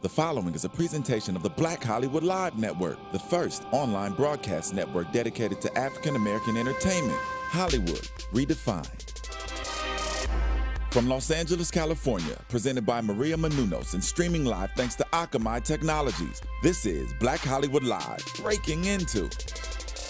The 0.00 0.08
following 0.08 0.54
is 0.54 0.64
a 0.64 0.68
presentation 0.68 1.34
of 1.34 1.42
the 1.42 1.50
Black 1.50 1.82
Hollywood 1.82 2.22
Live 2.22 2.56
Network, 2.56 2.98
the 3.10 3.18
first 3.18 3.64
online 3.72 4.12
broadcast 4.12 4.72
network 4.72 5.10
dedicated 5.10 5.60
to 5.62 5.76
African 5.76 6.14
American 6.14 6.56
entertainment. 6.56 7.18
Hollywood 7.18 8.08
redefined. 8.32 9.06
From 10.92 11.08
Los 11.08 11.32
Angeles, 11.32 11.72
California, 11.72 12.38
presented 12.48 12.86
by 12.86 13.00
Maria 13.00 13.36
Menounos 13.36 13.94
and 13.94 14.04
streaming 14.04 14.44
live 14.44 14.70
thanks 14.76 14.94
to 14.94 15.04
Akamai 15.12 15.64
Technologies, 15.64 16.42
this 16.62 16.86
is 16.86 17.12
Black 17.14 17.40
Hollywood 17.40 17.82
Live, 17.82 18.24
breaking 18.36 18.84
into 18.84 19.28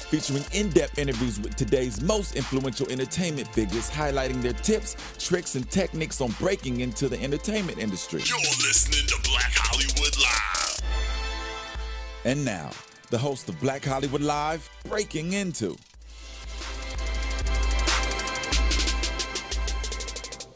featuring 0.08 0.44
in-depth 0.52 0.98
interviews 0.98 1.38
with 1.40 1.54
today's 1.56 2.00
most 2.00 2.34
influential 2.34 2.88
entertainment 2.90 3.46
figures 3.48 3.90
highlighting 3.90 4.40
their 4.42 4.54
tips, 4.54 4.96
tricks, 5.18 5.54
and 5.54 5.70
techniques 5.70 6.20
on 6.20 6.30
breaking 6.40 6.80
into 6.80 7.08
the 7.08 7.22
entertainment 7.22 7.78
industry. 7.78 8.22
You're 8.24 8.38
listening 8.38 9.06
to 9.06 9.30
Black 9.30 9.52
Hollywood 9.54 10.16
Live. 10.18 10.80
And 12.24 12.44
now, 12.44 12.70
the 13.10 13.18
host 13.18 13.48
of 13.48 13.60
Black 13.60 13.84
Hollywood 13.84 14.22
Live, 14.22 14.68
Breaking 14.84 15.34
Into. 15.34 15.76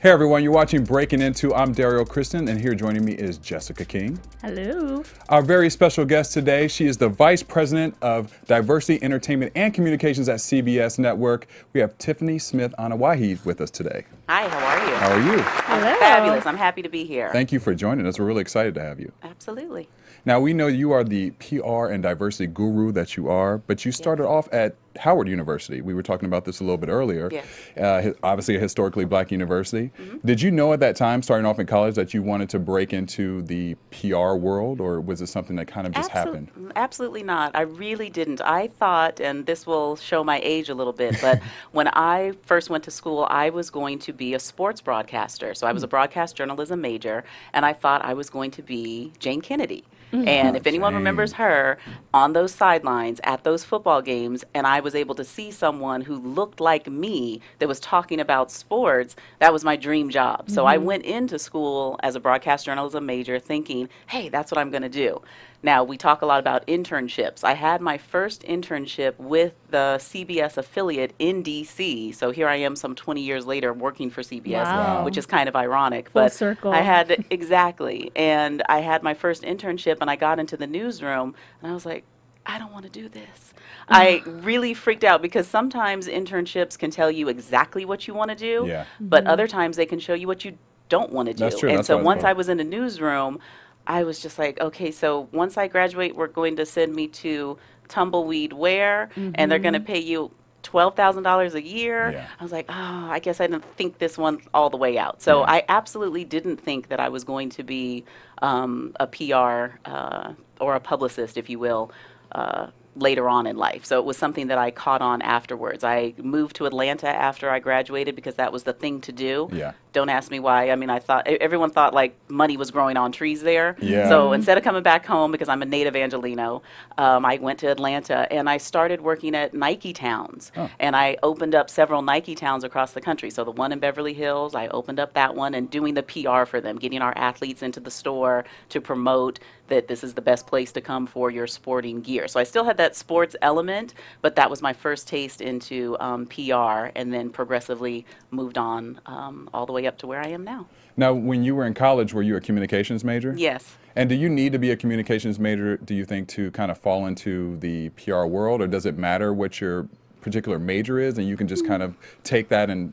Hey 0.03 0.11
everyone, 0.11 0.43
you're 0.43 0.51
watching 0.51 0.83
Breaking 0.83 1.23
Into. 1.23 1.55
I'm 1.55 1.71
Dario 1.73 2.05
Kristen, 2.05 2.49
and 2.49 2.61
here 2.61 2.75
joining 2.75 3.05
me 3.05 3.13
is 3.13 3.39
Jessica 3.39 3.85
King. 3.85 4.19
Hello. 4.41 5.05
Our 5.29 5.43
very 5.43 5.71
special 5.71 6.05
guest 6.05 6.33
today, 6.33 6.67
she 6.67 6.89
is 6.89 6.97
the 6.97 7.09
Vice 7.09 7.45
President 7.45 7.95
of 8.03 8.37
Diversity, 8.49 9.01
Entertainment, 9.01 9.53
and 9.55 9.73
Communications 9.73 10.29
at 10.29 10.41
CBS 10.41 10.99
Network. 10.99 11.47
We 11.73 11.79
have 11.79 11.97
Tiffany 11.99 12.41
Smith 12.41 12.75
Anoa'i 12.81 13.45
with 13.45 13.61
us 13.61 13.71
today. 13.71 14.05
Hi, 14.29 14.49
how 14.49 14.67
are 14.67 14.89
you? 14.89 14.95
How 14.97 15.13
are 15.13 15.21
you? 15.21 15.41
Hello. 15.41 15.97
Fabulous. 16.01 16.47
I'm 16.47 16.57
happy 16.57 16.83
to 16.83 16.89
be 16.89 17.05
here. 17.05 17.31
Thank 17.31 17.53
you 17.53 17.61
for 17.61 17.73
joining 17.73 18.05
us. 18.05 18.19
We're 18.19 18.25
really 18.25 18.41
excited 18.41 18.75
to 18.75 18.81
have 18.81 18.99
you. 18.99 19.13
Absolutely. 19.23 19.89
Now, 20.25 20.41
we 20.41 20.53
know 20.53 20.67
you 20.67 20.91
are 20.91 21.05
the 21.05 21.31
PR 21.31 21.87
and 21.93 22.03
diversity 22.03 22.49
guru 22.49 22.91
that 22.91 23.17
you 23.17 23.29
are, 23.29 23.59
but 23.59 23.85
you 23.85 23.93
started 23.93 24.27
off 24.27 24.49
at 24.53 24.75
Howard 24.99 25.29
University. 25.29 25.81
We 25.81 25.95
were 25.95 26.03
talking 26.03 26.27
about 26.27 26.45
this 26.45 26.61
a 26.61 26.65
little 26.65 26.77
bit 26.79 26.89
earlier. 26.89 27.29
Yes. 27.31 27.47
Uh, 27.77 28.13
obviously, 28.23 28.57
a 28.57 28.59
historically 28.61 29.05
black 29.05 29.31
university. 29.31 29.91
Mm-hmm. 29.99 30.19
Did 30.27 30.41
you 30.43 30.51
know 30.51 30.73
at 30.73 30.81
that 30.81 30.97
time, 30.97 31.23
starting 31.23 31.47
off 31.47 31.59
in 31.59 31.67
college, 31.67 31.95
that 31.95 32.13
you 32.15 32.23
wanted 32.23 32.49
to 32.51 32.59
break 32.59 32.93
into 32.93 33.43
the 33.43 33.75
PR 33.91 34.35
world, 34.35 34.81
or 34.81 35.01
was 35.01 35.21
it 35.23 35.29
something 35.29 35.57
that 35.57 35.67
kind 35.67 35.87
of 35.87 35.93
just 35.93 36.11
Absol- 36.11 36.13
happened? 36.13 36.73
Absolutely 36.77 37.23
not. 37.23 37.55
I 37.55 37.63
really 37.63 38.11
didn't. 38.11 38.41
I 38.41 38.69
thought, 38.69 39.21
and 39.21 39.47
this 39.47 39.67
will 39.67 39.97
show 39.97 40.23
my 40.25 40.41
age 40.43 40.69
a 40.69 40.75
little 40.75 40.93
bit, 40.93 41.17
but 41.21 41.41
when 41.73 41.89
I 41.89 42.33
first 42.45 42.71
went 42.71 42.85
to 42.85 42.91
school, 42.91 43.27
I 43.31 43.51
was 43.51 43.71
going 43.71 43.99
to 44.01 44.13
be 44.13 44.35
a 44.35 44.39
sports 44.41 44.81
broadcaster. 44.81 45.55
So 45.55 45.67
I 45.67 45.71
Hmm. 45.71 45.75
was 45.75 45.83
a 45.83 45.89
broadcast 45.89 46.37
journalism 46.37 46.81
major, 46.81 47.25
and 47.55 47.65
I 47.65 47.73
thought 47.73 48.05
I 48.05 48.15
was 48.15 48.29
going 48.31 48.51
to 48.53 48.63
be 48.63 49.13
Jayne 49.19 49.41
Kennedy. 49.41 49.85
Mm-hmm. 50.13 50.29
And 50.29 50.57
if 50.57 50.67
anyone 50.67 50.93
Jayne. 50.93 50.99
remembers 50.99 51.33
her 51.35 51.79
on 52.13 52.33
those 52.33 52.53
sidelines 52.53 53.21
at 53.25 53.45
those 53.45 53.65
football 53.65 54.03
games, 54.03 54.45
and 54.55 54.67
I 54.67 54.81
was 54.81 54.95
able 54.95 55.15
to 55.15 55.25
see 55.25 55.51
someone 55.51 56.03
who 56.03 56.17
looked 56.17 56.61
like 56.61 56.87
me 56.89 57.41
that 57.59 57.69
was 57.69 57.81
talking 57.81 58.21
about 58.21 58.51
sports, 58.51 59.17
that 59.39 59.53
was 59.53 59.65
my 59.65 59.77
dream 59.77 60.11
job. 60.11 60.51
So 60.51 60.67
I 60.67 60.77
mm-hmm. 60.77 60.85
went 60.85 61.05
into 61.05 61.39
school 61.39 61.99
as 62.03 62.15
a 62.15 62.21
broadcast 62.21 62.67
journalism 62.67 63.07
major 63.07 63.39
thinking, 63.39 63.89
hey, 64.07 64.29
that's 64.29 64.51
what 64.51 64.59
I'm 64.59 64.71
going 64.71 64.83
to 64.83 64.89
do. 64.89 65.23
Now, 65.63 65.85
we 65.85 65.97
talk 65.97 66.23
a 66.23 66.27
lot 66.27 66.41
about 66.41 66.67
internships. 66.67 67.45
I 67.45 67.55
had 67.55 67.81
my 67.81 67.97
first 67.97 68.43
internship 68.43 69.17
with 69.19 69.55
the 69.71 69.97
CBS 70.01 70.57
affiliate 70.57 71.15
in 71.19 71.45
DC. 71.45 72.15
So 72.15 72.33
here 72.33 72.49
I 72.49 72.57
am 72.57 72.75
some 72.75 72.95
20 72.97 73.21
years 73.21 73.47
later 73.47 73.73
working 73.73 74.11
for 74.11 74.23
CBS, 74.23 74.65
Wow. 74.65 75.05
which 75.05 75.17
is 75.17 75.25
kind 75.25 75.49
of 75.49 75.55
ironic. 75.55 76.11
Full 76.11 76.23
but 76.23 76.33
circle. 76.33 76.73
I 76.73 76.81
had 76.81 77.25
exactly. 77.31 78.11
And 78.17 78.63
I 78.69 78.81
had 78.81 79.03
my 79.05 79.15
first 79.15 79.43
internship 79.43 79.99
and 80.01 80.11
I 80.11 80.17
got 80.17 80.41
into 80.41 80.57
the 80.57 80.67
newsroom 80.67 81.35
and 81.63 81.71
I 81.71 81.75
was 81.75 81.87
like, 81.87 82.05
I 82.45 82.59
don't 82.59 82.73
want 82.73 82.85
to 82.85 82.91
do 82.91 83.09
this. 83.09 83.55
I 83.89 84.23
really 84.27 84.75
freaked 84.75 85.05
out 85.05 85.23
because 85.23 85.47
sometimes 85.47 86.09
internships 86.09 86.77
can 86.77 86.91
tell 86.91 87.11
you 87.11 87.29
exactly 87.29 87.85
what 87.85 88.09
you 88.09 88.15
want 88.15 88.31
to 88.31 88.37
do, 88.37 88.65
Yeah. 88.67 88.87
but 89.01 89.23
mm-hmm. 89.25 89.33
other 89.33 89.47
times 89.47 89.77
they 89.77 89.87
can 89.87 90.01
show 90.01 90.15
you 90.15 90.27
what 90.27 90.45
you 90.45 90.59
don't 90.89 91.13
want 91.13 91.29
to 91.29 91.33
do. 91.35 91.45
That's 91.45 91.59
true. 91.59 91.71
And 91.71 91.79
That's 91.79 91.87
so 91.87 91.97
once. 91.97 92.23
I 92.23 92.33
was 92.35 92.49
in 92.51 92.61
a 92.61 92.65
newsroom, 92.65 93.39
I 93.87 94.05
was 94.05 94.21
just 94.21 94.39
like, 94.39 94.61
okay, 94.61 94.91
so 94.91 95.29
once 95.33 95.57
I 95.57 95.67
graduate, 95.69 96.15
we're 96.15 96.29
going 96.29 96.57
to 96.57 96.67
send 96.67 96.95
me 96.95 97.09
to 97.09 97.59
Tumbleweed 97.89 98.53
Wear, 98.53 99.11
and 99.17 99.51
they're 99.51 99.59
going 99.59 99.75
to 99.75 99.81
pay 99.81 99.99
you 99.99 100.31
twelve 100.63 100.95
thousand 100.95 101.25
dollars 101.25 101.55
a 101.55 101.63
year. 101.63 102.13
Yeah. 102.13 102.27
I 102.39 102.43
was 102.43 102.53
like, 102.53 102.67
oh, 102.69 103.09
I 103.11 103.19
guess 103.19 103.41
I 103.41 103.47
didn't 103.49 103.65
think 103.77 103.99
this 103.99 104.17
one 104.17 104.41
all 104.55 104.71
the 104.71 104.77
way 104.77 104.97
out. 104.99 105.21
So 105.21 105.41
Yeah. 105.41 105.51
I 105.51 105.65
absolutely 105.69 106.25
didn't 106.25 106.59
think 106.59 106.89
that 106.89 107.01
I 107.01 107.09
was 107.09 107.25
going 107.25 107.51
to 107.51 107.63
be 107.63 108.05
um, 108.41 108.95
a 109.01 109.07
PR 109.07 109.77
uh, 109.85 110.33
or 110.61 110.75
a 110.75 110.81
publicist, 110.81 111.37
if 111.37 111.51
you 111.51 111.59
will. 111.59 111.91
Uh, 112.31 112.69
later 112.95 113.27
on 113.27 113.47
in 113.47 113.57
life. 113.57 113.87
So 113.87 113.99
it 113.99 114.05
was 114.05 114.19
something 114.19 114.49
that 114.49 114.59
I 114.59 114.71
caught 114.71 115.01
on 115.01 115.23
afterwards. 115.23 115.83
I 115.83 116.13
moved 116.19 116.57
to 116.57 116.67
Atlanta 116.67 117.09
after 117.09 117.49
I 117.49 117.59
graduated 117.59 118.15
because 118.15 118.35
that 118.35 118.53
was 118.53 118.65
the 118.65 118.75
thing 118.75 119.01
to 119.03 119.13
do. 119.13 119.49
Yeah. 119.51 119.73
Don't 119.93 120.09
ask 120.09 120.31
me 120.31 120.41
why. 120.41 120.71
I 120.71 120.77
mean, 120.77 120.91
I 120.91 120.99
thought 120.99 121.27
everyone 121.27 121.71
thought 121.71 121.95
like 121.95 122.17
money 122.29 122.57
was 122.57 122.71
growing 122.71 122.97
on 122.97 123.13
trees 123.13 123.43
there. 123.43 123.77
Yeah. 123.81 124.09
So 124.09 124.33
instead 124.33 124.57
of 124.59 124.65
coming 124.65 124.83
back 124.83 125.05
home 125.05 125.33
because 125.33 125.49
I'm 125.49 125.63
a 125.63 125.67
native 125.67 125.95
Angelino, 125.95 126.63
um, 126.99 127.25
I 127.25 127.37
went 127.37 127.59
to 127.61 127.71
Atlanta 127.71 128.27
and 128.33 128.49
I 128.49 128.57
started 128.57 129.01
working 129.01 129.35
at 129.35 129.55
Nike 129.55 129.93
Towns. 129.93 130.53
Oh. 130.57 130.71
And 130.81 130.97
I 130.97 131.17
opened 131.23 131.55
up 131.55 131.69
several 131.69 132.03
Nike 132.03 132.35
Towns 132.35 132.65
across 132.65 132.93
the 132.93 133.01
country. 133.01 133.31
So 133.31 133.45
the 133.45 133.51
one 133.51 133.73
in 133.73 133.79
Beverly 133.79 134.15
Hills, 134.15 134.55
I 134.55 134.69
opened 134.69 135.01
up 135.01 135.13
that 135.15 135.35
one 135.35 135.55
and 135.55 135.71
doing 135.71 135.95
the 135.95 136.03
PR 136.03 136.45
for 136.45 136.61
them, 136.61 136.79
getting 136.79 137.03
our 137.03 137.13
athletes 137.17 137.63
into 137.63 137.81
the 137.81 137.91
store 137.91 138.45
to 138.71 138.81
promote 138.81 139.39
that 139.69 139.89
this 139.89 140.05
is 140.05 140.13
the 140.13 140.21
best 140.21 140.47
place 140.47 140.71
to 140.73 140.81
come 140.81 141.07
for 141.07 141.31
your 141.31 141.47
sporting 141.47 142.01
gear. 142.03 142.29
So 142.29 142.39
I 142.39 142.45
still 142.45 142.65
had 142.65 142.77
that 142.77 142.95
sports 142.95 143.35
element, 143.41 143.95
but 144.21 144.37
that 144.37 144.51
was 144.51 144.61
my 144.61 144.73
first 144.73 145.09
taste 145.09 145.41
into 145.41 145.97
um, 145.99 146.27
PR 146.27 146.91
and 146.95 147.13
then 147.13 147.31
progressively 147.31 148.05
moved 148.31 148.59
on 148.59 149.01
um, 149.07 149.49
all 149.55 149.65
the 149.65 149.73
way 149.73 149.82
up 149.87 149.99
to 149.99 150.07
where 150.07 150.21
I 150.21 150.29
am 150.29 150.45
now. 150.45 150.67
Now, 150.97 151.13
when 151.13 151.43
you 151.43 151.55
were 151.55 151.67
in 151.67 151.75
college, 151.75 152.13
were 152.13 152.23
you 152.23 152.37
a 152.37 152.41
communications 152.41 153.05
major? 153.05 153.35
Yes. 153.37 153.77
And 153.97 154.09
do 154.09 154.15
you 154.15 154.29
need 154.29 154.53
to 154.53 154.59
be 154.59 154.71
a 154.71 154.77
communications 154.77 155.39
major, 155.39 155.77
do 155.79 155.95
you 155.95 156.05
think, 156.05 156.29
to 156.29 156.51
kind 156.51 156.71
of 156.71 156.79
fall 156.79 157.07
into 157.07 157.57
the 157.59 157.89
PR 157.91 158.25
world, 158.25 158.61
or 158.61 158.67
does 158.67 158.87
it 158.87 158.99
matter 158.99 159.33
what 159.33 159.61
your 159.61 159.89
particular 160.21 160.59
major 160.59 160.99
is, 160.99 161.19
and 161.19 161.29
you 161.29 161.37
can 161.37 161.49
just 161.49 161.65
mm. 161.65 161.69
kind 161.69 161.83
of 161.83 161.97
take 162.25 162.49
that 162.49 162.71
and 162.71 162.93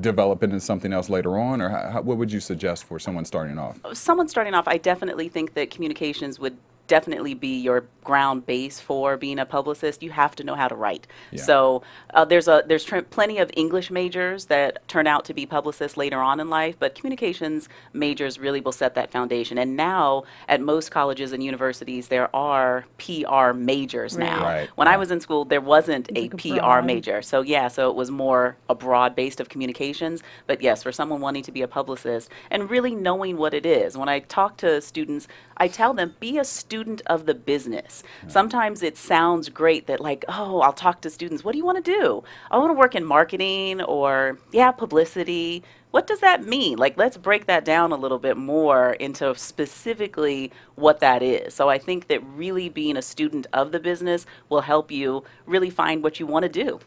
develop 0.00 0.42
it 0.42 0.46
into 0.46 0.60
something 0.60 0.92
else 0.92 1.10
later 1.10 1.38
on, 1.38 1.60
or 1.60 1.68
how, 1.68 2.00
what 2.02 2.16
would 2.16 2.32
you 2.32 2.40
suggest 2.40 2.84
for 2.84 2.98
someone 2.98 3.24
starting 3.24 3.58
off? 3.58 3.78
someone 3.92 4.28
starting 4.28 4.54
off, 4.54 4.66
I 4.66 4.78
definitely 4.78 5.28
think 5.28 5.54
that 5.54 5.70
communications 5.70 6.40
would 6.40 6.56
definitely 6.86 7.34
be 7.34 7.58
your 7.60 7.84
ground 8.02 8.44
base 8.44 8.78
for 8.80 9.16
being 9.16 9.38
a 9.38 9.46
publicist. 9.46 10.02
You 10.02 10.10
have 10.10 10.36
to 10.36 10.44
know 10.44 10.54
how 10.54 10.68
to 10.68 10.74
write. 10.74 11.06
Yeah. 11.30 11.42
So 11.42 11.82
uh, 12.12 12.24
there's 12.26 12.48
a 12.48 12.62
there's 12.66 12.84
tr- 12.84 12.98
plenty 13.00 13.38
of 13.38 13.50
English 13.56 13.90
majors 13.90 14.44
that 14.46 14.86
turn 14.88 15.06
out 15.06 15.24
to 15.26 15.34
be 15.34 15.46
publicists 15.46 15.96
later 15.96 16.20
on 16.20 16.38
in 16.40 16.50
life, 16.50 16.76
but 16.78 16.94
communications 16.94 17.68
majors 17.94 18.38
really 18.38 18.60
will 18.60 18.72
set 18.72 18.94
that 18.96 19.10
foundation. 19.10 19.56
And 19.56 19.74
now 19.76 20.24
at 20.48 20.60
most 20.60 20.90
colleges 20.90 21.32
and 21.32 21.42
universities, 21.42 22.08
there 22.08 22.34
are 22.36 22.84
PR 22.98 23.52
majors 23.54 24.16
Right. 24.16 24.24
now. 24.26 24.42
Right, 24.42 24.68
When 24.74 24.86
I 24.86 24.98
was 24.98 25.10
in 25.10 25.20
school, 25.20 25.46
there 25.46 25.62
wasn't 25.62 26.10
a 26.14 26.22
like 26.28 26.36
PR 26.36 26.56
broad- 26.58 26.84
major. 26.84 27.22
So 27.22 27.40
yeah, 27.40 27.68
so 27.68 27.88
it 27.88 27.96
was 27.96 28.10
more 28.10 28.56
a 28.68 28.74
broad 28.74 29.16
based 29.16 29.40
of 29.40 29.48
communications. 29.48 30.22
But 30.46 30.60
yes, 30.60 30.82
for 30.82 30.92
someone 30.92 31.22
wanting 31.22 31.44
to 31.44 31.52
be 31.52 31.62
a 31.62 31.68
publicist 31.68 32.30
and 32.50 32.68
really 32.68 32.94
knowing 32.94 33.38
what 33.38 33.54
it 33.54 33.64
is. 33.64 33.96
When 33.96 34.10
I 34.10 34.18
talk 34.18 34.58
to 34.58 34.82
students, 34.82 35.26
I 35.56 35.68
tell 35.68 35.94
them 35.94 36.14
be 36.20 36.36
a 36.36 36.44
student 36.44 36.73
of 37.06 37.26
the 37.26 37.34
business. 37.34 38.02
Sometimes 38.28 38.82
it 38.82 38.96
sounds 38.96 39.48
great 39.48 39.86
that 39.86 40.00
like, 40.00 40.24
oh, 40.28 40.60
I'll 40.60 40.72
talk 40.72 41.00
to 41.02 41.10
students. 41.10 41.44
What 41.44 41.52
do 41.52 41.58
you 41.58 41.64
want 41.64 41.84
to 41.84 41.92
do? 42.00 42.24
I 42.50 42.58
want 42.58 42.70
to 42.70 42.78
work 42.78 42.94
in 42.94 43.04
marketing 43.04 43.80
or 43.82 44.38
yeah, 44.52 44.70
publicity. 44.72 45.62
What 45.92 46.08
does 46.08 46.20
that 46.20 46.44
mean? 46.44 46.76
Like, 46.76 46.96
let's 46.96 47.16
break 47.16 47.46
that 47.46 47.64
down 47.64 47.92
a 47.92 47.96
little 47.96 48.18
bit 48.18 48.36
more 48.36 48.94
into 48.94 49.32
specifically 49.36 50.50
what 50.74 50.98
that 51.00 51.22
is. 51.22 51.54
So, 51.54 51.68
I 51.68 51.78
think 51.78 52.08
that 52.08 52.20
really 52.24 52.68
being 52.68 52.96
a 52.96 53.02
student 53.02 53.46
of 53.52 53.70
the 53.70 53.78
business 53.78 54.26
will 54.48 54.62
help 54.62 54.90
you 54.90 55.22
really 55.46 55.70
find 55.70 56.02
what 56.02 56.18
you 56.18 56.26
want 56.26 56.42
to 56.42 56.48
do. 56.48 56.80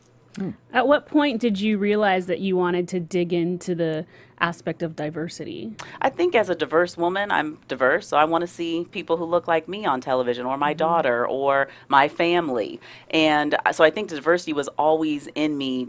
At 0.72 0.88
what 0.88 1.08
point 1.08 1.42
did 1.42 1.60
you 1.60 1.78
realize 1.78 2.28
that 2.28 2.40
you 2.40 2.56
wanted 2.56 2.88
to 2.90 3.00
dig 3.00 3.34
into 3.34 3.74
the 3.74 4.06
aspect 4.40 4.84
of 4.84 4.96
diversity? 4.96 5.74
I 6.02 6.10
think 6.10 6.36
as 6.36 6.50
a 6.50 6.56
diverse 6.56 6.98
woman, 6.98 7.32
I'm 7.32 7.58
diverse, 7.68 8.08
so 8.08 8.18
I 8.18 8.26
want 8.26 8.42
to 8.42 8.48
see 8.48 8.86
people 8.92 9.18
who 9.18 9.26
look 9.26 9.48
like 9.48 9.68
me 9.68 9.86
on 9.86 10.02
television, 10.02 10.46
or 10.46 10.58
my 10.58 10.74
daughter, 10.74 11.26
or 11.28 11.70
my 11.88 12.08
family. 12.08 12.80
And 13.10 13.56
uh, 13.66 13.72
so 13.72 13.84
I 13.84 13.90
think 13.90 14.10
diversity 14.10 14.54
was 14.54 14.68
always 14.70 15.28
in 15.36 15.58
me 15.58 15.88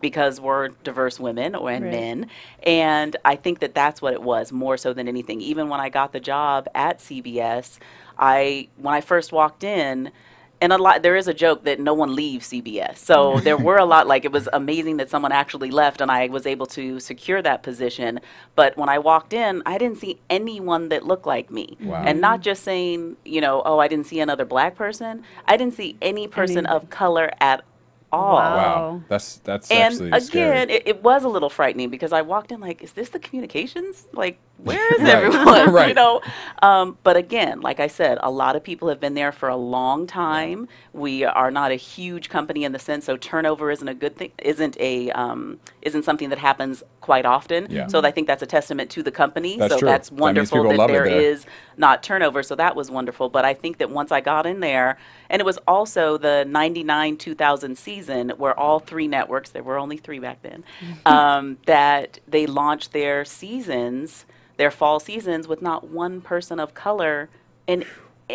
because 0.00 0.40
we're 0.40 0.68
diverse 0.68 1.20
women 1.20 1.54
or 1.54 1.70
and 1.70 1.84
Right. 1.84 1.90
men. 1.90 2.26
And 2.62 3.16
I 3.24 3.36
think 3.36 3.60
that 3.60 3.74
that's 3.74 4.00
what 4.02 4.12
it 4.12 4.22
was 4.22 4.50
more 4.52 4.76
so 4.76 4.92
than 4.92 5.08
anything. 5.08 5.40
Even 5.40 5.68
when 5.68 5.80
I 5.80 5.88
got 5.88 6.12
the 6.12 6.20
job 6.20 6.68
at 6.74 6.98
CBS, 6.98 7.78
I 8.18 8.68
when 8.76 8.94
I 8.94 9.00
first 9.00 9.32
walked 9.32 9.64
in, 9.64 10.10
and 10.60 10.72
a 10.72 10.78
lot 10.78 11.02
there 11.02 11.16
is 11.16 11.28
a 11.28 11.34
joke 11.34 11.64
that 11.64 11.80
no 11.80 11.94
one 11.94 12.14
leaves 12.14 12.48
CBS. 12.48 12.98
So 12.98 13.34
mm-hmm. 13.34 13.44
there 13.44 13.56
were 13.56 13.76
a 13.76 13.84
lot 13.84 14.06
like 14.06 14.24
it 14.24 14.32
was 14.32 14.48
amazing 14.52 14.98
that 14.98 15.10
someone 15.10 15.32
actually 15.32 15.70
left 15.70 16.00
and 16.00 16.10
I 16.10 16.28
was 16.28 16.46
able 16.46 16.66
to 16.66 17.00
secure 17.00 17.40
that 17.42 17.62
position. 17.62 18.20
But 18.56 18.76
when 18.76 18.88
I 18.88 18.98
walked 18.98 19.32
in, 19.32 19.62
I 19.66 19.78
didn't 19.78 19.98
see 19.98 20.20
anyone 20.28 20.88
that 20.90 21.04
looked 21.04 21.26
like 21.26 21.50
me. 21.50 21.76
Wow. 21.80 22.02
And 22.04 22.20
not 22.20 22.40
just 22.40 22.62
saying, 22.62 23.16
you 23.24 23.40
know, 23.40 23.62
oh, 23.64 23.78
I 23.78 23.88
didn't 23.88 24.06
see 24.06 24.20
another 24.20 24.44
black 24.44 24.76
person. 24.76 25.24
I 25.46 25.56
didn't 25.56 25.74
see 25.74 25.96
any 26.02 26.28
person 26.28 26.66
Any- 26.66 26.68
of 26.68 26.90
color 26.90 27.30
at 27.40 27.64
all. 28.12 28.34
Wow. 28.34 28.56
Wow, 28.56 29.02
that's 29.08 29.36
that's 29.38 29.70
And 29.70 30.12
again, 30.12 30.68
it, 30.68 30.82
it 30.86 31.02
was 31.02 31.24
a 31.24 31.28
little 31.28 31.50
frightening 31.50 31.90
because 31.90 32.12
I 32.12 32.22
walked 32.22 32.52
in 32.52 32.60
like, 32.60 32.82
is 32.82 32.92
this 32.92 33.10
the 33.10 33.18
communications? 33.18 34.08
Like, 34.12 34.38
where 34.64 34.94
is 34.94 35.02
Right. 35.02 35.08
everyone? 35.08 35.70
You 35.88 35.94
know. 35.94 36.20
Um, 36.62 36.98
but 37.02 37.16
again, 37.16 37.60
like 37.60 37.80
I 37.80 37.86
said, 37.88 38.18
a 38.22 38.30
lot 38.30 38.56
of 38.56 38.62
people 38.64 38.88
have 38.88 39.00
been 39.00 39.14
there 39.14 39.32
for 39.32 39.48
a 39.48 39.56
long 39.56 40.06
time. 40.06 40.68
We 40.92 41.24
are 41.24 41.50
not 41.50 41.72
a 41.72 41.76
huge 41.76 42.28
company 42.28 42.64
in 42.64 42.72
the 42.72 42.78
sense, 42.78 43.04
so 43.06 43.16
turnover 43.16 43.70
isn't 43.70 43.88
a 43.88 43.94
good 43.94 44.16
thing. 44.16 44.32
Isn't 44.38 44.76
a 44.80 45.10
um, 45.12 45.60
isn't 45.82 46.04
something 46.04 46.28
that 46.30 46.38
happens 46.38 46.82
quite 47.00 47.24
often. 47.26 47.66
Yeah. 47.70 47.86
So 47.88 48.00
I 48.02 48.10
think 48.10 48.26
that's 48.26 48.42
a 48.42 48.46
testament 48.46 48.90
to 48.92 49.02
the 49.02 49.10
company. 49.10 49.56
That's 49.56 49.72
so 49.74 49.78
true. 49.80 49.88
that's 49.88 50.12
wonderful 50.12 50.62
people 50.64 50.76
that 50.78 50.88
there 50.92 51.04
there. 51.04 51.20
is 51.20 51.46
not 51.76 52.02
turnover. 52.02 52.42
So 52.42 52.54
that 52.56 52.76
was 52.76 52.90
wonderful. 52.90 53.28
But 53.30 53.44
I 53.44 53.54
think 53.54 53.78
that 53.78 53.90
once 53.90 54.12
I 54.12 54.20
got 54.20 54.46
in 54.46 54.60
there, 54.60 54.98
and 55.30 55.40
it 55.40 55.44
was 55.46 55.58
also 55.66 56.18
the 56.18 56.44
99 56.48 57.16
2000 57.16 57.78
season 57.78 58.30
where 58.36 58.58
all 58.58 58.80
three 58.80 59.08
networks, 59.08 59.50
there 59.50 59.62
were 59.62 59.78
only 59.78 59.96
three 59.96 60.18
back 60.18 60.42
then, 60.42 60.64
um, 61.06 61.58
that 61.66 62.18
they 62.28 62.46
launched 62.46 62.92
their 62.92 63.24
seasons, 63.24 64.26
their 64.60 64.70
fall 64.70 65.00
seasons, 65.00 65.48
with 65.48 65.60
not 65.62 65.80
one 65.88 66.20
person 66.20 66.60
of 66.60 66.68
color 66.74 67.28
in. 67.66 67.84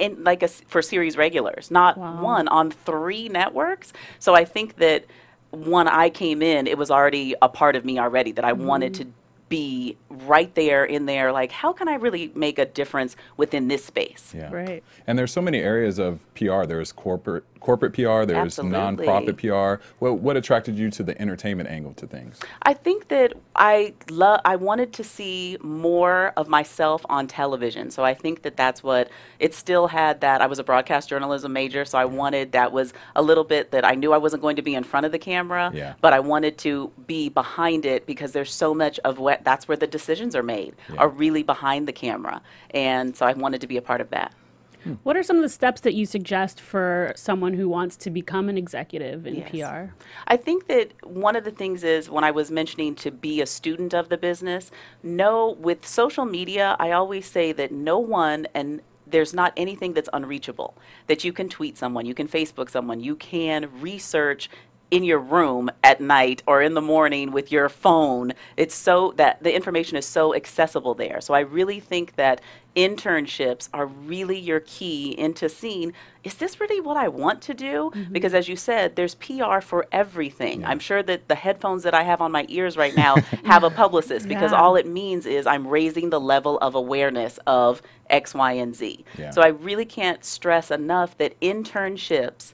In 0.06 0.26
like 0.26 0.42
a 0.44 0.52
s 0.52 0.62
for 0.68 0.82
series 0.82 1.16
regulars, 1.16 1.72
not 1.72 1.98
Wow. 1.98 2.22
one 2.22 2.48
on 2.50 2.70
three 2.70 3.30
networks. 3.30 3.94
So 4.20 4.36
I 4.36 4.44
think 4.44 4.76
that 4.76 5.06
when 5.52 5.88
I 5.88 6.10
came 6.10 6.42
in, 6.42 6.68
it 6.68 6.78
was 6.78 6.92
already 6.92 7.34
a 7.42 7.48
part 7.48 7.78
of 7.78 7.86
me 7.86 7.98
already 7.98 8.34
that 8.34 8.44
I 8.44 8.52
mm-hmm. 8.52 8.66
wanted 8.66 8.94
to 8.96 9.06
be 9.48 9.96
right 10.10 10.54
there 10.56 10.84
in 10.84 11.06
there. 11.06 11.32
Like, 11.32 11.52
how 11.52 11.72
can 11.72 11.88
I 11.88 11.96
really 11.96 12.32
make 12.36 12.60
a 12.60 12.66
difference 12.66 13.16
within 13.38 13.70
this 13.70 13.86
space? 13.86 14.34
Yeah. 14.36 14.52
Right. 14.52 14.84
And 15.08 15.18
there's 15.18 15.32
so 15.32 15.42
many 15.42 15.60
areas 15.60 15.98
of 15.98 16.20
PR. 16.36 16.66
There's 16.66 16.92
corporate 16.92 17.46
corporate 17.60 17.94
PR. 17.94 18.26
There's 18.26 18.60
Absolutely. 18.60 18.78
nonprofit 19.08 19.38
PR. 19.80 19.84
What 20.00 20.20
what 20.20 20.38
attracted 20.38 20.78
you 20.78 20.90
to 20.92 21.04
the 21.04 21.20
entertainment 21.22 21.70
angle 21.70 21.94
to 21.96 22.08
things? 22.08 22.40
I 22.62 22.74
think 22.74 23.08
that 23.08 23.34
I 23.56 23.94
love. 24.10 24.42
I 24.46 24.56
wanted 24.56 24.94
to 24.94 25.04
see 25.04 25.58
more 25.62 26.34
of 26.38 26.48
myself 26.48 27.06
on 27.10 27.28
television, 27.28 27.90
so 27.92 28.04
I 28.04 28.14
think 28.14 28.44
that 28.44 28.56
that's 28.56 28.84
what 28.84 29.10
it 29.40 29.54
still 29.54 29.88
had. 29.88 30.22
That 30.22 30.42
I 30.42 30.48
was 30.48 30.60
a 30.60 30.64
broadcast 30.64 31.10
journalism 31.10 31.54
major, 31.54 31.86
so 31.86 31.98
I 31.98 32.06
wanted 32.06 32.52
that 32.52 32.72
was 32.72 32.94
a 33.16 33.22
little 33.22 33.44
bit 33.44 33.72
that 33.72 33.86
I 33.86 33.96
knew 33.96 34.14
I 34.14 34.18
wasn't 34.18 34.42
going 34.42 34.56
to 34.58 34.62
be 34.62 34.76
in 34.76 34.84
front 34.84 35.06
of 35.06 35.12
the 35.12 35.20
camera, 35.20 35.72
Yeah. 35.74 35.94
but 36.02 36.14
I 36.14 36.20
wanted 36.20 36.58
to 36.60 36.92
be 37.08 37.30
behind 37.30 37.86
it 37.86 38.06
because 38.06 38.32
there's 38.32 38.54
so 38.54 38.74
much 38.74 39.00
of 39.00 39.20
what 39.20 39.44
that's 39.44 39.68
where 39.68 39.78
the 39.78 39.88
decisions 39.88 40.36
are 40.36 40.44
made 40.44 40.76
Yeah. 40.90 40.98
are 40.98 41.10
really 41.10 41.44
behind 41.44 41.88
the 41.88 41.94
camera, 41.94 42.42
and 42.72 43.16
so 43.16 43.26
I 43.26 43.34
wanted 43.34 43.62
to 43.62 43.68
be 43.68 43.78
a 43.78 43.82
part 43.82 44.02
of 44.02 44.10
that. 44.12 44.32
Hmm. 44.86 44.94
What 45.04 45.18
are 45.18 45.24
some 45.24 45.36
of 45.38 45.42
the 45.42 45.50
steps 45.50 45.82
that 45.82 45.96
you 45.96 46.06
suggest 46.06 46.62
for 46.62 47.12
someone 47.16 47.54
who 47.54 47.68
wants 47.68 47.98
to 47.98 48.12
become 48.12 48.50
an 48.50 48.58
executive 48.58 49.26
in 49.26 49.36
Yes. 49.36 49.50
PR? 49.50 49.94
I 50.28 50.38
think 50.38 50.68
that 50.68 50.92
one 51.04 51.36
of 51.36 51.44
the 51.44 51.52
things 51.52 51.84
is 51.84 52.10
when 52.10 52.24
I 52.24 52.30
was 52.32 52.52
mentioning 52.52 52.94
to 52.96 53.10
be 53.12 53.42
a 53.42 53.48
student 53.48 53.96
of 53.96 54.10
the 54.10 54.18
business, 54.18 54.70
no, 55.02 55.58
with 55.60 55.86
social 55.88 56.26
media, 56.26 56.76
I 56.80 56.92
always 56.92 57.26
say 57.26 57.52
that 57.54 57.72
no 57.72 57.98
one 57.98 58.48
and 58.54 58.82
there's 59.08 59.34
not 59.34 59.54
anything 59.58 59.94
that's 59.94 60.10
unreachable. 60.14 60.76
That 61.08 61.24
you 61.24 61.34
can 61.34 61.50
tweet 61.50 61.78
someone, 61.78 62.06
you 62.06 62.14
can 62.14 62.28
Facebook 62.28 62.70
someone, 62.70 63.00
you 63.00 63.16
can 63.16 63.70
research 63.82 64.50
in 64.92 65.04
your 65.04 65.20
room 65.20 65.70
at 65.84 66.00
night 66.00 66.44
or 66.48 66.62
in 66.62 66.74
the 66.74 66.82
morning 66.82 67.32
with 67.32 67.52
your 67.52 67.70
phone. 67.70 68.34
It's 68.56 68.76
so 68.76 69.14
that 69.18 69.42
the 69.44 69.54
information 69.54 69.98
is 69.98 70.06
so 70.06 70.36
accessible 70.36 70.94
there. 70.94 71.22
So 71.22 71.34
I 71.34 71.40
really 71.42 71.80
think 71.80 72.16
that 72.16 72.42
internships 72.76 73.70
are 73.74 73.86
really 73.86 74.38
your 74.38 74.60
key 74.62 75.18
into 75.18 75.48
seeing 75.48 75.94
is 76.24 76.36
this 76.36 76.60
really 76.60 76.82
what 76.82 76.98
I 76.98 77.08
want 77.08 77.42
to 77.44 77.54
do? 77.54 77.92
Mm-hmm. 77.94 78.12
Because 78.12 78.34
as 78.34 78.50
you 78.50 78.56
said, 78.56 78.96
there's 78.96 79.16
PR 79.16 79.60
for 79.62 79.86
everything. 79.92 80.66
I'm 80.66 80.80
sure 80.80 81.04
that 81.04 81.28
the 81.28 81.36
headphones 81.36 81.84
that 81.84 81.94
I 81.94 82.02
have 82.04 82.20
on 82.20 82.32
my 82.32 82.46
ears 82.50 82.78
right 82.78 82.96
now 82.96 83.16
have 83.46 83.64
a 83.64 83.70
publicist 83.70 84.28
because 84.28 84.52
Yeah. 84.52 84.60
all 84.60 84.76
it 84.76 84.88
means 84.88 85.26
is 85.28 85.46
I'm 85.46 85.68
raising 85.68 86.10
the 86.10 86.20
level 86.20 86.58
of 86.60 86.74
awareness 86.76 87.38
of 87.46 87.82
X, 88.10 88.34
Y, 88.34 88.54
and 88.54 88.76
Z. 88.76 89.06
Yeah. 89.18 89.30
So 89.32 89.42
I 89.42 89.50
really 89.50 89.86
can't 89.86 90.26
stress 90.26 90.72
enough 90.72 91.18
that 91.20 91.40
internships 91.42 92.54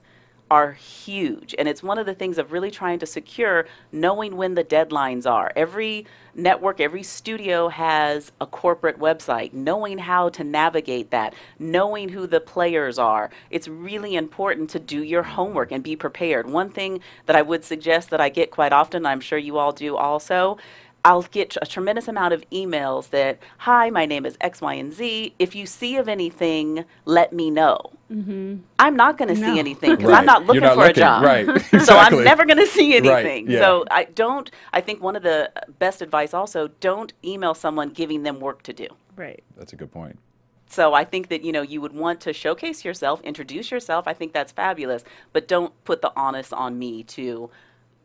are 0.52 0.74
huge. 0.74 1.56
And 1.58 1.70
it's 1.70 1.82
one 1.82 1.98
of 1.98 2.06
the 2.06 2.14
things 2.14 2.38
of 2.38 2.52
really 2.52 2.70
trying 2.70 3.00
to 3.00 3.06
secure 3.06 3.66
knowing 3.94 4.36
when 4.36 4.54
the 4.54 4.66
deadlines 4.66 5.26
are. 5.26 5.50
Every 5.56 6.06
network, 6.36 6.82
every 6.82 7.04
studio 7.04 7.70
has 7.70 8.34
a 8.42 8.46
corporate 8.46 9.00
website, 9.00 9.54
knowing 9.54 9.98
how 9.98 10.28
to 10.28 10.44
navigate 10.44 11.10
that, 11.12 11.34
knowing 11.58 12.10
who 12.10 12.28
the 12.28 12.42
players 12.42 13.00
are. 13.00 13.32
It's 13.50 13.70
really 13.70 14.16
important 14.18 14.70
to 14.72 14.80
do 14.80 15.02
your 15.02 15.24
homework 15.24 15.72
and 15.72 15.82
be 15.82 15.96
prepared. 15.96 16.50
One 16.50 16.70
thing 16.70 17.00
that 17.28 17.38
I 17.38 17.44
would 17.44 17.64
suggest 17.64 18.10
that 18.10 18.20
I 18.20 18.28
get 18.28 18.52
quite 18.52 18.74
often, 18.74 19.06
I'm 19.06 19.22
sure 19.22 19.40
you 19.40 19.58
all 19.58 19.72
do 19.72 19.96
also. 19.96 20.58
I'll 21.04 21.24
get 21.24 21.58
a 21.62 21.66
tremendous 21.66 22.08
amount 22.08 22.34
of 22.34 22.44
emails 22.52 23.10
that, 23.10 23.40
hi, 23.60 23.90
my 23.90 24.06
name 24.06 24.26
is 24.26 24.38
X, 24.40 24.62
Y, 24.62 24.74
and 24.76 24.94
Z. 24.94 25.34
If 25.40 25.56
you 25.56 25.66
see 25.66 25.96
of 25.98 26.08
anything, 26.08 26.86
let 27.06 27.34
me 27.34 27.50
know. 27.50 27.92
Mm-hmm. 28.12 28.58
I'm 28.78 28.96
not 28.96 29.18
going 29.18 29.34
to 29.34 29.40
No. 29.40 29.52
see 29.54 29.58
anything 29.60 29.96
because 29.96 30.12
Right. 30.12 30.20
I'm 30.20 30.26
not 30.26 30.46
looking 30.46 30.62
not 30.62 30.76
for 30.76 30.82
looking, 30.82 30.92
a 31.04 31.06
job. 31.06 31.24
right, 31.24 31.62
so. 31.86 31.98
I'm 31.98 32.24
never 32.24 32.46
going 32.46 32.60
to 32.60 32.68
see 32.68 32.92
Right, 33.00 33.26
anything. 33.26 33.50
yeah. 33.50 33.60
So 33.60 33.86
I 33.90 34.04
don't, 34.04 34.52
I 34.74 34.82
think 34.82 35.02
one 35.02 35.16
of 35.16 35.24
the 35.24 35.52
best 35.80 36.02
advice 36.04 36.34
also, 36.36 36.68
don't 36.80 37.14
email 37.24 37.54
someone 37.56 37.90
giving 37.90 38.22
them 38.24 38.40
work 38.40 38.62
to 38.64 38.74
do. 38.74 38.88
Right. 39.16 39.44
That's 39.58 39.74
a 39.74 39.76
good 39.76 39.92
point. 39.92 40.20
So 40.68 40.94
I 40.94 41.04
think 41.04 41.28
that 41.30 41.44
you 41.44 41.52
know 41.52 41.62
you 41.64 41.82
would 41.82 41.94
want 41.94 42.22
to 42.22 42.32
showcase 42.32 42.86
yourself, 42.86 43.20
introduce 43.24 43.72
yourself. 43.72 44.08
I 44.08 44.14
think 44.14 44.32
that's 44.32 44.54
fabulous, 44.54 45.04
but 45.34 45.48
don't 45.48 45.74
put 45.84 46.02
the 46.02 46.18
onus 46.18 46.54
on 46.54 46.80
me 46.80 47.04
to 47.04 47.50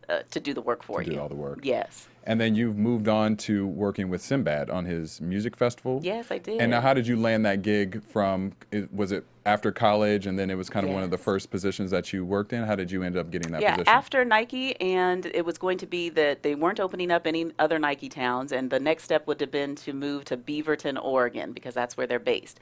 uh, 0.09 0.21
to 0.31 0.41
do 0.41 0.55
the 0.55 0.63
work 0.63 0.83
for 0.83 1.01
you. 1.01 1.07
To 1.07 1.11
you. 1.11 1.17
do 1.17 1.23
all 1.23 1.29
the 1.29 1.35
work. 1.35 1.61
Yes. 1.63 2.09
And 2.25 2.41
then 2.41 2.57
you've 2.57 2.77
moved 2.77 3.07
on 3.07 3.37
to 3.39 3.67
working 3.69 4.09
with 4.09 4.21
Sinbad 4.21 4.69
on 4.69 4.85
his 4.85 5.21
music 5.21 5.57
festival. 5.57 6.01
Yes, 6.03 6.33
I 6.33 6.39
did. 6.39 6.61
And 6.61 6.73
now, 6.73 6.81
how 6.81 6.93
did 6.93 7.07
you 7.07 7.17
land 7.17 7.47
that 7.47 7.63
gig 7.63 8.03
from? 8.03 8.53
Was 8.93 9.13
it 9.13 9.25
after 9.45 9.71
college, 9.71 10.27
and 10.27 10.37
then 10.37 10.51
it 10.51 10.57
was 10.57 10.69
kind 10.69 10.85
of 10.85 10.93
one 10.93 11.05
of 11.05 11.11
the 11.11 11.19
first 11.19 11.53
positions 11.53 11.93
that 11.93 12.13
you 12.13 12.25
worked 12.25 12.53
in? 12.53 12.65
How 12.65 12.75
did 12.75 12.91
you 12.91 13.05
end 13.05 13.17
up 13.17 13.31
getting 13.31 13.53
that 13.53 13.63
yeah, 13.63 13.77
position? 13.77 13.95
after 13.95 14.25
Nike, 14.25 14.79
and 14.81 15.27
it 15.27 15.45
was 15.45 15.57
going 15.57 15.79
to 15.79 15.87
be 15.87 16.09
that 16.11 16.43
they 16.43 16.57
weren't 16.57 16.81
opening 16.81 17.13
up 17.13 17.29
any 17.29 17.53
other 17.61 17.79
Nike 17.79 18.09
towns, 18.09 18.51
and 18.51 18.71
the 18.71 18.81
next 18.81 19.05
step 19.05 19.29
would 19.29 19.41
have 19.41 19.53
been 19.53 19.77
to 19.77 19.93
move 19.93 20.25
to 20.25 20.37
Beaverton, 20.37 20.99
Oregon, 21.01 21.53
because 21.53 21.75
that's 21.75 21.97
where 21.97 22.09
they're 22.09 22.19
based. 22.19 22.59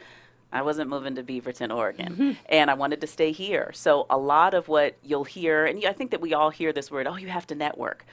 I 0.54 0.62
wasn't 0.62 0.88
moving 0.88 1.16
to 1.16 1.22
Beaverton, 1.22 1.74
Oregon, 1.74 2.12
mm-hmm. 2.12 2.32
and 2.48 2.70
I 2.70 2.74
wanted 2.74 3.00
to 3.00 3.06
stay 3.06 3.32
here. 3.32 3.72
So 3.74 4.06
a 4.08 4.16
lot 4.16 4.54
of 4.54 4.68
what 4.68 4.96
you'll 5.02 5.24
hear, 5.24 5.66
and 5.66 5.84
I 5.84 5.92
think 5.92 6.12
that 6.12 6.20
we 6.20 6.32
all 6.32 6.50
hear 6.50 6.72
this 6.72 6.90
word, 6.90 7.06
oh, 7.08 7.16
you 7.16 7.28
have 7.28 7.46
to 7.48 7.54
network. 7.54 8.06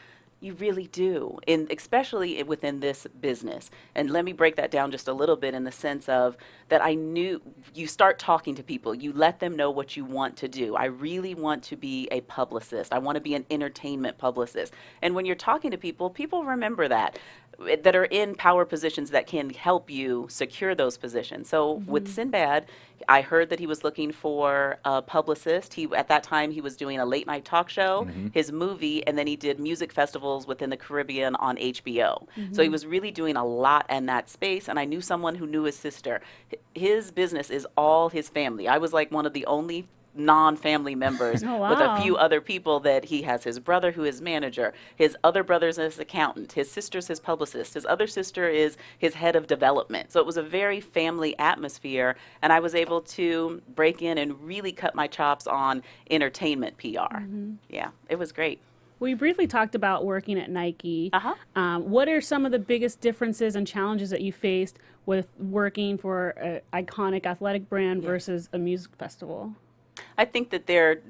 You 0.43 0.55
really 0.55 0.87
do, 0.87 1.37
and 1.47 1.71
especially 1.71 2.41
within 2.41 2.79
this 2.79 3.05
business. 3.19 3.69
And 3.93 4.09
let 4.09 4.25
me 4.25 4.33
break 4.33 4.55
that 4.55 4.71
down 4.71 4.89
just 4.89 5.07
a 5.07 5.13
little 5.13 5.35
bit 5.35 5.53
in 5.53 5.65
the 5.65 5.71
sense 5.71 6.09
of 6.09 6.35
that 6.69 6.83
I 6.83 6.95
knew 6.95 7.39
you 7.75 7.85
start 7.85 8.17
talking 8.17 8.55
to 8.55 8.63
people, 8.63 8.95
you 8.95 9.13
let 9.13 9.39
them 9.39 9.55
know 9.55 9.69
what 9.69 9.95
you 9.95 10.03
want 10.03 10.37
to 10.37 10.47
do. 10.47 10.75
I 10.75 10.85
really 10.85 11.35
want 11.35 11.61
to 11.65 11.75
be 11.75 12.07
a 12.09 12.21
publicist. 12.21 12.91
I 12.91 12.97
want 12.97 13.17
to 13.17 13.21
be 13.21 13.35
an 13.35 13.45
entertainment 13.51 14.17
publicist. 14.17 14.73
And 15.03 15.13
when 15.13 15.27
you're 15.27 15.35
talking 15.35 15.69
to 15.69 15.77
people, 15.77 16.09
people 16.09 16.43
remember 16.43 16.87
that 16.87 17.19
that 17.83 17.95
are 17.95 18.05
in 18.05 18.35
power 18.35 18.65
positions 18.65 19.11
that 19.11 19.27
can 19.27 19.49
help 19.49 19.89
you 19.89 20.27
secure 20.29 20.75
those 20.75 20.97
positions. 20.97 21.49
So 21.49 21.73
with 21.85 22.05
mm-hmm. 22.05 22.13
Sinbad, 22.13 22.65
I 23.07 23.21
heard 23.21 23.49
that 23.49 23.59
he 23.59 23.67
was 23.67 23.83
looking 23.83 24.11
for 24.11 24.77
a 24.85 25.01
publicist. 25.01 25.73
He 25.73 25.87
at 25.95 26.07
that 26.07 26.23
time 26.23 26.51
he 26.51 26.61
was 26.61 26.77
doing 26.77 26.99
a 26.99 27.05
late 27.05 27.27
night 27.27 27.45
talk 27.45 27.69
show, 27.69 28.05
mm-hmm. 28.07 28.27
his 28.33 28.51
movie, 28.51 29.05
and 29.07 29.17
then 29.17 29.27
he 29.27 29.35
did 29.35 29.59
music 29.59 29.91
festivals 29.91 30.47
within 30.47 30.69
the 30.69 30.77
Caribbean 30.77 31.35
on 31.35 31.57
HBO. 31.57 32.27
So 32.27 32.33
he 32.35 32.51
mm-hmm. 32.51 32.71
was 32.71 32.85
really 32.85 33.11
doing 33.11 33.35
a 33.35 33.45
lot 33.45 33.85
in 33.89 34.05
that 34.07 34.29
space. 34.29 34.67
And 34.67 34.79
I 34.79 34.85
knew 34.85 35.01
someone 35.01 35.35
who 35.35 35.47
knew 35.47 35.63
his 35.63 35.75
sister. 35.75 36.21
His 36.75 37.11
business 37.11 37.49
is 37.49 37.67
all 37.75 38.09
his 38.09 38.29
family. 38.29 38.67
I 38.67 38.77
was 38.77 38.93
like 38.93 39.11
one 39.11 39.25
of 39.25 39.33
the 39.33 39.45
only 39.45 39.87
non-family 40.13 40.95
members 40.95 41.43
Oh, 41.47 41.69
with 41.69 41.79
a 41.79 42.01
few 42.01 42.17
other 42.17 42.41
people 42.41 42.79
that 42.81 43.05
he 43.05 43.21
has 43.23 43.43
his 43.43 43.59
brother 43.59 43.91
who 43.91 44.03
is 44.03 44.21
manager 44.21 44.73
his 44.95 45.15
other 45.23 45.43
brother's 45.43 45.77
his 45.77 45.99
accountant 45.99 46.51
his 46.53 46.69
sister's 46.71 47.07
his 47.07 47.19
publicist 47.19 47.73
his 47.73 47.85
other 47.85 48.07
sister 48.07 48.47
is 48.49 48.77
his 48.97 49.13
head 49.15 49.35
of 49.35 49.47
development 49.47 50.11
so 50.11 50.19
it 50.19 50.25
was 50.25 50.37
a 50.37 50.43
very 50.43 50.79
family 50.81 51.37
atmosphere 51.39 52.15
and 52.41 52.51
i 52.51 52.59
was 52.59 52.75
able 52.75 53.01
to 53.01 53.61
break 53.75 54.01
in 54.01 54.17
and 54.17 54.39
really 54.43 54.71
cut 54.71 54.95
my 54.95 55.07
chops 55.07 55.47
on 55.47 55.81
entertainment 56.09 56.77
pr 56.77 56.87
Mm-hmm. 56.87 57.53
yeah 57.69 57.89
it 58.09 58.17
was 58.19 58.31
great 58.31 58.59
We 58.99 59.13
briefly 59.15 59.47
talked 59.47 59.73
about 59.73 60.05
working 60.05 60.37
at 60.39 60.49
Nike. 60.51 61.09
Uh-huh. 61.13 61.33
Um, 61.55 61.89
what 61.89 62.07
are 62.07 62.21
some 62.21 62.45
of 62.45 62.51
the 62.51 62.59
biggest 62.59 63.01
differences 63.01 63.55
and 63.55 63.65
challenges 63.65 64.11
that 64.11 64.21
you 64.21 64.31
faced 64.31 64.77
with 65.07 65.25
working 65.39 65.97
for 65.97 66.29
an 66.31 66.61
iconic 66.71 67.25
athletic 67.25 67.67
brand 67.67 68.03
versus 68.03 68.47
a 68.53 68.59
music 68.59 68.91
festival? 68.97 69.53
I 70.17 70.25
think 70.25 70.49
that 70.51 70.67
they're 70.67 71.01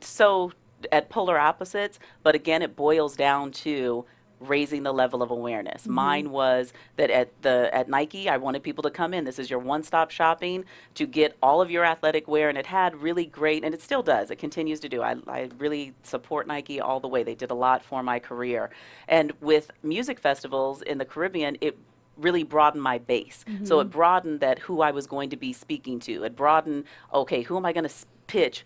so 0.00 0.52
at 0.92 1.08
polar 1.08 1.38
opposites, 1.38 1.98
but 2.22 2.34
again, 2.34 2.62
it 2.62 2.76
boils 2.76 3.16
down 3.16 3.52
to 3.52 4.04
raising 4.40 4.82
the 4.82 4.92
level 4.92 5.22
of 5.22 5.30
awareness. 5.30 5.82
Mm-hmm. 5.82 5.92
Mine 5.92 6.30
was 6.30 6.72
that 6.96 7.10
at 7.10 7.30
the 7.42 7.70
at 7.72 7.88
Nike, 7.88 8.28
I 8.28 8.36
wanted 8.36 8.62
people 8.62 8.82
to 8.82 8.90
come 8.90 9.14
in. 9.14 9.24
This 9.24 9.38
is 9.38 9.48
your 9.48 9.58
one-stop 9.58 10.10
shopping 10.10 10.64
to 10.94 11.06
get 11.06 11.36
all 11.42 11.62
of 11.62 11.70
your 11.70 11.84
athletic 11.84 12.28
wear, 12.28 12.48
and 12.48 12.58
it 12.58 12.66
had 12.66 12.96
really 12.96 13.24
great, 13.24 13.64
and 13.64 13.74
it 13.74 13.80
still 13.80 14.02
does. 14.02 14.30
It 14.30 14.36
continues 14.36 14.80
to 14.80 14.88
do. 14.88 15.02
I, 15.02 15.16
I 15.26 15.48
really 15.58 15.94
support 16.02 16.46
Nike 16.46 16.80
all 16.80 17.00
the 17.00 17.08
way. 17.08 17.22
They 17.22 17.34
did 17.34 17.50
a 17.50 17.54
lot 17.54 17.82
for 17.82 18.02
my 18.02 18.18
career, 18.18 18.70
and 19.08 19.32
with 19.40 19.70
music 19.82 20.20
festivals 20.20 20.82
in 20.82 20.98
the 20.98 21.04
Caribbean, 21.04 21.56
it 21.60 21.78
really 22.16 22.42
broadened 22.42 22.82
my 22.82 22.98
base. 22.98 23.44
So 23.64 23.80
it 23.80 23.84
mm-hmm. 23.84 23.92
broadened 23.92 24.40
that 24.40 24.58
who 24.58 24.80
I 24.82 24.90
was 24.90 25.06
going 25.06 25.30
to 25.30 25.36
be 25.36 25.52
speaking 25.52 25.98
to. 26.00 26.24
It 26.24 26.36
broadened, 26.36 26.84
okay, 27.12 27.42
who 27.42 27.56
am 27.56 27.66
I 27.66 27.72
going 27.72 27.88
to 27.88 27.94
pitch 28.26 28.64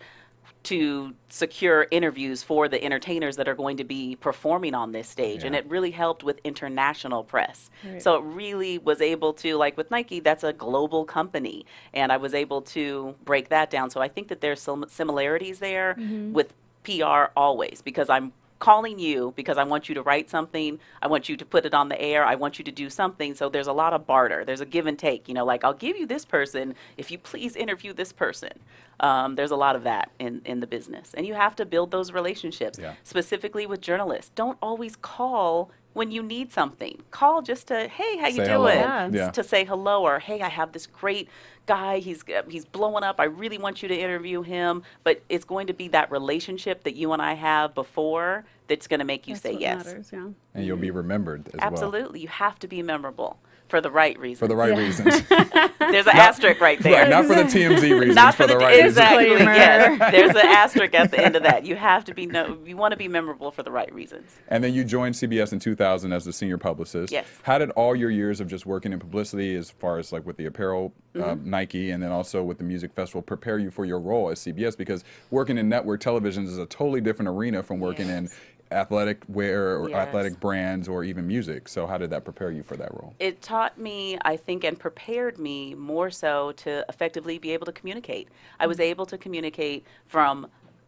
to 0.61 1.13
secure 1.29 1.87
interviews 1.89 2.43
for 2.43 2.67
the 2.67 2.83
entertainers 2.83 3.37
that 3.37 3.47
are 3.47 3.55
going 3.55 3.77
to 3.77 3.83
be 3.83 4.17
performing 4.17 4.75
on 4.75 4.91
this 4.91 5.07
stage. 5.07 5.43
And 5.43 5.55
it 5.55 5.65
really 5.69 5.91
helped 5.91 6.23
with 6.23 6.39
international 6.43 7.23
press. 7.23 7.69
Right. 7.83 8.01
So 8.01 8.15
it 8.15 8.23
really 8.23 8.77
was 8.77 8.99
able 8.99 9.33
to, 9.35 9.55
like 9.55 9.77
with 9.77 9.89
Nike, 9.89 10.19
that's 10.19 10.43
a 10.43 10.51
global 10.51 11.05
company. 11.05 11.65
And 11.93 12.11
I 12.11 12.17
was 12.17 12.33
able 12.33 12.61
to 12.63 13.15
break 13.23 13.49
that 13.49 13.69
down. 13.69 13.89
So 13.89 14.01
I 14.01 14.09
think 14.09 14.27
that 14.27 14.41
there's 14.41 14.61
some 14.61 14.85
similarities 14.89 15.59
there 15.59 15.95
mm-hmm. 15.97 16.33
with 16.33 16.53
PR 16.83 17.31
always 17.37 17.81
because 17.81 18.09
I'm 18.09 18.33
calling 18.59 18.99
you 18.99 19.33
because 19.35 19.57
I 19.57 19.63
want 19.63 19.89
you 19.89 19.95
to 19.95 20.01
write 20.03 20.29
something. 20.29 20.79
I 21.01 21.07
want 21.07 21.29
you 21.29 21.37
to 21.37 21.45
put 21.45 21.65
it 21.65 21.73
on 21.73 21.89
the 21.89 21.99
air. 21.99 22.25
I 22.25 22.35
want 22.35 22.59
you 22.59 22.65
to 22.65 22.71
do 22.71 22.89
something. 22.89 23.33
So 23.33 23.49
there's 23.49 23.67
a 23.67 23.73
lot 23.73 23.93
of 23.93 24.05
barter. 24.05 24.43
There's 24.45 24.61
a 24.61 24.65
give 24.65 24.85
and 24.85 24.99
take. 24.99 25.27
You 25.27 25.33
know, 25.33 25.45
like 25.45 25.63
I'll 25.63 25.73
give 25.73 25.97
you 25.97 26.05
this 26.05 26.25
person 26.25 26.75
if 26.97 27.09
you 27.09 27.17
please 27.17 27.55
interview 27.55 27.93
this 27.93 28.11
person. 28.11 28.51
Um, 28.99 29.35
there's 29.35 29.51
a 29.51 29.55
lot 29.55 29.77
of 29.77 29.83
that 29.83 30.11
in, 30.19 30.41
in 30.43 30.59
the 30.59 30.67
business. 30.67 31.13
And 31.13 31.25
you 31.25 31.33
have 31.33 31.55
to 31.55 31.65
build 31.65 31.89
those 31.89 32.11
relationships, 32.11 32.77
Yeah. 32.77 32.95
specifically 33.03 33.65
with 33.65 33.79
journalists. 33.79 34.31
Don't 34.35 34.57
always 34.61 34.97
call 34.97 35.71
when 35.93 36.11
you 36.11 36.21
need 36.23 36.51
something. 36.51 37.01
Call 37.11 37.41
just 37.41 37.67
to, 37.67 37.87
hey, 37.87 38.17
how 38.17 38.27
you 38.27 38.37
Say 38.37 38.45
doing? 38.45 38.49
hello. 38.49 38.73
Yeah. 38.73 39.09
Yeah. 39.11 39.31
To 39.31 39.43
say 39.43 39.65
hello 39.65 40.03
or, 40.03 40.19
hey, 40.19 40.41
I 40.41 40.49
have 40.49 40.71
this 40.71 40.87
great 40.87 41.29
guy. 41.65 41.99
He's 41.99 42.23
uh, 42.29 42.43
he's 42.49 42.65
blowing 42.65 43.03
up. 43.03 43.19
I 43.19 43.25
really 43.25 43.57
want 43.57 43.81
you 43.81 43.87
to 43.89 43.95
interview 43.95 44.41
him. 44.41 44.83
But 45.03 45.21
it's 45.29 45.45
going 45.45 45.67
to 45.67 45.73
be 45.73 45.87
that 45.89 46.11
relationship 46.11 46.83
that 46.83 46.95
you 46.95 47.13
and 47.13 47.21
I 47.21 47.33
have 47.33 47.73
before 47.73 48.45
that's 48.67 48.87
going 48.87 48.99
to 48.99 49.05
make 49.05 49.27
you 49.27 49.33
That's 49.33 49.43
say 49.43 49.53
what 49.53 49.61
yes. 49.61 49.85
matters, 49.85 50.09
yeah. 50.13 50.27
And 50.53 50.65
you'll 50.65 50.77
be 50.77 50.87
mm-hmm. 50.87 50.97
remembered 50.97 51.47
as 51.47 51.53
well. 51.55 51.63
Absolutely, 51.63 52.19
you 52.21 52.27
have 52.27 52.59
to 52.59 52.67
be 52.67 52.81
memorable 52.83 53.39
for 53.69 53.79
the 53.81 53.91
right 53.91 54.17
reason. 54.19 54.39
For 54.39 54.47
the 54.47 54.55
right 54.55 54.75
Yeah. 54.75 54.79
reasons. 54.83 55.21
There's 55.79 56.07
an 56.07 56.15
asterisk 56.17 56.59
right 56.59 56.79
there. 56.79 57.01
right, 57.03 57.09
not 57.09 57.25
for 57.25 57.35
the 57.35 57.43
TMZ 57.43 57.81
reasons, 57.99 58.15
Not 58.15 58.35
for, 58.35 58.45
the, 58.45 58.57
t- 58.57 58.63
right 58.63 58.71
reasons. 58.83 58.91
exactly. 58.97 59.25
Disclaimer. 59.29 59.53
Yes, 59.53 60.11
there's 60.11 60.29
an 60.31 60.37
asterisk 60.45 60.93
at 60.93 61.09
the 61.11 61.19
end 61.23 61.35
of 61.35 61.43
that. 61.43 61.65
You 61.65 61.75
have 61.75 62.03
to 62.05 62.13
be 62.13 62.25
no. 62.27 62.57
You 62.65 62.77
want 62.77 62.91
to 62.91 62.97
be 62.97 63.07
memorable 63.07 63.49
for 63.51 63.63
the 63.63 63.71
right 63.71 63.91
reasons. 63.93 64.29
And 64.49 64.63
then 64.63 64.73
you 64.73 64.83
joined 64.83 65.15
CBS 65.15 65.51
in 65.53 65.59
2000 65.59 66.11
as 66.13 66.25
the 66.25 66.33
senior 66.33 66.57
publicist. 66.59 67.11
Yes. 67.11 67.25
How 67.43 67.57
did 67.57 67.71
all 67.71 67.95
your 67.95 68.11
years 68.11 68.39
of 68.39 68.47
just 68.47 68.65
working 68.65 68.93
in 68.93 68.99
publicity, 68.99 69.55
as 69.55 69.71
far 69.71 69.97
as 69.97 70.11
like 70.11 70.25
with 70.25 70.37
the 70.37 70.45
apparel, 70.45 70.93
uh, 71.15 71.19
Mm-hmm. 71.19 71.49
Nike, 71.49 71.91
and 71.91 72.03
then 72.03 72.11
also 72.11 72.43
with 72.43 72.57
the 72.59 72.63
music 72.63 72.93
festival, 72.93 73.21
prepare 73.23 73.57
you 73.57 73.71
for 73.71 73.83
your 73.85 73.99
role 73.99 74.29
at 74.29 74.37
CBS? 74.37 74.77
Because 74.77 75.03
working 75.31 75.57
in 75.57 75.67
network 75.69 76.01
television 76.01 76.45
is 76.45 76.57
a 76.59 76.65
totally 76.67 77.01
different 77.01 77.29
arena 77.29 77.63
from 77.63 77.79
working 77.79 78.09
in 78.09 78.23
Yes. 78.25 78.35
Athletic 78.71 79.23
wear 79.27 79.77
or 79.77 79.89
Yes. 79.89 80.07
athletic 80.07 80.39
brands 80.39 80.87
or 80.87 81.03
even 81.03 81.25
music. 81.27 81.67
So 81.67 81.87
how 81.87 81.97
did 81.97 82.09
that 82.11 82.23
prepare 82.23 82.51
you 82.51 82.63
for 82.63 82.77
that 82.77 82.91
role? 82.93 83.13
it 83.19 83.41
taught 83.41 83.77
me, 83.77 84.17
I 84.23 84.37
think, 84.37 84.63
and 84.63 84.79
prepared 84.79 85.39
me 85.39 85.73
more 85.75 86.09
so 86.11 86.51
to 86.53 86.85
effectively 86.89 87.37
be 87.39 87.51
able 87.51 87.65
to 87.65 87.71
communicate. 87.71 88.29
I 88.59 88.67
was 88.67 88.79
able 88.79 89.05
to 89.07 89.17
communicate 89.17 89.85
from 90.05 90.47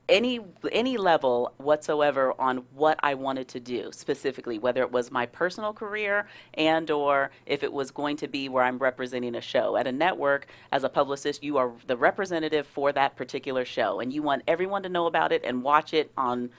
any 0.10 0.42
any 0.74 0.98
level 0.98 1.54
whatsoever 1.58 2.34
on 2.40 2.58
what 2.74 3.00
I 3.02 3.14
wanted 3.14 3.48
to 3.50 3.60
do 3.62 3.92
specifically, 3.94 4.60
whether 4.60 4.82
it 4.82 4.92
was 4.92 5.10
my 5.10 5.26
personal 5.26 5.72
career 5.74 6.28
and 6.56 6.90
or 6.92 7.32
if 7.46 7.64
it 7.64 7.72
was 7.72 7.92
going 7.92 8.18
to 8.18 8.28
be 8.28 8.50
where 8.50 8.64
I'm 8.64 8.78
representing 8.78 9.36
a 9.36 9.42
show. 9.42 9.78
At 9.78 9.88
a 9.88 9.92
network, 9.92 10.48
as 10.74 10.84
a 10.84 10.90
publicist, 10.90 11.44
you 11.44 11.58
are 11.58 11.72
the 11.88 11.96
representative 11.96 12.68
for 12.68 12.92
that 12.92 13.16
particular 13.16 13.64
show, 13.64 14.00
and 14.02 14.12
you 14.12 14.22
want 14.22 14.44
everyone 14.48 14.84
to 14.84 14.90
know 14.90 15.06
about 15.06 15.32
it 15.32 15.44
and 15.46 15.64
watch 15.64 15.94
it 15.94 16.12
on 16.18 16.50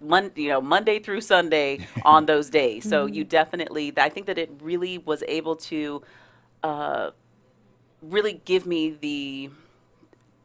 Mon- 0.00 0.32
you 0.34 0.48
know, 0.48 0.60
Monday 0.60 0.98
through 0.98 1.20
Sunday 1.20 1.80
on 2.04 2.26
those 2.26 2.50
days. 2.50 2.88
So 2.88 3.06
you 3.06 3.24
definitely, 3.24 3.92
I 3.96 4.08
think 4.08 4.26
that 4.26 4.38
it 4.38 4.50
really 4.60 4.98
was 4.98 5.22
able 5.28 5.56
to 5.56 6.02
uh, 6.62 7.10
really 8.02 8.40
give 8.44 8.66
me 8.66 8.96
the 9.00 9.50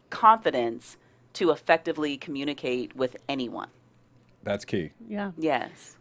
confidence 0.09 0.97
to 1.33 1.51
effectively 1.51 2.17
communicate 2.17 2.95
with 2.95 3.17
anyone. 3.27 3.69
That's 4.43 4.63
key. 4.63 4.91
Yeah. 5.09 5.31
Yes. 5.37 5.94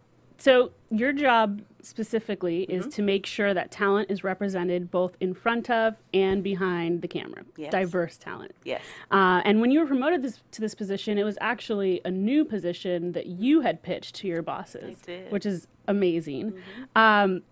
So 0.45 0.73
your 0.91 1.15
job 1.15 1.63
specifically 1.81 2.67
Mm-hmm. 2.69 2.89
is 2.89 2.95
to 2.97 3.03
make 3.03 3.25
sure 3.25 3.55
that 3.55 3.71
talent 3.71 4.11
is 4.11 4.23
represented 4.23 4.91
both 4.91 5.17
in 5.21 5.33
front 5.33 5.71
of 5.71 5.95
and 6.13 6.43
behind 6.43 7.01
the 7.01 7.09
camera. 7.09 7.45
Yes. 7.57 7.73
Diverse 7.73 8.19
talent. 8.19 8.55
Yes. 8.63 8.83
Uh, 9.11 9.41
and 9.47 9.63
when 9.63 9.71
you 9.71 9.81
were 9.81 9.87
promoted 9.87 10.21
this, 10.21 10.41
to 10.53 10.61
this 10.61 10.75
position, 10.75 11.17
it 11.17 11.25
was 11.25 11.39
actually 11.41 12.03
a 12.05 12.11
new 12.11 12.45
position 12.45 13.13
that 13.13 13.27
you 13.27 13.63
had 13.63 13.83
pitched 13.83 14.17
to 14.17 14.29
your 14.29 14.43
bosses, 14.43 14.99
I 15.03 15.07
did. 15.07 15.21
Mm-hmm. 15.25 15.33
which 15.33 15.47
is 15.47 15.67
amazing. 15.89 16.53
Um, 16.95 17.43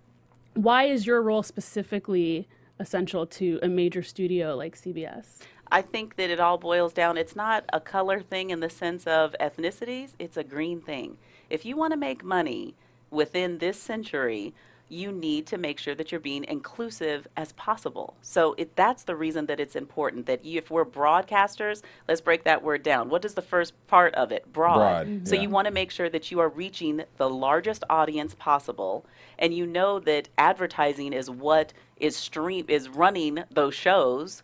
why 0.52 0.84
is 0.84 1.06
your 1.06 1.22
role 1.22 1.42
specifically 1.42 2.46
essential 2.78 3.26
to 3.26 3.58
a 3.62 3.68
major 3.68 4.02
studio 4.02 4.54
like 4.54 4.76
CBS? 4.76 5.38
I 5.70 5.80
think 5.80 6.16
that 6.16 6.28
it 6.28 6.40
all 6.40 6.58
boils 6.58 6.92
down. 6.92 7.16
It's 7.16 7.34
not 7.34 7.64
a 7.72 7.80
color 7.80 8.20
thing 8.20 8.50
in 8.50 8.61
the 8.61 8.68
sense 8.68 9.06
of 9.06 9.34
ethnicities, 9.40 10.11
it's 10.18 10.37
a 10.37 10.44
green 10.44 10.82
thing. 10.82 11.16
If 11.52 11.66
you 11.66 11.76
want 11.76 11.92
to 11.92 11.99
make 11.99 12.25
money 12.25 12.75
within 13.11 13.59
this 13.59 13.78
century, 13.78 14.54
you 14.88 15.12
need 15.12 15.47
to 15.47 15.59
make 15.59 15.78
sure 15.78 15.94
that 15.94 16.11
you're 16.11 16.21
being 16.21 16.44
inclusive 16.44 17.28
as 17.37 17.52
possible. 17.52 18.14
So 18.23 18.54
it, 18.56 18.75
that's 18.75 19.02
the 19.04 19.14
reason 19.14 19.44
that 19.47 19.61
it's 19.61 19.76
important 19.76 20.25
that 20.26 20.47
you, 20.47 20.56
if 20.56 20.71
we're 20.71 20.87
broadcasters, 20.87 21.82
let's 22.09 22.23
break 22.23 22.44
that 22.44 22.62
word 22.62 22.82
down. 22.82 23.11
What 23.11 23.26
is 23.26 23.35
the 23.35 23.42
first 23.42 23.75
part 23.87 24.14
of 24.14 24.32
it? 24.32 24.50
Broad. 24.50 24.76
Broad, 24.78 25.06
Mhm. 25.06 25.28
So 25.28 25.35
yeah. 25.35 25.42
you 25.42 25.50
want 25.50 25.66
to 25.66 25.73
make 25.75 25.90
sure 25.90 26.09
that 26.09 26.30
you 26.30 26.40
are 26.40 26.49
reaching 26.49 27.04
the 27.18 27.28
largest 27.28 27.85
audience 27.90 28.35
possible, 28.35 29.04
and 29.38 29.52
you 29.54 29.66
know 29.66 29.99
that 30.00 30.30
advertising 30.38 31.12
is 31.12 31.28
what 31.28 31.75
is 31.99 32.16
stream 32.16 32.64
is 32.68 32.88
running 32.88 33.44
those 33.50 33.75
shows 33.75 34.42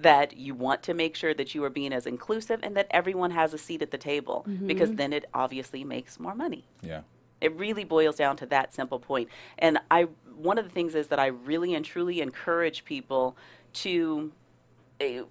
that 0.00 0.36
you 0.36 0.54
want 0.54 0.82
to 0.82 0.94
make 0.94 1.14
sure 1.14 1.34
that 1.34 1.54
you 1.54 1.62
are 1.62 1.70
being 1.70 1.92
as 1.92 2.06
inclusive 2.06 2.60
and 2.62 2.76
that 2.76 2.86
everyone 2.90 3.30
has 3.30 3.52
a 3.54 3.58
seat 3.58 3.82
at 3.82 3.90
the 3.90 3.98
table 3.98 4.46
because 4.66 4.92
then 4.94 5.12
it 5.12 5.26
obviously 5.34 5.84
makes 5.84 6.18
more 6.18 6.34
money. 6.34 6.64
Yeah. 6.82 7.02
It 7.40 7.56
really 7.56 7.84
boils 7.84 8.16
down 8.16 8.36
to 8.38 8.46
that 8.46 8.74
simple 8.74 8.98
point. 8.98 9.28
And 9.58 9.78
I 9.90 10.08
one 10.36 10.56
of 10.56 10.64
the 10.64 10.70
things 10.70 10.94
is 10.94 11.08
that 11.08 11.18
I 11.18 11.26
really 11.26 11.74
and 11.74 11.84
truly 11.84 12.20
encourage 12.20 12.84
people 12.84 13.36
to 13.74 14.32
eh, 15.00 15.22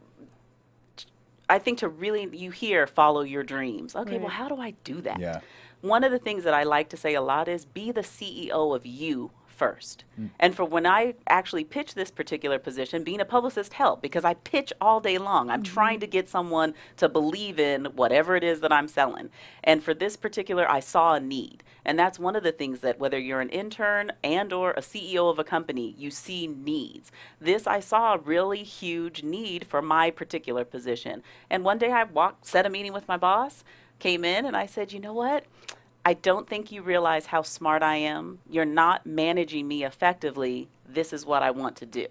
I 1.50 1.58
think 1.58 1.80
to 1.80 1.90
really 1.90 2.30
you 2.32 2.52
hear 2.52 2.86
follow 2.86 3.22
your 3.22 3.44
dreams. 3.44 3.96
Okay, 3.96 4.20
well 4.20 4.30
how 4.30 4.48
do 4.48 4.62
I 4.62 4.72
do 4.84 5.02
that? 5.02 5.20
Yeah. 5.20 5.42
One 5.82 6.04
of 6.04 6.12
the 6.12 6.20
things 6.20 6.44
that 6.44 6.54
I 6.54 6.64
like 6.64 6.90
to 6.90 6.98
say 6.98 7.16
a 7.16 7.22
lot 7.22 7.48
is 7.48 7.66
be 7.66 7.92
the 7.92 8.02
CEO 8.02 8.76
of 8.76 8.86
you 8.86 9.32
first. 9.60 10.06
Hmm. 10.16 10.28
And 10.40 10.56
for 10.56 10.64
when 10.64 10.86
I 10.86 11.16
actually 11.28 11.66
pitch 11.66 11.94
this 11.94 12.10
particular 12.10 12.58
position, 12.58 13.04
being 13.04 13.20
a 13.20 13.26
publicist 13.26 13.74
helped 13.74 14.02
because 14.02 14.24
I 14.24 14.36
pitch 14.36 14.72
all 14.80 15.02
day 15.02 15.18
long. 15.18 15.50
I'm 15.50 15.62
mm-hmm. 15.62 15.74
trying 15.74 16.00
to 16.00 16.08
get 16.08 16.30
someone 16.30 16.74
to 16.96 17.10
believe 17.10 17.60
in 17.60 17.86
whatever 17.86 18.38
it 18.38 18.44
is 18.44 18.62
that 18.62 18.72
I'm 18.72 18.88
selling. 18.88 19.30
And 19.66 19.84
for 19.84 19.94
this 19.94 20.16
particular, 20.16 20.66
I 20.72 20.80
saw 20.80 21.16
a 21.16 21.20
need. 21.20 21.62
And 21.84 22.00
that's 22.00 22.18
one 22.18 22.38
of 22.38 22.44
the 22.44 22.54
things 22.54 22.80
that 22.80 23.00
whether 23.00 23.20
you're 23.20 23.42
an 23.42 23.50
intern 23.50 24.14
and 24.24 24.54
or 24.54 24.72
a 24.72 24.82
CEO 24.82 25.30
of 25.30 25.40
a 25.40 25.44
company, 25.44 25.94
you 25.98 26.10
see 26.10 26.48
needs. 26.48 27.12
This 27.42 27.68
I 27.68 27.82
saw 27.82 28.14
a 28.14 28.20
really 28.20 28.64
huge 28.64 29.24
need 29.24 29.68
for 29.68 29.82
my 29.82 30.10
particular 30.10 30.64
position. 30.64 31.22
And 31.50 31.66
one 31.66 31.78
day 31.78 31.92
I 31.92 32.06
walked, 32.06 32.46
set 32.46 32.66
a 32.66 32.70
meeting 32.70 32.94
with 32.94 33.10
my 33.10 33.18
boss, 33.18 33.66
came 34.00 34.24
in 34.24 34.46
and 34.46 34.56
I 34.56 34.66
said, 34.66 34.94
"You 34.94 35.02
know 35.02 35.14
what? 35.14 35.44
I 36.10 36.14
don't 36.14 36.50
think 36.50 36.72
you 36.72 36.82
realize 36.82 37.28
how 37.28 37.44
smart 37.44 37.84
I 37.84 37.98
am. 37.98 38.40
You're 38.50 38.66
not 38.66 39.06
managing 39.06 39.68
me 39.68 39.84
effectively. 39.84 40.68
This 40.88 41.14
is 41.14 41.24
what 41.24 41.44
I 41.44 41.52
want 41.52 41.76
to 41.76 41.86
do. 41.86 42.08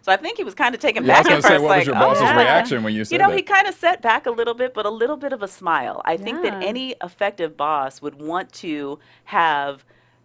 So 0.00 0.10
I 0.10 0.16
think 0.16 0.38
he 0.38 0.44
was 0.44 0.54
kind 0.54 0.74
of 0.74 0.80
taken 0.80 1.04
Yeah, 1.04 1.16
I 1.16 1.18
was 1.18 1.26
back 1.26 1.42
gonna 1.42 1.42
say, 1.42 1.58
what 1.58 1.68
like, 1.68 1.78
was 1.80 1.86
your 1.88 1.96
"Oh, 1.96 2.00
boss's 2.00 2.22
yeah." 2.22 2.38
reaction 2.38 2.82
when 2.82 2.94
you 2.94 3.04
said 3.04 3.12
You 3.12 3.18
know, 3.18 3.28
that? 3.28 3.36
he 3.36 3.42
kind 3.42 3.66
of 3.66 3.74
set 3.74 4.00
back 4.00 4.24
a 4.24 4.30
little 4.30 4.54
bit, 4.54 4.72
but 4.72 4.86
a 4.86 4.90
little 4.90 5.18
bit 5.18 5.34
of 5.34 5.42
a 5.42 5.48
smile. 5.48 6.00
I 6.06 6.16
think 6.16 6.40
that 6.42 6.62
any 6.62 6.94
effective 7.02 7.54
boss 7.54 8.00
would 8.00 8.14
want 8.14 8.50
to 8.64 8.98
have 9.24 9.84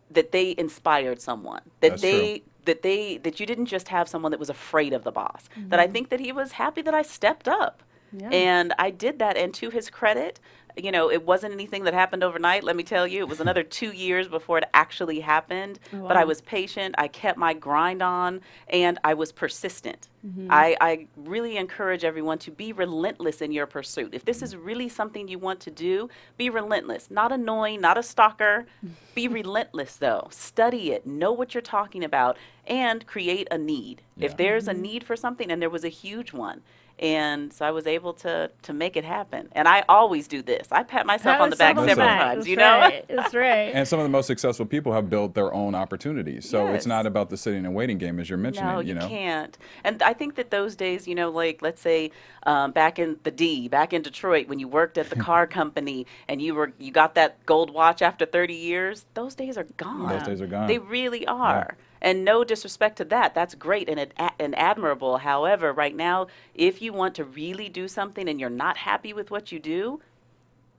that 0.10 0.32
they 0.32 0.56
inspired 0.58 1.22
someone, 1.22 1.64
that 1.82 1.90
That's 1.92 2.02
they 2.02 2.44
that 2.64 2.84
they 2.84 3.18
that 3.18 3.42
you 3.42 3.46
didn't 3.46 3.66
just 3.66 3.90
have 3.90 4.08
someone 4.08 4.32
that 4.32 4.40
was 4.40 4.50
afraid 4.50 4.94
of 4.94 5.04
the 5.04 5.12
boss. 5.12 5.50
That 5.58 5.78
I 5.78 5.84
mm-hmm. 5.84 5.94
think 5.94 6.10
that 6.12 6.22
he 6.22 6.32
was 6.32 6.54
happy 6.54 6.82
that 6.84 6.94
I 6.94 7.02
stepped 7.02 7.50
up. 7.50 7.84
Yeah. 8.12 8.30
And 8.30 8.74
I 8.80 8.90
did 8.92 9.20
that, 9.20 9.38
and 9.38 9.54
to 9.56 9.70
his 9.70 9.90
credit, 9.90 10.40
you 10.78 10.92
know, 10.92 11.12
it 11.12 11.26
wasn't 11.26 11.54
anything 11.54 11.84
that 11.84 11.94
happened 11.94 12.24
overnight, 12.24 12.64
let 12.64 12.76
me 12.76 12.84
tell 12.84 13.08
you. 13.08 13.20
It 13.22 13.28
was 13.28 13.40
another 13.40 13.64
two 13.64 13.92
years 13.92 14.28
before 14.28 14.58
it 14.58 14.66
actually 14.74 15.20
happened. 15.20 15.80
But 15.92 16.18
I 16.18 16.24
was 16.26 16.42
patient, 16.42 16.96
I 16.98 17.08
kept 17.08 17.38
my 17.38 17.54
grind 17.54 18.02
on, 18.02 18.42
and 18.68 18.98
I 19.04 19.14
was 19.14 19.32
persistent. 19.32 20.10
Mm-hmm. 20.26 20.48
I, 20.50 20.76
I 20.82 21.08
really 21.16 21.58
encourage 21.58 22.04
everyone 22.04 22.40
to 22.40 22.52
be 22.52 22.74
relentless 22.74 23.42
in 23.42 23.52
your 23.52 23.66
pursuit. 23.66 24.14
If 24.14 24.26
this 24.26 24.42
is 24.42 24.56
really 24.56 24.90
something 24.90 25.28
you 25.28 25.40
want 25.40 25.60
to 25.62 25.72
do, 25.72 26.10
be 26.38 26.50
relentless. 26.50 27.10
Not 27.10 27.32
annoying, 27.32 27.82
not 27.82 27.98
a 27.98 28.04
stalker. 28.04 28.66
Be 29.16 29.28
relentless, 29.28 29.98
though. 29.98 30.30
Study 30.32 30.92
it, 30.92 31.06
know 31.06 31.34
what 31.34 31.54
you're 31.54 31.62
talking 31.62 32.06
about, 32.06 32.38
and 32.66 33.06
create 33.06 33.50
a 33.52 33.58
need. 33.58 34.02
Yeah. 34.16 34.28
If 34.28 34.38
there's 34.38 34.70
a 34.70 34.74
need 34.74 35.04
for 35.04 35.18
something, 35.18 35.52
and 35.52 35.62
there 35.62 35.70
was 35.70 35.84
a 35.84 35.90
huge 35.90 36.32
one. 36.32 36.62
And 37.00 37.54
so 37.54 37.66
I 37.66 37.72
was 37.72 37.88
able 37.88 38.14
to 38.16 38.52
to 38.64 38.74
make 38.74 38.98
it 38.98 39.06
happen. 39.06 39.50
And 39.54 39.68
I 39.68 39.86
always 39.88 40.28
do 40.28 40.42
this. 40.42 40.68
I 40.72 40.84
pat 40.84 41.06
myself 41.06 41.40
on 41.40 41.50
the 41.50 41.56
back 41.56 41.78
on 41.78 41.88
several 41.88 42.08
back. 42.08 42.20
times, 42.22 42.38
That's 42.40 42.48
you 42.50 42.56
know? 42.58 42.80
right. 42.80 43.06
That's 43.10 43.34
right. 43.34 43.72
And 43.74 43.88
some 43.88 44.00
of 44.00 44.04
the 44.04 44.10
most 44.10 44.28
successful 44.28 44.66
people 44.66 44.92
have 44.92 45.10
built 45.10 45.34
their 45.34 45.54
own 45.54 45.76
opportunities. 45.76 46.48
So 46.50 46.68
it's 46.68 46.86
not 46.86 47.06
about 47.06 47.30
the 47.30 47.38
sitting 47.38 47.66
and 47.66 47.74
waiting 47.74 47.98
game, 47.98 48.20
as 48.20 48.30
you're 48.30 48.38
mentioning. 48.38 48.70
No, 48.70 48.80
you 48.80 48.90
you, 48.90 48.94
know, 48.96 49.08
can't. 49.08 49.58
And 49.84 50.02
I 50.04 50.14
think 50.14 50.36
that 50.36 50.52
those 50.52 50.76
days, 50.76 51.08
you 51.08 51.16
know, 51.16 51.30
like 51.30 51.62
let's 51.62 51.82
say 51.82 52.12
um, 52.44 52.72
back 52.72 53.00
in 53.00 53.18
the 53.24 53.32
D, 53.32 53.68
back 53.70 53.94
in 53.94 54.02
Detroit, 54.02 54.48
when 54.48 54.60
you 54.60 54.68
worked 54.68 54.98
at 54.98 55.10
the 55.10 55.16
car 55.30 55.48
company 55.48 56.06
and 56.28 56.42
you 56.42 56.54
were 56.54 56.74
you 56.78 56.92
got 56.92 57.16
that 57.16 57.46
gold 57.46 57.72
watch 57.72 58.02
after 58.02 58.26
30 58.26 58.54
years, 58.54 59.06
those 59.14 59.36
days 59.36 59.58
are 59.58 59.68
gone. 59.78 60.10
Those 60.10 60.28
days 60.28 60.42
are 60.42 60.48
gone. 60.48 60.68
They 60.68 60.80
really 60.80 61.26
are. 61.28 61.78
And 62.02 62.24
no 62.24 62.44
disrespect 62.44 62.98
to 62.98 63.06
that, 63.06 63.34
that's 63.34 63.56
great 63.56 63.90
and, 63.90 64.14
and 64.40 64.58
admirable. 64.58 65.18
However, 65.18 65.74
right 65.74 65.96
now, 65.96 66.28
if 66.54 66.82
you 66.82 66.94
want 66.94 67.16
to 67.16 67.24
really 67.24 67.70
do 67.70 67.88
something 67.88 68.30
and 68.30 68.40
you're 68.40 68.50
not 68.50 68.78
happy 68.78 69.14
with 69.14 69.32
what 69.32 69.52
you 69.52 69.60
do, 69.60 70.00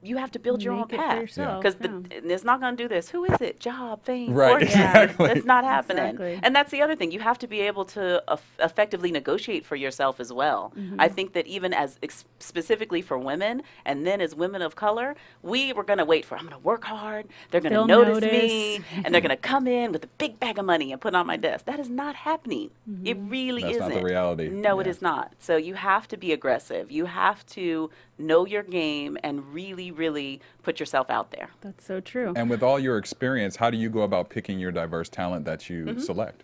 you 0.03 0.17
have 0.17 0.31
to 0.31 0.39
build 0.39 0.63
your 0.63 0.73
own 0.73 0.83
it 0.83 0.89
for 0.89 0.97
path. 0.97 1.19
yourself, 1.21 1.61
Because 1.61 1.75
yeah. 1.81 2.19
it's 2.33 2.43
not 2.43 2.59
going 2.59 2.75
to 2.75 2.83
do 2.83 2.87
this. 2.89 3.09
Who 3.09 3.23
is 3.25 3.39
it? 3.41 3.59
Job, 3.59 4.03
fame, 4.03 4.33
Right, 4.33 4.49
fortune. 4.51 4.67
exactly. 4.69 5.29
It's 5.31 5.45
not 5.45 5.63
happening. 5.63 6.03
Exactly. 6.05 6.39
And 6.43 6.55
that's 6.55 6.71
the 6.71 6.81
other 6.81 6.95
thing. 6.95 7.11
You 7.11 7.19
have 7.19 7.37
to 7.39 7.47
be 7.47 7.61
able 7.61 7.85
to 7.85 8.23
eff- 8.27 8.55
effectively 8.59 9.11
negotiate 9.11 9.65
for 9.65 9.75
yourself 9.75 10.19
as 10.19 10.33
well. 10.33 10.73
Mm-hmm. 10.77 10.99
I 10.99 11.07
think 11.07 11.33
that 11.33 11.45
even 11.47 11.73
as 11.73 11.99
ex- 12.01 12.25
specifically 12.39 13.01
for 13.01 13.17
women, 13.17 13.61
and 13.85 14.05
then 14.07 14.21
as 14.21 14.33
women 14.35 14.61
of 14.61 14.75
color, 14.75 15.15
we 15.43 15.73
were 15.73 15.83
going 15.83 15.99
to 15.99 16.05
wait 16.05 16.25
for. 16.25 16.35
I'm 16.35 16.45
going 16.47 16.53
to 16.59 16.65
work 16.65 16.83
hard. 16.83 17.27
They're 17.51 17.61
going 17.61 17.71
to 17.73 17.77
They'll 17.79 17.87
notice, 17.87 18.21
notice. 18.21 18.31
me, 18.31 18.79
and 19.03 19.13
they're 19.13 19.21
going 19.27 19.29
to 19.29 19.35
come 19.37 19.67
in 19.67 19.91
with 19.91 20.03
a 20.03 20.09
big 20.17 20.39
bag 20.39 20.57
of 20.57 20.65
money 20.65 20.91
and 20.91 20.99
put 20.99 21.13
it 21.13 21.17
on 21.17 21.27
my 21.27 21.37
desk. 21.37 21.65
That 21.65 21.79
is 21.79 21.89
not 21.89 22.15
happening. 22.15 22.71
It 23.03 23.17
Mm-hmm. 23.17 23.29
really 23.29 23.61
That's 23.63 23.75
isn't. 23.75 23.89
not 23.89 23.97
the 23.99 24.03
reality. 24.03 24.49
No, 24.49 24.79
it 24.79 24.85
Yeah. 24.87 24.91
is 24.91 25.01
not. 25.01 25.33
So 25.39 25.55
you 25.57 25.75
have 25.75 26.07
to 26.09 26.17
be 26.17 26.31
aggressive. 26.33 26.91
You 26.91 27.05
have 27.05 27.45
to 27.47 27.89
know 28.21 28.45
your 28.45 28.63
game 28.63 29.17
and 29.23 29.53
really, 29.53 29.91
really 29.91 30.39
put 30.63 30.79
yourself 30.79 31.09
out 31.09 31.31
there. 31.31 31.49
That's 31.61 31.85
so 31.85 31.99
true. 31.99 32.33
and 32.35 32.49
with 32.49 32.63
all 32.63 32.79
your 32.79 32.97
experience, 32.97 33.55
how 33.57 33.69
do 33.69 33.77
you 33.77 33.89
go 33.89 34.01
about 34.01 34.29
picking 34.29 34.59
your 34.59 34.71
diverse 34.71 35.09
talent 35.09 35.45
that 35.45 35.69
you 35.69 35.85
Mm-hmm. 35.85 35.99
select? 35.99 36.43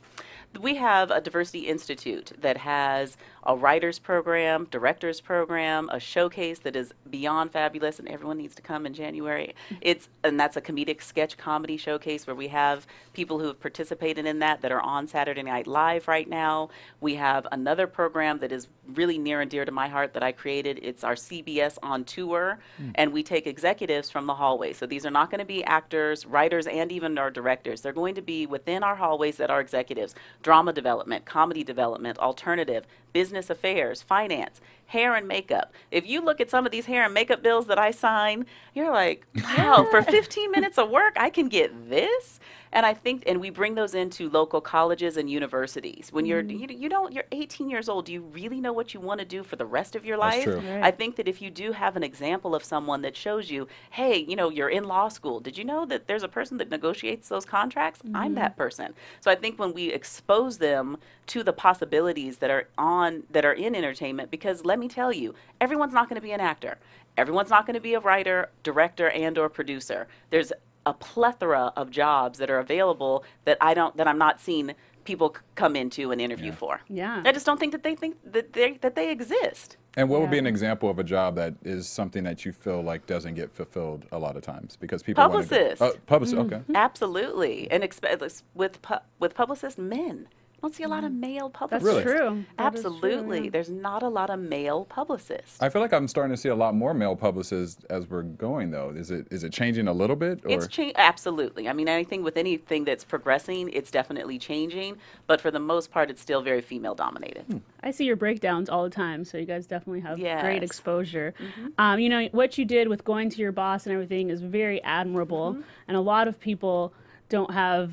We 0.60 0.76
have 0.76 1.12
a 1.12 1.22
diversity 1.22 1.68
institute 1.68 2.32
that 2.40 2.58
has 2.58 3.18
a 3.48 3.56
writers 3.56 3.98
program, 3.98 4.68
directors 4.70 5.22
program, 5.22 5.90
a 5.90 6.00
showcase 6.00 6.60
that 6.60 6.76
is 6.76 6.94
beyond 7.10 7.52
fabulous, 7.52 7.98
and 7.98 8.08
everyone 8.10 8.38
needs 8.38 8.56
to 8.56 8.62
come 8.62 8.86
in 8.86 8.94
January. 8.94 9.56
Mm-hmm. 9.70 9.76
It's 9.82 10.10
and 10.24 10.40
that's 10.40 10.58
a 10.58 10.62
comedic 10.62 11.02
sketch 11.02 11.38
comedy 11.38 11.78
showcase 11.78 12.28
where 12.28 12.36
we 12.36 12.50
have 12.50 12.86
people 13.14 13.40
who 13.40 13.48
have 13.48 13.60
participated 13.60 14.26
in 14.26 14.40
that 14.40 14.62
that 14.62 14.72
are 14.72 14.82
on 14.82 15.08
Saturday 15.08 15.44
Night 15.44 15.66
Live 15.66 16.08
right 16.08 16.28
now. 16.28 16.70
We 17.00 17.16
have 17.16 17.48
another 17.52 17.88
program 17.88 18.40
that 18.40 18.52
is 18.52 18.68
really 18.94 19.18
near 19.18 19.42
and 19.42 19.50
dear 19.50 19.64
to 19.64 19.72
my 19.72 19.88
heart 19.88 20.14
that 20.14 20.24
I 20.24 20.34
created. 20.34 20.80
It's 20.82 21.04
our 21.04 21.16
CBS 21.16 21.78
on 21.82 22.04
tour, 22.04 22.60
mm. 22.82 22.92
and 22.96 23.14
we 23.14 23.24
take 23.24 23.48
executives 23.48 24.10
from 24.10 24.26
the 24.26 24.36
hallway. 24.36 24.74
So 24.74 24.86
these 24.86 25.06
are 25.06 25.12
not 25.12 25.32
going 25.32 25.40
to 25.40 25.46
be 25.46 25.64
actors, 25.64 26.26
writers, 26.26 26.68
and 26.68 26.92
even 26.92 27.18
our 27.18 27.32
directors. 27.32 27.80
They're 27.82 27.94
going 27.94 28.16
to 28.16 28.22
be 28.22 28.46
within 28.46 28.84
our 28.84 28.96
hallways 28.96 29.38
that 29.38 29.50
are 29.50 29.62
executives 29.62 30.16
drama 30.42 30.74
development, 30.74 31.26
comedy 31.26 31.64
development, 31.64 32.18
alternative, 32.20 32.86
business 33.14 33.50
affairs, 33.50 34.02
finance, 34.02 34.62
hair 34.88 35.16
and 35.16 35.28
makeup. 35.28 35.74
If 35.92 36.08
you 36.08 36.22
look 36.22 36.42
at 36.42 36.50
some 36.50 36.66
of 36.66 36.72
these 36.72 36.86
hair 36.86 37.04
and 37.06 37.14
makeup 37.14 37.44
bills 37.44 37.68
that 37.68 37.78
I 37.78 37.92
sign, 37.92 38.46
you're 38.74 38.92
like, 38.92 39.28
wow, 39.58 39.86
for 39.92 40.02
15 40.02 40.50
minutes 40.50 40.78
of 40.78 40.90
work, 40.90 41.14
I 41.18 41.30
can 41.30 41.50
get 41.50 41.90
this. 41.90 42.40
And 42.72 42.86
I 42.86 42.94
think, 42.94 43.24
and 43.26 43.40
we 43.40 43.50
bring 43.50 43.76
those 43.76 43.96
into 43.96 44.30
local 44.30 44.60
colleges 44.60 45.18
and 45.18 45.30
universities. 45.30 46.10
When 46.12 46.26
you're, 46.26 46.44
mm-hmm. 46.44 46.72
you, 46.72 46.78
you 46.78 46.90
don't, 46.90 47.14
you're 47.14 47.24
18 47.32 47.70
years 47.70 47.88
old. 47.88 48.06
Do 48.06 48.14
you 48.14 48.22
really 48.22 48.60
know 48.60 48.74
what 48.74 48.94
you 48.94 49.00
want 49.00 49.20
to 49.20 49.26
do 49.26 49.44
for 49.44 49.56
the 49.56 49.66
rest 49.66 49.96
of 49.96 50.06
your 50.06 50.18
That's 50.18 50.36
life? 50.36 50.44
true. 50.44 50.60
Right. 50.60 50.84
I 50.84 50.92
think 50.92 51.16
that 51.16 51.28
if 51.28 51.42
you 51.42 51.50
do 51.50 51.72
have 51.72 51.96
an 51.96 52.04
example 52.04 52.56
of 52.56 52.64
someone 52.64 53.02
that 53.04 53.16
shows 53.16 53.50
you, 53.50 53.68
hey, 53.92 54.18
you 54.18 54.36
know, 54.36 54.50
you're 54.50 54.70
in 54.70 54.84
law 54.84 55.08
school. 55.08 55.40
Did 55.40 55.58
you 55.58 55.64
know 55.64 55.86
that 55.86 56.08
there's 56.08 56.24
a 56.24 56.28
person 56.28 56.58
that 56.58 56.70
negotiates 56.70 57.30
those 57.30 57.46
contracts? 57.46 58.02
I'm 58.06 58.12
mm-hmm. 58.12 58.36
that 58.36 58.58
person. 58.58 58.94
So 59.22 59.32
I 59.32 59.36
think 59.36 59.58
when 59.58 59.74
we 59.74 59.92
expose 59.92 60.58
them 60.58 60.98
to 61.28 61.44
the 61.44 61.54
possibilities 61.54 62.38
that 62.38 62.50
are 62.50 62.68
on 62.78 63.24
that 63.32 63.46
are 63.46 63.54
in 63.54 63.76
entertainment, 63.76 64.32
because 64.32 64.66
let 64.66 64.77
me 64.80 64.88
tell 64.88 65.12
you, 65.14 65.34
everyone's 65.62 65.94
not 65.94 66.10
going 66.10 66.16
to 66.16 66.26
be 66.26 66.32
an 66.32 66.40
actor. 66.40 66.78
Everyone's 67.18 67.50
not 67.50 67.66
going 67.66 67.74
to 67.76 67.80
be 67.82 67.94
a 67.96 68.00
writer, 68.00 68.50
director, 68.64 69.10
and 69.10 69.38
or 69.38 69.50
producer. 69.50 70.08
There's 70.30 70.52
a 70.86 70.94
plethora 70.94 71.74
of 71.76 71.90
jobs 71.92 72.38
that 72.40 72.50
are 72.50 72.60
available 72.60 73.24
that 73.46 73.58
I 73.60 73.74
don't 73.74 73.96
that 73.98 74.08
I'm 74.08 74.18
not 74.18 74.40
seeing 74.40 74.74
people 75.04 75.34
c- 75.36 75.42
come 75.56 75.76
into 75.76 76.12
an 76.12 76.20
interview 76.20 76.52
for. 76.52 76.82
Yeah. 76.90 77.24
I 77.26 77.32
just 77.32 77.46
don't 77.46 77.60
think 77.60 77.72
that 77.72 77.84
they 77.84 77.96
think 77.96 78.18
that 78.32 78.54
they 78.54 78.74
that 78.82 78.96
they 78.96 79.10
exist. 79.12 79.78
And 79.98 80.10
what 80.10 80.22
would 80.22 80.30
be 80.30 80.38
an 80.38 80.46
example 80.46 80.90
of 80.90 81.00
a 81.00 81.04
job 81.04 81.36
that 81.36 81.56
is 81.64 81.90
something 81.90 82.24
that 82.26 82.46
you 82.46 82.52
feel 82.54 82.84
like 82.84 83.08
doesn't 83.08 83.34
get 83.34 83.52
fulfilled 83.52 84.06
a 84.12 84.20
lot 84.20 84.36
of 84.38 84.44
times 84.44 84.76
because 84.78 85.02
people 85.02 85.28
wanna 85.28 85.44
go- 85.44 85.48
Publicist. 85.50 85.82
Uh, 85.82 85.92
publicist. 86.06 86.38
Okay. 86.38 86.62
Absolutely, 86.76 87.70
and 87.72 87.84
expe- 87.84 88.44
with 88.54 88.82
pu- 88.82 88.96
with 89.20 89.34
publicists, 89.34 89.80
men. 89.80 90.28
I 90.58 90.62
don't 90.62 90.74
see 90.74 90.84
a 90.84 90.88
lot 90.88 91.04
of 91.04 91.12
male 91.12 91.50
That's 91.50 91.60
publicists. 91.60 92.04
Really? 92.06 92.18
true. 92.18 92.46
That 92.58 92.74
is 92.74 92.82
true, 92.82 92.92
Absolutely, 92.96 93.44
yeah. 93.46 93.50
there's 93.52 93.70
not 93.70 94.02
a 94.02 94.08
lot 94.10 94.32
of 94.32 94.40
male 94.40 94.86
publicists. 94.86 95.62
I 95.62 95.70
feel 95.70 95.84
like 95.84 95.94
I'm 95.94 96.08
starting 96.08 96.36
to 96.36 96.42
see 96.42 96.50
a 96.50 96.56
lot 96.56 96.74
more 96.74 96.96
male 96.96 97.16
publicists 97.16 97.84
as 97.92 98.10
we're 98.10 98.24
going 98.24 98.72
though. 98.72 98.90
Is 98.90 99.12
it 99.12 99.28
is 99.30 99.44
it 99.44 99.54
changing 99.54 99.88
a 99.88 99.94
little 99.94 100.16
bit 100.16 100.44
or 100.46 100.50
It's 100.50 100.68
cha- 100.68 100.92
absolutely. 100.96 101.70
I 101.70 101.74
mean, 101.74 101.88
anything 101.88 102.24
with 102.24 102.38
anything 102.38 102.86
that's 102.86 103.04
progressing, 103.04 103.70
it's 103.70 103.92
definitely 103.92 104.40
changing. 104.40 104.98
But 105.28 105.42
for 105.42 105.52
the 105.52 105.60
most 105.60 105.92
part, 105.92 106.10
it's 106.10 106.22
still 106.22 106.42
very 106.42 106.62
female 106.62 106.96
dominated. 106.96 107.44
Hmm. 107.44 107.58
I 107.84 107.92
see 107.92 108.06
your 108.06 108.16
breakdowns 108.16 108.68
all 108.68 108.84
the 108.84 108.90
time, 108.90 109.26
so 109.26 109.38
you 109.38 109.46
guys 109.46 109.68
definitely 109.68 110.02
have 110.02 110.18
great 110.18 110.26
Yes. 110.26 110.44
Mm-hmm. 110.44 110.64
exposure. 110.64 111.34
Um, 111.78 112.00
you 112.00 112.10
know 112.10 112.28
what 112.32 112.58
you 112.58 112.66
did 112.66 112.88
with 112.88 113.04
going 113.06 113.30
to 113.30 113.38
your 113.38 113.52
boss 113.52 113.86
and 113.86 113.94
everything 113.94 114.32
is 114.32 114.42
very 114.42 114.82
admirable, 114.84 115.52
Mm-hmm. 115.54 115.62
and 115.88 115.98
a 115.98 116.02
lot 116.02 116.28
of 116.28 116.40
people 116.40 116.94
don't 117.30 117.52
have 117.54 117.92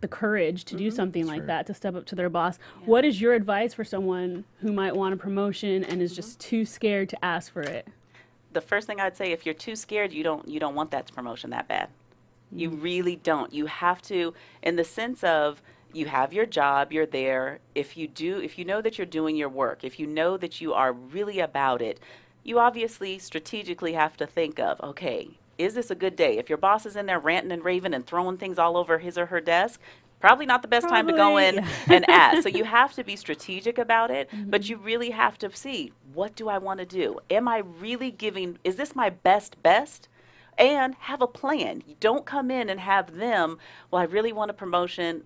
the 0.00 0.08
courage 0.08 0.64
to 0.66 0.74
Mm-hmm. 0.74 0.84
do 0.84 0.90
something 0.90 1.26
like 1.26 1.46
that 1.46 1.66
to 1.66 1.74
step 1.74 1.94
up 1.96 2.04
to 2.06 2.14
their 2.14 2.28
boss. 2.30 2.58
What 2.84 3.04
is 3.04 3.20
your 3.20 3.34
advice 3.34 3.74
for 3.74 3.84
someone 3.84 4.44
who 4.60 4.72
might 4.72 4.94
want 4.94 5.14
a 5.14 5.16
promotion 5.16 5.84
and 5.84 6.00
is 6.00 6.12
Mm-hmm. 6.12 6.16
just 6.16 6.40
too 6.40 6.64
scared 6.64 7.08
to 7.10 7.24
ask 7.24 7.52
for 7.52 7.62
it? 7.62 7.88
the 8.50 8.60
first 8.62 8.86
thing 8.86 8.98
I'd 8.98 9.16
say, 9.16 9.30
if 9.30 9.44
you're 9.44 9.54
too 9.54 9.76
scared, 9.76 10.10
you 10.12 10.24
don't 10.24 10.48
you 10.48 10.58
don't 10.58 10.74
want 10.74 10.90
that 10.92 11.12
promotion 11.14 11.50
that 11.50 11.68
bad. 11.68 11.90
You 12.50 12.70
really 12.70 13.16
don't. 13.16 13.52
You 13.52 13.66
have 13.66 14.00
to, 14.02 14.32
in 14.62 14.76
the 14.76 14.84
sense 14.84 15.22
of 15.22 15.60
you 15.92 16.06
have 16.06 16.32
your 16.32 16.46
job, 16.46 16.90
you're 16.90 17.04
there. 17.06 17.58
If 17.74 17.96
you 17.98 18.08
do, 18.08 18.38
if 18.40 18.58
you 18.58 18.64
know 18.64 18.80
that 18.80 18.96
you're 18.96 19.06
doing 19.06 19.36
your 19.36 19.50
work, 19.50 19.84
if 19.84 20.00
you 20.00 20.06
know 20.06 20.38
that 20.38 20.62
you 20.62 20.72
are 20.72 20.92
really 20.94 21.40
about 21.40 21.82
it, 21.82 22.00
you 22.42 22.58
obviously 22.58 23.18
strategically 23.18 23.92
have 23.92 24.16
to 24.16 24.26
think 24.26 24.58
of, 24.58 24.80
okay, 24.80 25.28
is 25.58 25.74
this 25.74 25.90
a 25.90 25.94
good 25.94 26.16
day? 26.16 26.38
If 26.38 26.48
your 26.48 26.58
boss 26.58 26.86
is 26.86 26.96
in 26.96 27.06
there 27.06 27.18
ranting 27.18 27.52
and 27.52 27.64
raving 27.64 27.94
and 27.94 28.06
throwing 28.06 28.38
things 28.38 28.58
all 28.58 28.76
over 28.76 28.98
his 28.98 29.18
or 29.18 29.26
her 29.26 29.40
desk, 29.40 29.80
probably 30.20 30.46
not 30.46 30.62
the 30.62 30.68
best 30.68 30.88
time 30.88 31.06
to 31.06 31.12
go 31.12 31.36
in 31.36 31.58
and 31.88 32.08
ask. 32.08 32.42
So 32.42 32.48
you 32.48 32.64
have 32.64 32.94
to 32.94 33.04
be 33.04 33.16
strategic 33.16 33.78
about 33.78 34.10
it, 34.10 34.28
but 34.46 34.62
mm-hmm. 34.62 34.70
you 34.70 34.76
really 34.78 35.10
have 35.10 35.38
to 35.38 35.54
see 35.54 35.92
what 36.14 36.34
do 36.34 36.48
I 36.48 36.58
want 36.58 36.80
to 36.80 36.86
do? 36.86 37.20
Am 37.30 37.48
I 37.48 37.58
really 37.58 38.10
giving, 38.10 38.58
is 38.64 38.76
this 38.76 38.96
my 38.96 39.10
best 39.10 39.62
best? 39.62 40.08
And 40.56 40.96
have 40.96 41.22
a 41.22 41.28
plan. 41.28 41.84
You 41.86 41.94
don't 42.00 42.26
come 42.26 42.50
in 42.50 42.68
and 42.68 42.80
have 42.80 43.16
them, 43.16 43.58
well, 43.92 44.02
I 44.02 44.06
really 44.06 44.32
want 44.32 44.50
a 44.50 44.54
promotion 44.54 45.22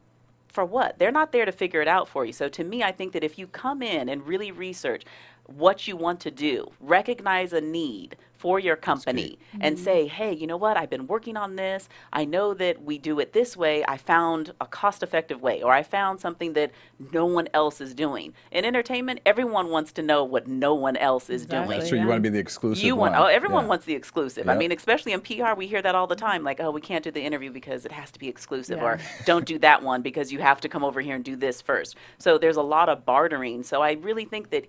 for 0.49 0.65
what? 0.65 0.99
They're 0.99 1.11
not 1.11 1.33
there 1.33 1.47
to 1.47 1.53
figure 1.53 1.81
it 1.81 1.89
out 1.89 2.07
for 2.07 2.27
you. 2.27 2.33
So 2.35 2.49
to 2.51 2.65
me, 2.65 2.83
I 2.83 2.93
think 2.93 3.13
that 3.13 3.25
if 3.25 3.39
you 3.39 3.47
come 3.47 3.83
in 3.83 4.11
and 4.11 4.27
really 4.27 4.53
research 4.53 5.05
what 5.47 5.89
you 5.89 5.97
want 5.97 6.21
to 6.21 6.31
do, 6.31 6.71
recognize 6.81 7.55
a 7.55 7.61
need 7.61 8.17
for 8.43 8.59
your 8.59 8.75
company 8.75 9.39
and 9.61 9.77
mm-hmm. 9.77 9.85
say, 9.85 10.09
hey, 10.09 10.33
you 10.33 10.49
know 10.49 10.57
what? 10.57 10.77
I've 10.77 10.91
been 10.91 11.07
working 11.07 11.37
on 11.37 11.55
this. 11.55 11.89
I 12.13 12.25
know 12.25 12.55
that 12.55 12.83
we 12.83 12.99
do 12.99 13.21
it 13.21 13.33
this 13.33 13.57
way. 13.57 13.85
I 13.87 13.97
found 13.97 14.53
a 14.61 14.67
cost 14.67 15.05
effective 15.05 15.41
way, 15.41 15.63
or 15.63 15.73
I 15.73 15.85
found 15.85 16.21
something 16.21 16.55
that 16.55 16.73
no 17.13 17.25
one 17.25 17.49
else 17.55 17.81
is 17.81 17.95
doing. 17.95 18.35
In 18.51 18.65
entertainment, 18.65 19.21
everyone 19.25 19.69
wants 19.69 19.93
to 19.93 20.03
know 20.03 20.25
what 20.25 20.49
no 20.49 20.75
one 20.75 20.97
else 20.97 21.31
is 21.31 21.45
Exactly. 21.45 21.77
That's 21.77 21.89
doing. 21.89 22.01
true. 22.01 22.05
You 22.05 22.09
want 22.09 22.19
to 22.19 22.31
be 22.31 22.35
the 22.35 22.41
exclusive 22.41 22.83
You 22.85 22.97
want, 22.97 23.13
one. 23.13 23.23
oh, 23.23 23.27
everyone 23.27 23.65
Yeah. 23.65 23.69
wants 23.69 23.85
the 23.85 23.95
exclusive. 23.95 24.49
I 24.49 24.57
mean, 24.57 24.73
especially 24.73 25.13
in 25.13 25.21
PR, 25.21 25.55
we 25.57 25.69
hear 25.69 25.81
that 25.81 25.95
all 25.95 26.09
the 26.09 26.17
time. 26.17 26.43
Like, 26.43 26.59
oh, 26.59 26.73
we 26.73 26.81
can't 26.81 27.05
do 27.05 27.13
the 27.13 27.23
interview 27.23 27.53
because 27.53 27.87
it 27.87 27.93
has 27.93 28.11
to 28.11 28.19
be 28.19 28.29
exclusive, 28.29 28.79
Yeah. 28.79 28.85
or 28.85 28.99
don't 29.25 29.45
do 29.47 29.59
that 29.61 29.85
one 29.85 30.03
because 30.03 30.33
you 30.33 30.41
have 30.41 30.61
to 30.63 30.69
come 30.69 30.83
over 30.83 31.01
here 31.01 31.15
and 31.15 31.25
do 31.25 31.37
this 31.37 31.61
first. 31.61 31.95
So 32.19 32.39
there's 32.39 32.57
a 32.57 32.63
lot 32.63 32.89
of 32.89 33.05
bartering. 33.05 33.63
So 33.63 33.83
I 33.83 33.93
really 33.93 34.25
think 34.25 34.51
that, 34.51 34.67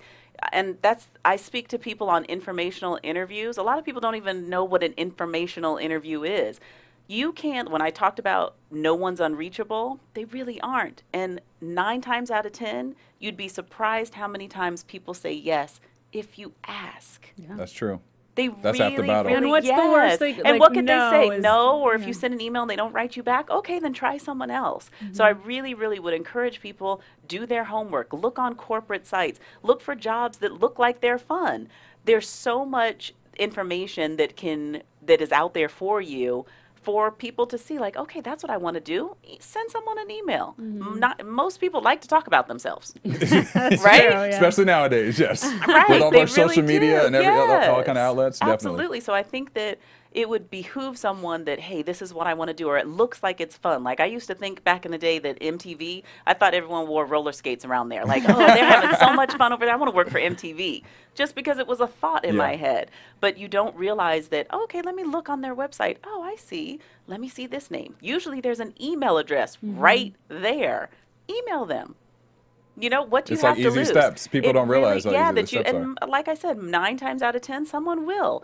and 0.52 0.64
and 0.64 0.78
that's 0.82 1.08
I 1.26 1.36
speak 1.36 1.68
to 1.70 1.80
people 1.80 2.10
on 2.10 2.26
informational 2.26 3.00
interviews. 3.04 3.58
A 3.64 3.66
lot 3.66 3.80
of 3.80 3.86
people 3.86 4.02
don't 4.02 4.16
even 4.16 4.50
know 4.50 4.66
what 4.66 4.84
an 4.84 4.94
informational 4.98 5.78
interview 5.78 6.24
is. 6.24 6.60
You 7.08 7.32
can't 7.32 7.72
when 7.72 7.82
I 7.82 7.92
talked 7.92 8.20
about 8.20 8.56
no 8.70 8.94
one's 8.94 9.22
unreachable, 9.22 10.02
they 10.16 10.26
really 10.26 10.60
aren't. 10.60 11.02
And 11.14 11.40
9 11.62 12.02
times 12.02 12.30
out 12.30 12.46
of 12.46 12.52
10, 12.52 12.94
you'd 13.20 13.38
be 13.38 13.48
surprised 13.48 14.16
how 14.16 14.28
many 14.28 14.50
times 14.50 14.84
people 14.84 15.14
say 15.14 15.32
yes 15.32 15.80
if 16.12 16.38
you 16.38 16.52
ask. 16.68 17.32
That's 17.38 17.72
true. 17.72 18.02
They 18.36 18.50
That's 18.50 18.78
half 18.80 18.92
the 18.92 18.98
really, 18.98 19.08
battle. 19.08 19.32
really 19.32 19.38
And 19.38 19.50
what's 19.50 19.66
the 19.66 19.72
yes. 19.72 19.94
worst 19.94 20.20
thing- 20.20 20.36
And 20.40 20.44
like, 20.44 20.60
what 20.60 20.74
could 20.74 20.84
no 20.84 21.12
they 21.12 21.30
say? 21.30 21.36
is- 21.38 21.44
no, 21.44 21.80
or 21.80 21.96
if 21.96 22.02
yeah. 22.02 22.08
you 22.08 22.14
send 22.14 22.34
an 22.34 22.42
email 22.42 22.64
and 22.64 22.70
they 22.70 22.76
don't 22.76 22.92
write 22.92 23.16
you 23.16 23.24
back, 23.24 23.50
okay, 23.50 23.80
then 23.80 23.94
try 23.94 24.18
someone 24.18 24.52
else. 24.52 24.92
So 25.00 25.06
mm-hmm. 25.06 25.22
I 25.22 25.30
really, 25.30 25.74
really 25.74 26.00
would 26.00 26.14
encourage 26.14 26.60
people 26.60 27.00
do 27.30 27.46
their 27.46 27.64
homework. 27.64 28.12
Look 28.12 28.38
on 28.38 28.56
corporate 28.56 29.08
sites. 29.08 29.40
Look 29.62 29.80
for 29.80 29.96
jobs 29.96 30.40
that 30.40 30.60
look 30.60 30.80
like 30.80 31.00
they're 31.00 31.18
fun. 31.18 31.70
There's 32.04 32.28
so 32.28 32.66
much 32.66 33.14
information 33.38 34.18
that 34.18 34.36
can 34.36 34.82
that 35.06 35.22
is 35.22 35.32
out 35.32 35.54
there 35.54 35.70
for 35.70 36.02
you 36.02 36.46
for 36.76 37.12
people 37.12 37.48
to 37.48 37.58
see 37.58 37.80
like 37.80 37.96
okay 37.96 38.20
that's 38.20 38.44
what 38.44 38.50
i 38.50 38.58
want 38.58 38.74
to 38.74 38.82
do 38.82 39.16
send 39.40 39.72
someone 39.72 39.98
an 40.00 40.12
email 40.12 40.54
M- 40.60 41.00
not 41.00 41.26
most 41.26 41.60
people 41.62 41.82
like 41.82 42.02
to 42.02 42.08
talk 42.10 42.28
about 42.28 42.48
themselves 42.50 42.94
right 43.06 43.32
True, 43.32 43.40
yeah. 43.82 44.24
Especially 44.26 44.66
nowadays, 44.66 45.18
yes. 45.18 45.46
right 45.68 45.90
With 45.90 46.02
all 46.02 46.12
they 46.12 46.22
our 46.22 46.28
social 46.28 46.62
really 46.62 46.74
media 46.80 47.00
do. 47.02 47.06
and 47.08 47.16
every 47.16 47.28
other, 47.28 47.72
all 47.72 47.84
kind 47.84 47.98
of 47.98 48.04
Yes. 48.04 48.10
outlets, 48.10 48.40
definitely. 48.40 48.54
absolutely 48.54 49.00
so 49.00 49.14
i 49.14 49.24
think 49.24 49.54
that 49.54 49.80
it 50.14 50.30
would 50.30 50.50
behoove 50.50 50.98
someone 50.98 51.44
that 51.46 51.60
hey 51.60 51.82
this 51.82 52.02
is 52.02 52.14
what 52.14 52.28
i 52.28 52.34
want 52.34 52.48
to 52.50 52.54
do 52.54 52.68
or 52.68 52.78
it 52.78 52.88
looks 52.88 53.24
like 53.24 53.42
it's 53.42 53.58
fun. 53.58 53.84
Like 53.84 54.00
i 54.00 54.06
used 54.06 54.28
to 54.28 54.36
think 54.36 54.64
back 54.64 54.86
in 54.86 54.92
the 54.92 54.98
day 54.98 55.20
that 55.20 55.40
mtv 55.40 56.04
i 56.28 56.34
thought 56.34 56.54
everyone 56.54 56.88
wore 56.88 57.06
roller 57.06 57.32
skates 57.32 57.66
around 57.66 57.90
there. 57.90 58.06
Like 58.06 58.24
oh 58.28 58.38
they're 58.38 58.66
having 58.66 58.96
so 58.98 59.14
much 59.22 59.34
fun 59.36 59.54
over 59.54 59.66
there. 59.66 59.74
I 59.74 59.78
want 59.78 59.92
to 59.92 59.96
work 59.96 60.10
for 60.10 60.20
mtv 60.20 60.84
just 61.16 61.36
because 61.36 61.58
it 61.60 61.68
was 61.68 61.80
a 61.82 61.88
thought 61.88 62.26
in 62.26 62.36
Yeah. 62.36 62.40
my 62.48 62.56
head. 62.56 62.92
But 63.20 63.38
you 63.38 63.48
don't 63.48 63.76
realize 63.76 64.30
that 64.30 64.48
oh, 64.52 64.64
okay 64.66 64.82
let 64.82 64.96
me 64.96 65.04
look 65.04 65.30
on 65.30 65.42
their 65.42 65.56
website. 65.56 65.98
Oh 66.06 66.22
i 66.24 66.36
see. 66.36 66.80
Let 67.08 67.20
me 67.20 67.30
see 67.30 67.48
this 67.48 67.70
name. 67.72 67.96
Usually 68.02 68.42
there's 68.42 68.60
an 68.62 68.74
email 68.82 69.18
address 69.18 69.58
mm-hmm. 69.58 69.80
right 69.80 70.16
there. 70.30 70.90
Email 71.30 71.66
them. 71.66 71.96
You 72.78 72.90
know 72.90 73.04
what 73.04 73.26
do 73.26 73.34
you 73.34 73.36
It's 73.36 73.44
like 73.44 73.58
have 73.58 73.64
to 73.64 73.70
easy 73.70 73.80
lose? 73.80 73.90
steps. 73.90 74.28
People 74.28 74.50
It 74.50 74.54
don't 74.54 74.68
realize 74.68 75.06
how 75.06 75.12
yeah, 75.12 75.32
easy 75.32 75.36
that 75.42 75.54
you 75.54 75.60
and 75.62 75.98
like 76.08 76.28
I 76.28 76.34
said, 76.34 76.58
nine 76.62 76.98
times 76.98 77.22
out 77.22 77.36
of 77.36 77.42
ten, 77.44 77.66
someone 77.68 78.06
will 78.06 78.44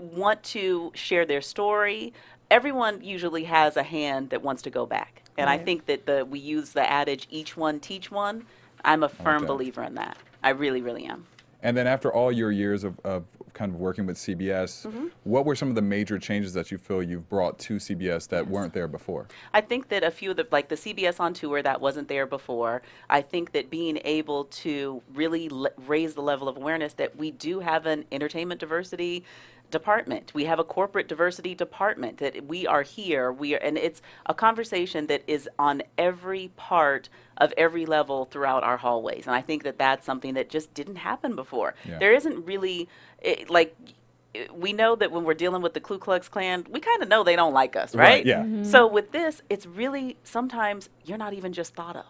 want 0.00 0.42
to 0.44 0.90
share 0.94 1.24
their 1.26 1.40
story. 1.40 2.12
Everyone 2.50 3.02
usually 3.02 3.44
has 3.44 3.76
a 3.76 3.82
hand 3.82 4.30
that 4.30 4.42
wants 4.42 4.62
to 4.62 4.70
go 4.70 4.86
back, 4.86 5.22
and 5.36 5.50
I 5.50 5.58
think 5.58 5.86
that 5.86 6.06
the 6.06 6.24
we 6.24 6.38
use 6.38 6.70
the 6.72 6.88
adage 6.88 7.26
"each 7.30 7.56
one 7.56 7.80
teach 7.80 8.10
one." 8.10 8.46
I'm 8.84 9.02
a 9.02 9.08
firm 9.08 9.38
Okay. 9.38 9.46
believer 9.46 9.82
in 9.82 9.94
that. 9.96 10.16
I 10.44 10.50
really, 10.50 10.80
really 10.80 11.06
am. 11.06 11.26
And 11.62 11.76
then 11.76 11.88
after 11.88 12.12
all 12.12 12.30
your 12.30 12.52
years 12.52 12.84
of, 12.84 13.00
of 13.02 13.24
kind 13.52 13.74
of 13.74 13.80
working 13.80 14.06
with 14.06 14.16
CBS, 14.16 14.86
Mm-hmm. 14.86 15.06
what 15.24 15.44
were 15.44 15.56
some 15.56 15.68
of 15.70 15.74
the 15.74 15.82
major 15.82 16.18
changes 16.20 16.52
that 16.52 16.70
you 16.70 16.78
feel 16.78 17.02
you've 17.02 17.28
brought 17.28 17.58
to 17.60 17.76
CBS 17.76 18.28
that 18.28 18.46
weren't 18.46 18.72
there 18.74 18.86
before? 18.86 19.26
I 19.54 19.62
think 19.62 19.88
that 19.88 20.04
a 20.04 20.10
few 20.12 20.30
of 20.30 20.36
the 20.36 20.46
like 20.52 20.68
the 20.68 20.76
CBS 20.76 21.18
on 21.18 21.34
tour 21.34 21.62
that 21.62 21.80
wasn't 21.80 22.06
there 22.06 22.26
before. 22.26 22.82
I 23.10 23.22
think 23.22 23.50
that 23.52 23.70
being 23.70 23.98
able 24.04 24.44
to 24.44 25.02
really 25.14 25.48
l- 25.50 25.66
raise 25.88 26.14
the 26.14 26.22
level 26.22 26.46
of 26.48 26.56
awareness 26.56 26.92
that 26.94 27.16
we 27.16 27.32
do 27.32 27.58
have 27.58 27.86
an 27.86 28.04
entertainment 28.12 28.60
diversity 28.60 29.24
department. 29.70 30.32
We 30.34 30.44
have 30.44 30.58
a 30.58 30.64
corporate 30.64 31.08
diversity 31.08 31.54
department 31.54 32.18
that 32.18 32.46
we 32.46 32.66
are 32.66 32.82
here. 32.82 33.32
We 33.32 33.54
are, 33.54 33.58
and 33.58 33.76
it's 33.76 34.02
a 34.26 34.34
conversation 34.34 35.06
that 35.08 35.22
is 35.26 35.48
on 35.58 35.82
every 35.98 36.48
part 36.56 37.08
of 37.36 37.52
every 37.56 37.86
level 37.86 38.24
throughout 38.26 38.62
our 38.64 38.76
hallways. 38.76 39.26
And 39.26 39.34
I 39.34 39.42
think 39.42 39.64
that 39.64 39.78
that's 39.78 40.06
something 40.06 40.34
that 40.34 40.48
just 40.48 40.72
didn't 40.74 40.96
happen 40.96 41.36
before. 41.36 41.74
Yeah. 41.84 41.98
There 41.98 42.14
isn't 42.14 42.44
really 42.46 42.88
it, 43.20 43.50
like 43.50 43.76
we 44.52 44.72
know 44.72 44.96
that 44.96 45.10
when 45.12 45.24
we're 45.24 45.34
dealing 45.34 45.62
with 45.62 45.74
the 45.74 45.80
Ku 45.80 45.98
Klux 45.98 46.28
Klan, 46.28 46.66
we 46.70 46.80
kind 46.80 47.02
of 47.02 47.08
know 47.08 47.24
they 47.24 47.36
don't 47.36 47.54
like 47.54 47.74
us, 47.76 47.94
Right, 47.94 48.04
right? 48.04 48.26
yeah. 48.26 48.40
Mm-hmm. 48.42 48.64
So 48.64 48.86
with 48.86 49.12
this, 49.12 49.42
it's 49.48 49.66
really 49.66 50.16
sometimes 50.24 50.88
you're 51.04 51.18
not 51.18 51.32
even 51.32 51.52
just 51.52 51.74
thought 51.74 51.96
of. 51.96 52.04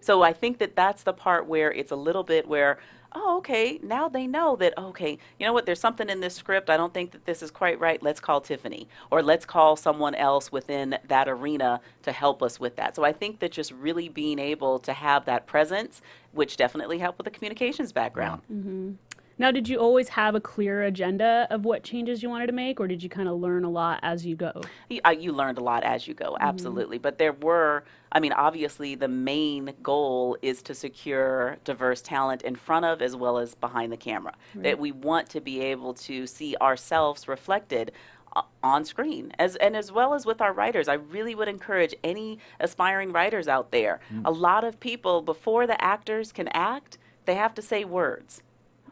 So 0.00 0.22
I 0.22 0.32
think 0.32 0.58
that 0.58 0.74
that's 0.74 1.02
the 1.04 1.12
part 1.12 1.46
where 1.46 1.72
it's 1.72 1.92
a 1.92 1.96
little 1.96 2.24
bit 2.24 2.48
where, 2.48 2.78
oh, 3.14 3.38
okay, 3.38 3.78
now 3.82 4.08
they 4.08 4.26
know 4.26 4.56
that, 4.56 4.76
okay, 4.76 5.18
you 5.38 5.46
know 5.46 5.52
what, 5.52 5.66
there's 5.66 5.80
something 5.80 6.08
in 6.08 6.20
this 6.20 6.34
script. 6.34 6.70
I 6.70 6.76
don't 6.76 6.92
think 6.92 7.12
that 7.12 7.24
this 7.24 7.42
is 7.42 7.50
quite 7.50 7.78
right. 7.80 8.02
Let's 8.02 8.20
call 8.20 8.40
Tiffany 8.40 8.88
or 9.10 9.22
let's 9.22 9.44
call 9.44 9.76
someone 9.76 10.14
else 10.14 10.52
within 10.52 10.98
that 11.08 11.28
arena 11.28 11.80
to 12.02 12.12
help 12.12 12.42
us 12.42 12.58
with 12.58 12.76
that. 12.76 12.96
So 12.96 13.04
I 13.04 13.12
think 13.12 13.40
that 13.40 13.52
just 13.52 13.72
really 13.72 14.08
being 14.08 14.38
able 14.38 14.78
to 14.80 14.92
have 14.92 15.24
that 15.26 15.46
presence, 15.46 16.02
which 16.32 16.56
definitely 16.56 16.98
helped 16.98 17.18
with 17.18 17.24
the 17.24 17.30
communications 17.30 17.92
background. 17.92 18.42
Mm-hmm. 18.52 18.92
Now, 19.38 19.50
did 19.50 19.68
you 19.68 19.78
always 19.78 20.08
have 20.10 20.34
a 20.34 20.40
clear 20.40 20.82
agenda 20.82 21.46
of 21.50 21.64
what 21.64 21.82
changes 21.82 22.22
you 22.22 22.28
wanted 22.28 22.46
to 22.46 22.52
make, 22.52 22.80
or 22.80 22.86
did 22.86 23.02
you 23.02 23.08
kind 23.08 23.28
of 23.28 23.40
learn 23.40 23.64
a 23.64 23.70
lot 23.70 24.00
as 24.02 24.24
you 24.26 24.36
go? 24.36 24.62
you, 24.88 25.00
uh, 25.04 25.10
you 25.10 25.32
learned 25.32 25.58
a 25.58 25.62
lot 25.62 25.82
as 25.84 26.06
you 26.06 26.14
go 26.14 26.32
mm-hmm. 26.32 26.42
absolutely. 26.42 26.98
But 26.98 27.18
there 27.18 27.32
were 27.32 27.84
i 28.14 28.20
mean 28.20 28.32
obviously 28.32 28.94
the 28.94 29.08
main 29.08 29.72
goal 29.82 30.36
is 30.42 30.60
to 30.62 30.74
secure 30.74 31.56
diverse 31.64 32.02
talent 32.02 32.42
in 32.42 32.54
front 32.54 32.84
of 32.84 33.00
as 33.00 33.16
well 33.16 33.38
as 33.38 33.54
behind 33.54 33.90
the 33.92 33.96
camera. 33.96 34.34
That 34.54 34.78
we 34.78 34.92
want 34.92 35.28
to 35.30 35.40
be 35.40 35.60
able 35.60 35.94
to 35.94 36.26
see 36.26 36.56
ourselves 36.60 37.26
reflected 37.26 37.92
uh, 38.34 38.42
on 38.62 38.84
screen 38.84 39.32
as 39.38 39.56
and 39.56 39.76
as 39.76 39.90
well 39.90 40.14
as 40.14 40.26
with 40.26 40.40
our 40.40 40.52
writers. 40.52 40.88
I 40.88 40.94
really 40.94 41.34
would 41.34 41.48
encourage 41.48 41.94
any 42.04 42.38
aspiring 42.60 43.12
writers 43.12 43.48
out 43.48 43.70
there. 43.70 44.00
Mm. 44.12 44.22
A 44.24 44.30
lot 44.30 44.64
of 44.64 44.78
people 44.78 45.22
before 45.22 45.66
the 45.66 45.82
actors 45.82 46.32
can 46.32 46.48
act 46.48 46.98
they 47.24 47.34
have 47.36 47.54
to 47.54 47.62
say 47.62 47.84
words 47.84 48.42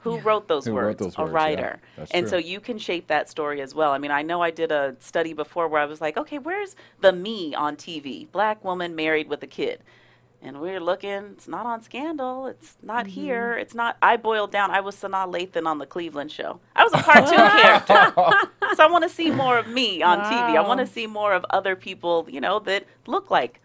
who 0.00 0.18
wrote 0.20 0.48
those 0.48 0.64
Who 0.66 0.74
words 0.74 0.86
wrote 0.86 0.98
those 0.98 1.14
a 1.18 1.22
words, 1.22 1.32
yeah. 1.32 1.36
writer 1.36 1.80
That's 1.96 2.10
and 2.12 2.24
true. 2.24 2.30
so 2.30 2.36
you 2.38 2.60
can 2.60 2.78
shape 2.78 3.06
that 3.08 3.28
story 3.30 3.60
as 3.60 3.74
well. 3.74 3.92
I 3.92 3.98
mean, 3.98 4.10
I 4.10 4.22
know 4.22 4.42
I 4.42 4.50
did 4.50 4.72
a 4.72 4.96
study 5.00 5.32
before 5.32 5.68
where 5.68 5.80
I 5.80 5.86
was 5.86 6.00
like, 6.00 6.16
okay, 6.16 6.38
where's 6.38 6.76
the 7.00 7.12
me 7.12 7.54
on 7.54 7.76
TV? 7.76 8.30
Black 8.32 8.64
woman 8.64 8.94
married 8.96 9.28
with 9.28 9.42
a 9.42 9.46
kid. 9.46 9.80
And 10.42 10.58
we're 10.62 10.80
looking, 10.80 11.32
it's 11.36 11.46
not 11.48 11.66
on 11.66 11.82
Scandal. 11.82 12.46
It's 12.46 12.78
not 12.82 13.04
Mm-hmm. 13.04 13.20
here. 13.20 13.52
It's 13.58 13.74
not. 13.74 13.98
I 14.00 14.16
boiled 14.16 14.50
down. 14.50 14.70
I 14.70 14.80
was 14.80 14.96
Sanaa 14.96 15.30
Lathan 15.30 15.66
on 15.66 15.76
the 15.76 15.84
Cleveland 15.84 16.32
show. 16.32 16.60
I 16.74 16.82
was 16.82 16.94
a 16.94 17.02
cartoon 17.02 17.36
character. 17.60 18.14
So 18.74 18.82
I 18.82 18.88
want 18.90 19.02
to 19.04 19.10
see 19.10 19.30
more 19.30 19.58
of 19.58 19.66
me 19.68 20.00
on 20.02 20.20
TV. 20.20 20.56
I 20.56 20.62
want 20.66 20.80
to 20.80 20.86
see 20.86 21.06
more 21.06 21.34
of 21.34 21.44
other 21.50 21.76
people, 21.76 22.26
you 22.30 22.40
know, 22.40 22.58
that 22.60 22.86
look 23.06 23.30
like 23.30 23.60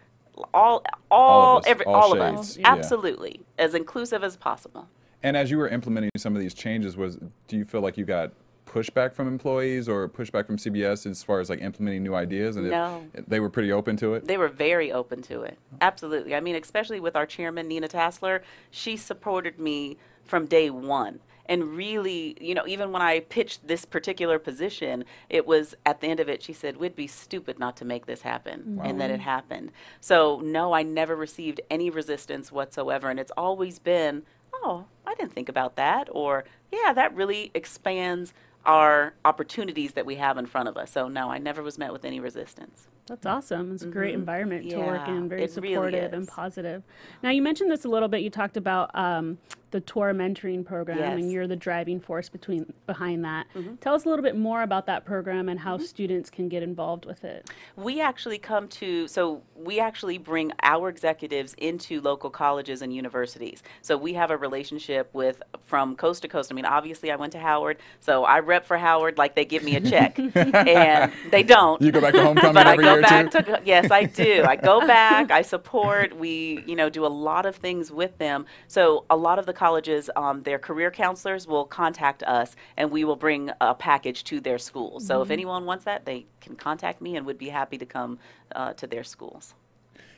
all, 0.52 0.84
all, 1.10 1.56
All 1.56 1.56
of 1.56 1.64
us, 1.64 1.70
every, 1.70 1.86
all 1.86 1.94
all, 1.94 2.12
of 2.12 2.20
us. 2.20 2.58
yeah. 2.58 2.70
Absolutely. 2.72 3.40
As 3.58 3.74
inclusive 3.74 4.22
as 4.22 4.36
possible. 4.36 4.86
And 5.22 5.36
as 5.36 5.50
you 5.50 5.58
were 5.58 5.68
implementing 5.68 6.10
some 6.16 6.34
of 6.36 6.40
these 6.42 6.54
changes, 6.54 6.96
was 6.96 7.18
do 7.48 7.56
you 7.56 7.64
feel 7.64 7.80
like 7.80 7.96
you 7.96 8.04
got 8.04 8.32
pushback 8.66 9.12
from 9.14 9.28
employees 9.28 9.88
or 9.88 10.08
pushback 10.08 10.46
from 10.46 10.56
CBS 10.56 11.08
as 11.08 11.22
far 11.22 11.40
as 11.40 11.48
like 11.48 11.60
implementing 11.60 12.02
new 12.02 12.14
ideas? 12.14 12.56
And 12.56 12.66
it- 12.66 12.70
No. 12.70 13.04
they 13.26 13.40
were 13.40 13.50
pretty 13.50 13.72
open 13.72 13.96
to 13.98 14.14
it. 14.14 14.26
They 14.26 14.36
were 14.36 14.48
very 14.48 14.92
open 14.92 15.22
to 15.22 15.42
it. 15.42 15.58
Absolutely. 15.80 16.34
I 16.34 16.40
mean, 16.40 16.56
especially 16.56 17.00
with 17.00 17.16
our 17.16 17.26
chairman, 17.26 17.68
Nina 17.68 17.88
Tassler, 17.88 18.42
she 18.70 18.96
supported 18.96 19.58
me 19.58 19.96
from 20.24 20.46
day 20.46 20.70
one. 20.70 21.20
And 21.48 21.76
really, 21.76 22.36
you 22.40 22.56
know, 22.56 22.66
even 22.66 22.90
when 22.90 23.02
I 23.02 23.20
pitched 23.20 23.68
this 23.68 23.84
particular 23.84 24.40
position, 24.40 25.04
it 25.30 25.46
was 25.46 25.76
at 25.86 26.00
the 26.00 26.08
end 26.08 26.18
of 26.18 26.28
it, 26.28 26.42
she 26.42 26.52
said, 26.52 26.76
We'd 26.76 26.96
be 26.96 27.06
stupid 27.06 27.60
not 27.60 27.76
to 27.76 27.84
make 27.84 28.06
this 28.06 28.22
happen. 28.22 28.80
And 28.82 29.00
then 29.00 29.12
it 29.12 29.20
happened. 29.20 29.70
So, 30.00 30.40
no, 30.42 30.72
I 30.72 30.82
never 30.82 31.14
received 31.14 31.60
any 31.70 31.88
resistance 31.88 32.50
whatsoever. 32.50 33.10
And 33.10 33.20
it's 33.20 33.30
always 33.36 33.78
been, 33.78 34.24
Oh, 34.62 34.86
I 35.06 35.14
didn't 35.14 35.32
think 35.32 35.48
about 35.48 35.76
that. 35.76 36.08
Or, 36.10 36.44
yeah, 36.72 36.92
that 36.92 37.14
really 37.14 37.50
expands 37.54 38.32
our 38.64 39.14
opportunities 39.24 39.92
that 39.92 40.06
we 40.06 40.16
have 40.16 40.38
in 40.38 40.46
front 40.46 40.68
of 40.68 40.76
us. 40.76 40.90
So, 40.90 41.08
no, 41.08 41.30
I 41.30 41.38
never 41.38 41.62
was 41.62 41.78
met 41.78 41.92
with 41.92 42.04
any 42.04 42.20
resistance. 42.20 42.88
That's 43.06 43.24
awesome. 43.26 43.72
It's 43.74 43.84
a 43.84 43.86
great 43.86 44.14
environment 44.14 44.68
to 44.70 44.78
work 44.78 45.02
Mm-hmm. 45.06 45.16
In, 45.16 45.28
very 45.28 45.42
it 45.44 45.56
really 45.56 45.74
supportive 45.74 46.12
and 46.12 46.26
positive. 46.26 46.82
Now, 47.22 47.30
you 47.30 47.42
mentioned 47.42 47.70
this 47.70 47.84
a 47.84 47.88
little 47.88 48.08
bit. 48.08 48.22
You 48.22 48.30
talked 48.30 48.56
about 48.56 48.90
um, 48.94 49.38
the 49.70 49.80
tour 49.80 50.12
mentoring 50.14 50.64
program, 50.64 50.98
and 50.98 51.06
Yes. 51.06 51.20
Mm-hmm. 51.20 51.30
you're 51.30 51.46
the 51.46 51.56
driving 51.56 52.00
force 52.00 52.28
between 52.28 52.72
behind 52.86 53.24
that. 53.24 53.46
Tell 53.80 53.94
us 53.94 54.04
a 54.06 54.08
little 54.08 54.22
bit 54.22 54.36
more 54.36 54.62
about 54.62 54.86
that 54.86 55.04
program 55.04 55.48
and 55.48 55.60
how 55.60 55.76
students 55.78 56.30
can 56.30 56.48
get 56.48 56.62
involved 56.62 57.04
with 57.04 57.24
it. 57.24 57.50
We 57.76 58.00
actually 58.00 58.38
come 58.38 58.68
to, 58.68 59.06
so 59.06 59.42
we 59.54 59.78
actually 59.78 60.18
bring 60.18 60.52
our 60.62 60.88
executives 60.88 61.54
into 61.58 62.00
local 62.00 62.30
colleges 62.30 62.80
and 62.82 62.94
universities. 62.94 63.62
So 63.82 63.96
we 63.96 64.14
have 64.14 64.30
a 64.30 64.36
relationship 64.36 65.10
with 65.12 65.42
from 65.64 65.94
coast 65.96 66.22
to 66.22 66.28
coast. 66.28 66.50
I 66.50 66.54
mean, 66.54 66.64
obviously, 66.64 67.10
I 67.10 67.16
went 67.16 67.32
to 67.32 67.38
Howard, 67.38 67.78
so 68.00 68.24
I 68.24 68.38
rep 68.40 68.64
for 68.66 68.78
Howard 68.78 69.18
like 69.18 69.34
they 69.34 69.44
give 69.44 69.62
me 69.62 69.76
a 69.76 69.80
check, 69.80 70.18
and 70.34 71.12
they 71.30 71.42
don't. 71.42 71.82
You 71.82 71.92
go 71.92 72.00
back 72.00 72.14
to 72.14 72.22
homecoming 72.22 72.54
but 72.54 72.66
I 72.66 72.72
every 72.72 72.84
go 72.96 73.02
back 73.02 73.30
to 73.30 73.62
yes, 73.64 73.90
I 73.90 74.04
do. 74.04 74.44
I 74.46 74.56
go 74.56 74.86
back. 74.86 75.30
I 75.30 75.42
support. 75.42 76.16
We 76.16 76.62
you 76.66 76.76
know 76.76 76.88
do 76.88 77.04
a 77.04 77.08
lot 77.08 77.46
of 77.46 77.56
things 77.56 77.90
with 77.90 78.16
them. 78.18 78.46
So 78.68 79.04
a 79.10 79.16
lot 79.16 79.38
of 79.38 79.46
the 79.46 79.52
colleges, 79.52 80.10
um, 80.16 80.42
their 80.42 80.58
career 80.58 80.90
counselors 80.90 81.46
will 81.46 81.64
contact 81.64 82.22
us, 82.22 82.56
and 82.76 82.90
we 82.90 83.04
will 83.04 83.16
bring 83.16 83.50
a 83.60 83.74
package 83.74 84.24
to 84.24 84.40
their 84.40 84.58
schools. 84.58 85.06
So 85.06 85.22
if 85.22 85.30
anyone 85.30 85.64
wants 85.64 85.84
that, 85.84 86.04
they 86.04 86.26
can 86.40 86.56
contact 86.56 87.00
me, 87.00 87.16
and 87.16 87.26
would 87.26 87.38
be 87.38 87.48
happy 87.48 87.78
to 87.78 87.86
come 87.86 88.18
uh, 88.54 88.72
to 88.74 88.86
their 88.86 89.04
schools. 89.04 89.54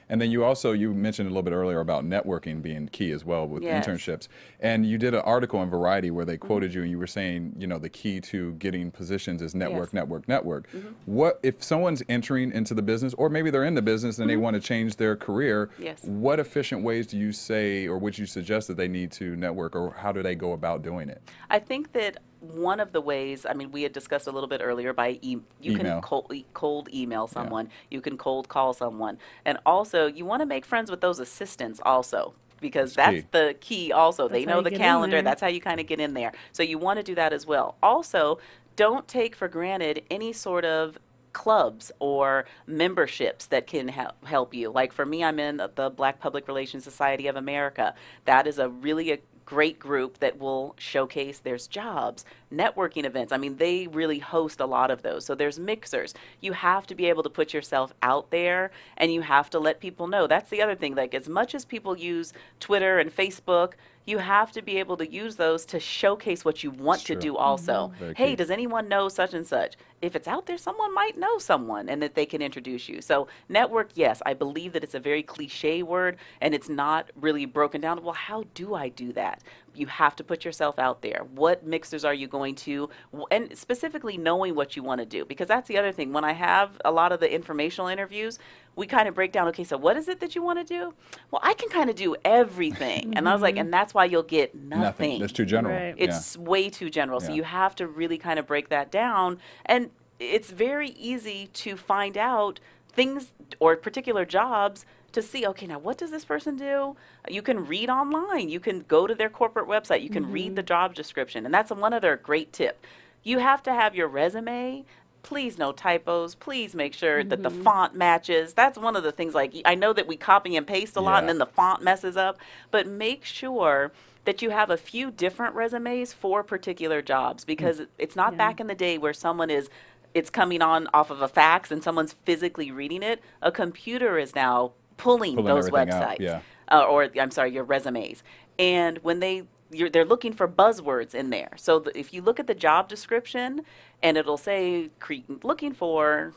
And 0.09 0.21
then 0.21 0.31
you 0.31 0.45
also 0.45 0.73
you 0.73 0.95
mentioned 0.95 1.27
a 1.27 1.31
little 1.31 1.43
bit 1.43 1.53
earlier 1.53 1.81
about 1.81 2.05
networking 2.05 2.63
being 2.63 2.89
key 2.89 3.13
as 3.13 3.25
well 3.25 3.47
with 3.47 3.63
Yes. 3.63 3.87
internships. 3.87 4.29
And 4.61 4.87
you 4.87 4.99
did 4.99 5.15
an 5.15 5.21
article 5.21 5.63
in 5.63 5.71
Variety 5.71 6.11
where 6.11 6.25
they 6.25 6.37
mm-hmm. 6.37 6.47
quoted 6.47 6.75
you 6.75 6.83
and 6.83 6.91
you 6.91 6.99
were 6.99 7.07
saying, 7.07 7.55
you 7.59 7.67
know, 7.67 7.79
the 7.79 7.89
key 7.89 8.21
to 8.21 8.53
getting 8.55 8.91
positions 8.91 9.43
is 9.43 9.55
network, 9.55 9.89
Yes. 9.89 9.93
network, 9.93 10.29
network. 10.29 10.71
Mm-hmm. 10.71 10.89
What 11.07 11.41
if 11.43 11.63
someone's 11.63 12.03
entering 12.09 12.53
into 12.53 12.75
the 12.75 12.83
business 12.83 13.15
or 13.15 13.29
maybe 13.29 13.51
they're 13.51 13.65
in 13.65 13.75
the 13.75 13.83
business 13.83 14.19
and 14.19 14.29
they 14.29 14.35
mm-hmm. 14.35 14.43
want 14.43 14.55
to 14.55 14.61
change 14.61 14.97
their 14.97 15.17
career? 15.17 15.71
Yes. 15.79 16.03
What 16.05 16.41
efficient 16.41 16.83
ways 16.83 17.07
do 17.07 17.19
you 17.19 17.33
say 17.33 17.87
or 17.87 17.99
would 17.99 18.17
you 18.17 18.27
suggest 18.27 18.69
that 18.69 18.77
they 18.77 18.89
need 18.89 19.13
to 19.13 19.37
network 19.37 19.77
or 19.77 19.93
how 19.93 20.13
do 20.13 20.23
they 20.23 20.35
go 20.35 20.53
about 20.53 20.83
doing 20.83 21.09
it? 21.09 21.23
I 21.51 21.59
think 21.59 21.93
that 21.93 22.19
one 22.41 22.81
of 22.81 22.93
the 22.93 23.01
ways, 23.01 23.47
I 23.49 23.55
mean, 23.55 23.73
we 23.73 23.83
had 23.83 23.93
discussed 23.93 24.27
a 24.27 24.31
little 24.33 24.49
bit 24.49 24.61
earlier 24.63 24.93
by 24.93 25.19
e- 25.23 25.39
you 25.61 25.73
Email. 25.73 25.75
can 25.75 26.01
cold, 26.01 26.33
cold 26.55 26.89
email 26.93 27.27
someone, 27.27 27.69
you 27.91 28.01
can 28.01 28.17
cold 28.19 28.49
call 28.49 28.73
someone, 28.75 29.19
and 29.45 29.59
also 29.67 30.07
you 30.07 30.25
want 30.25 30.41
to 30.41 30.47
make 30.47 30.65
friends 30.65 30.91
with 30.91 31.01
those 31.01 31.19
assistants 31.21 31.81
also. 31.85 32.35
Because 32.61 32.95
That's 32.95 32.95
that's, 32.95 33.23
key. 33.23 33.29
the 33.31 33.57
key, 33.61 33.93
also. 33.93 34.29
they 34.29 34.45
That's 34.45 34.47
how 34.47 34.57
know 34.57 34.63
the 34.63 34.73
calendar. 34.73 35.23
That's 35.23 35.41
how 35.41 35.47
you 35.49 35.61
kind 35.61 35.81
of 35.81 35.87
get 35.87 36.01
in 36.01 36.15
there. 36.15 36.33
So, 36.53 36.63
you 36.65 36.79
want 36.79 36.99
to 36.99 37.05
do 37.05 37.15
that 37.15 37.33
as 37.33 37.47
well. 37.47 37.77
Also, 37.83 38.39
don't 38.77 39.07
take 39.09 39.37
for 39.37 39.49
granted 39.49 40.05
any 40.11 40.33
sort 40.33 40.65
of 40.65 40.99
clubs 41.33 41.93
or 42.01 42.47
memberships 42.67 43.47
that 43.47 43.67
can 43.67 43.89
hel- 43.89 44.15
help 44.25 44.55
you. 44.55 44.71
Like 44.71 44.93
for 44.93 45.07
me, 45.07 45.23
I'm 45.23 45.39
in 45.39 45.59
the 45.77 45.91
Black 45.91 46.21
Public 46.21 46.49
Relations 46.49 46.85
Society 46.85 47.27
of 47.29 47.37
America. 47.37 47.95
That 48.25 48.47
is 48.47 48.59
a 48.59 48.69
really 48.69 49.13
a 49.13 49.19
great 49.49 49.79
group 49.79 50.19
that 50.19 50.39
will 50.39 50.75
showcase 50.77 51.39
there's 51.39 51.67
jobs, 51.67 52.27
networking 52.53 53.07
events. 53.07 53.33
I 53.33 53.39
mean, 53.39 53.57
they 53.57 53.87
really 53.87 54.19
host 54.19 54.61
a 54.61 54.67
lot 54.67 54.91
of 54.91 55.01
those. 55.01 55.25
So 55.25 55.35
there's 55.35 55.59
mixers. 55.59 56.13
You 56.43 56.53
have 56.53 56.87
to 56.89 56.95
be 56.95 57.07
able 57.07 57.23
to 57.23 57.31
put 57.31 57.55
yourself 57.55 57.95
out 58.03 58.31
there 58.31 58.71
and 58.99 59.11
you 59.11 59.23
have 59.23 59.49
to 59.51 59.59
let 59.59 59.81
people 59.81 60.07
know. 60.07 60.27
That's 60.27 60.51
the 60.51 60.61
other 60.61 60.75
thing. 60.75 60.95
Like 60.95 61.15
as 61.15 61.31
much 61.31 61.55
as 61.55 61.65
people 61.65 61.97
use 61.97 62.35
Twitter 62.61 62.99
and 62.99 63.11
Facebook, 63.11 63.73
you 64.09 64.19
have 64.19 64.51
to 64.53 64.63
be 64.63 64.79
able 64.79 64.97
to 64.97 65.07
use 65.07 65.37
those 65.37 65.67
to 65.67 65.79
showcase 65.79 66.43
what 66.45 66.65
you 66.65 66.71
want 66.71 67.03
to 67.03 67.15
True. 67.15 67.21
do 67.21 67.33
mm-hmm. 67.35 67.43
also. 67.43 67.93
Very 67.99 68.15
Hey, 68.15 68.31
key. 68.31 68.37
does 68.37 68.51
anyone 68.51 68.89
know 68.89 69.09
such 69.09 69.35
and 69.35 69.47
such? 69.47 69.77
If 70.01 70.17
it's 70.17 70.29
out 70.29 70.47
there, 70.47 70.57
someone 70.57 70.95
might 70.95 71.19
know 71.19 71.39
someone 71.39 71.89
and 71.89 72.01
that 72.03 72.15
they 72.15 72.25
can 72.25 72.41
introduce 72.41 72.89
you. 72.89 73.03
So, 73.03 73.29
network, 73.49 73.91
yes, 73.95 74.23
I 74.25 74.33
believe 74.33 74.73
that 74.73 74.85
it's 74.85 74.95
a 74.95 75.01
very 75.01 75.23
cliche 75.23 75.83
word 75.83 76.17
and 76.41 76.55
it's 76.55 76.69
not 76.69 77.11
really 77.17 77.45
broken 77.45 77.81
down. 77.81 78.03
Well, 78.03 78.15
how 78.15 78.45
do 78.55 78.75
I 78.75 78.89
do 78.89 79.13
that? 79.13 79.43
You 79.75 79.87
have 79.87 80.17
to 80.17 80.25
put 80.25 80.45
yourself 80.45 80.79
out 80.79 81.03
there. 81.03 81.27
What 81.35 81.67
mixers 81.67 82.05
are 82.05 82.15
you 82.15 82.29
going 82.29 82.55
to? 82.57 82.89
And 83.31 83.57
specifically 83.59 84.17
knowing 84.17 84.55
what 84.55 84.77
you 84.77 84.83
want 84.83 85.01
to 85.01 85.07
do. 85.07 85.25
Because 85.25 85.49
that's 85.49 85.69
the 85.69 85.79
other 85.79 85.93
thing. 85.93 86.13
When 86.13 86.25
I 86.25 86.33
have 86.33 86.81
a 86.85 86.91
lot 86.91 87.13
of 87.13 87.21
the 87.21 87.33
informational 87.33 87.89
interviews, 87.89 88.39
we 88.79 88.87
kind 88.87 89.09
of 89.09 89.15
break 89.15 89.33
down 89.33 89.49
okay, 89.49 89.65
so 89.65 89.77
what 89.77 89.97
is 89.97 90.09
it 90.09 90.21
that 90.21 90.37
you 90.37 90.43
want 90.43 90.61
to 90.61 90.65
do? 90.65 90.95
Well, 91.33 91.41
I 91.43 91.53
can 91.55 91.69
kind 91.69 91.91
of 91.91 91.97
do 91.97 92.15
everything. 92.25 93.13
And 93.17 93.29
I 93.29 93.33
was 93.33 93.43
like, 93.43 93.57
mm-hmm. 93.57 93.63
and 93.63 93.75
that's 93.75 93.93
why 93.93 94.05
you'll 94.05 94.23
get 94.23 94.55
nothing. 94.55 95.21
That's 95.21 95.33
too 95.33 95.45
general. 95.45 95.75
Right. 95.75 95.99
Yeah. 95.99 96.05
It's 96.05 96.37
way 96.37 96.71
too 96.71 96.89
general. 96.89 97.19
So 97.21 97.33
you 97.33 97.43
have 97.43 97.75
to 97.77 97.89
really 97.89 98.19
kind 98.19 98.39
of 98.39 98.47
break 98.47 98.69
that 98.69 98.93
down. 98.93 99.41
And 99.67 99.91
it's 100.21 100.51
very 100.51 100.91
easy 100.91 101.49
to 101.55 101.77
find 101.77 102.17
out 102.17 102.61
things 102.93 103.33
or 103.59 103.75
particular 103.77 104.25
jobs 104.25 104.87
to 105.11 105.23
see, 105.23 105.45
okay, 105.47 105.67
now 105.67 105.81
what 105.81 105.99
does 105.99 106.13
this 106.13 106.25
person 106.25 106.55
do? 106.57 106.95
You 107.29 107.43
can 107.43 107.67
read 107.67 107.91
online. 107.91 108.49
You 108.49 108.61
can 108.61 108.85
go 108.87 109.09
to 109.09 109.15
their 109.15 109.31
corporate 109.31 109.67
website. 109.67 110.03
You 110.03 110.11
can 110.11 110.31
read 110.31 110.55
the 110.55 110.63
mm-hmm. 110.63 110.67
job 110.69 110.95
description. 110.95 111.45
And 111.45 111.53
that's 111.53 111.73
one 111.73 111.93
other 111.93 112.17
great 112.17 112.53
tip. 112.53 112.87
You 113.25 113.41
have 113.41 113.61
to 113.65 113.75
have 113.75 113.97
your 113.97 114.07
resume. 114.07 114.85
Please 115.29 115.59
no 115.59 115.73
typos. 115.73 116.35
Please 116.35 116.75
make 116.75 116.95
sure 116.95 117.23
that 117.23 117.43
the 117.43 117.51
font 117.51 117.95
matches. 117.95 118.55
That's 118.55 118.79
one 118.79 118.97
of 118.97 119.03
the 119.03 119.13
things 119.13 119.35
like 119.35 119.53
I 119.67 119.75
know 119.75 119.93
that 119.93 120.07
we 120.07 120.17
copy 120.17 120.57
and 120.57 120.67
paste 120.67 120.97
a 120.97 121.03
lot 121.03 121.19
and 121.21 121.29
then 121.29 121.37
the 121.37 121.45
font 121.45 121.83
messes 121.83 122.17
up, 122.17 122.39
but 122.71 122.87
make 122.87 123.27
sure 123.27 123.93
that 124.25 124.41
you 124.41 124.49
have 124.49 124.71
a 124.71 124.79
few 124.79 125.11
different 125.11 125.55
resumes 125.55 126.15
for 126.15 126.43
particular 126.43 127.03
jobs 127.03 127.45
because 127.45 127.83
it's 127.99 128.17
not 128.17 128.33
Yeah. 128.33 128.39
back 128.39 128.59
in 128.59 128.69
the 128.69 128.75
day 128.75 128.97
where 128.97 129.13
someone 129.13 129.51
is 129.51 129.69
it's 130.15 130.31
coming 130.31 130.63
on 130.63 130.89
off 130.95 131.11
of 131.11 131.21
a 131.21 131.29
fax 131.29 131.71
and 131.71 131.83
someone's 131.85 132.15
physically 132.25 132.71
reading 132.71 133.03
it. 133.03 133.21
A 133.43 133.53
computer 133.53 134.19
is 134.19 134.35
now 134.35 134.73
pulling, 134.97 135.35
Pulling 135.37 135.55
those 135.55 135.69
websites. 135.69 136.21
yeah. 136.21 136.41
Uh, 136.73 136.85
or 136.85 137.11
I'm 137.21 137.31
sorry, 137.31 137.53
your 137.53 137.65
resumes. 137.65 138.23
And 138.59 138.97
when 139.03 139.21
they 139.21 139.43
they're 139.71 140.05
looking 140.05 140.33
for 140.33 140.49
buzzwords 140.49 141.15
in 141.15 141.31
there. 141.31 141.51
So 141.57 141.81
the, 141.81 141.99
if 141.99 142.13
you 142.15 142.23
look 142.23 142.41
at 142.41 142.47
the 142.47 142.55
job 142.55 142.89
description 142.89 143.63
and 144.03 144.17
it'll 144.17 144.37
say 144.39 144.91
cre- 144.99 145.17
looking 145.43 145.75
for 145.75 146.33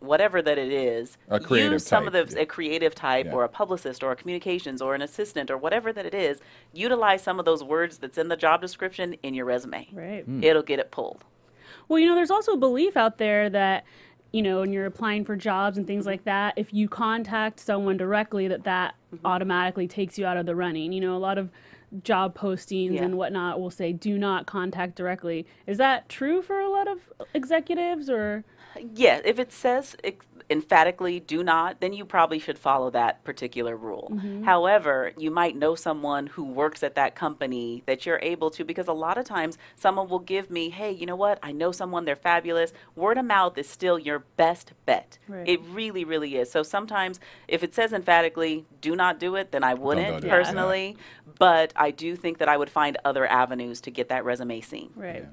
whatever 0.00 0.40
that 0.40 0.58
it 0.58 0.72
is, 0.72 1.18
A 1.28 1.40
creative 1.40 1.72
use 1.72 1.86
some 1.86 2.04
type, 2.04 2.14
of 2.14 2.30
the 2.30 2.36
yeah. 2.36 2.42
a 2.42 2.46
creative 2.46 2.94
type 2.94 3.26
Yeah. 3.26 3.32
or 3.32 3.42
a 3.44 3.48
publicist 3.48 4.04
or 4.04 4.12
a 4.12 4.16
communications 4.16 4.80
or 4.80 4.94
an 4.94 5.02
assistant 5.02 5.50
or 5.50 5.56
whatever 5.58 5.92
that 5.92 6.06
it 6.06 6.14
is. 6.14 6.40
Utilize 6.72 7.20
some 7.22 7.40
of 7.40 7.44
those 7.44 7.64
words 7.64 7.98
that's 7.98 8.16
in 8.16 8.28
the 8.28 8.36
job 8.36 8.60
description 8.60 9.14
in 9.24 9.34
your 9.34 9.44
resume. 9.44 9.88
Right. 9.92 10.24
Hmm. 10.24 10.44
It'll 10.44 10.62
get 10.62 10.78
it 10.78 10.92
pulled. 10.92 11.24
Well, 11.88 11.98
you 11.98 12.06
know, 12.06 12.14
there's 12.14 12.30
also 12.30 12.52
a 12.52 12.56
belief 12.56 12.96
out 12.96 13.18
there 13.18 13.50
that, 13.50 13.84
you 14.30 14.42
know, 14.42 14.60
when 14.60 14.72
you're 14.72 14.86
applying 14.86 15.24
for 15.24 15.34
jobs 15.34 15.78
and 15.78 15.86
things 15.86 16.06
like 16.06 16.22
that, 16.24 16.54
if 16.56 16.72
you 16.72 16.88
contact 16.88 17.58
someone 17.58 17.96
directly, 17.96 18.46
that 18.46 18.62
that 18.64 18.94
automatically 19.24 19.88
takes 19.88 20.16
you 20.16 20.26
out 20.26 20.36
of 20.36 20.46
the 20.46 20.54
running. 20.54 20.92
You 20.92 21.00
know, 21.00 21.16
a 21.16 21.18
lot 21.18 21.38
of 21.38 21.50
job 22.02 22.36
postings 22.36 22.94
Yeah. 22.94 23.04
and 23.04 23.16
whatnot 23.16 23.60
will 23.60 23.70
say, 23.70 23.92
do 23.92 24.18
not 24.18 24.46
contact 24.46 24.94
directly. 24.96 25.46
Is 25.66 25.78
that 25.78 26.08
true 26.08 26.42
for 26.42 26.60
a 26.60 26.68
lot 26.70 26.88
of 26.88 26.98
executives 27.34 28.10
or? 28.10 28.44
Yeah, 28.94 29.20
if 29.24 29.38
it 29.38 29.52
says 29.52 29.96
ex- 30.04 30.24
emphatically 30.50 31.20
do 31.20 31.42
not, 31.44 31.80
then 31.80 31.92
you 31.92 32.04
probably 32.04 32.38
should 32.38 32.58
follow 32.58 32.90
that 32.90 33.22
particular 33.22 33.76
rule. 33.76 34.10
Mm-hmm. 34.12 34.44
However, 34.44 35.12
you 35.18 35.30
might 35.30 35.56
know 35.56 35.74
someone 35.74 36.26
who 36.26 36.44
works 36.44 36.82
at 36.82 36.94
that 36.94 37.14
company 37.14 37.82
that 37.86 38.06
you're 38.06 38.18
able 38.22 38.50
to, 38.50 38.64
because 38.64 38.88
a 38.88 38.92
lot 38.92 39.18
of 39.18 39.26
times 39.26 39.58
someone 39.76 40.08
will 40.08 40.20
give 40.20 40.50
me, 40.50 40.70
hey, 40.70 40.90
you 40.90 41.04
know 41.04 41.16
what? 41.16 41.38
I 41.42 41.52
know 41.52 41.70
someone, 41.70 42.06
they're 42.06 42.16
fabulous. 42.16 42.72
Word 42.96 43.18
of 43.18 43.26
mouth 43.26 43.58
is 43.58 43.68
still 43.68 43.98
your 43.98 44.20
best 44.36 44.72
bet. 44.86 45.18
Right. 45.28 45.46
It 45.46 45.60
really, 45.68 46.04
really 46.04 46.36
is. 46.36 46.50
So 46.50 46.62
sometimes 46.62 47.20
if 47.46 47.62
it 47.62 47.74
says 47.74 47.92
emphatically 47.92 48.64
do 48.80 48.96
not 48.96 49.20
do 49.20 49.34
it, 49.34 49.52
then 49.52 49.64
I 49.64 49.74
wouldn't 49.74 50.08
do 50.08 50.14
it, 50.14 50.24
yeah. 50.24 50.30
personally. 50.34 50.96
But 51.38 51.72
I 51.76 51.90
do 51.90 52.16
think 52.16 52.38
that 52.38 52.48
I 52.48 52.56
would 52.56 52.70
find 52.70 52.96
other 53.04 53.26
avenues 53.26 53.82
to 53.82 53.90
get 53.90 54.08
that 54.08 54.24
resume 54.24 54.60
seen. 54.62 54.92
Right. 54.96 55.26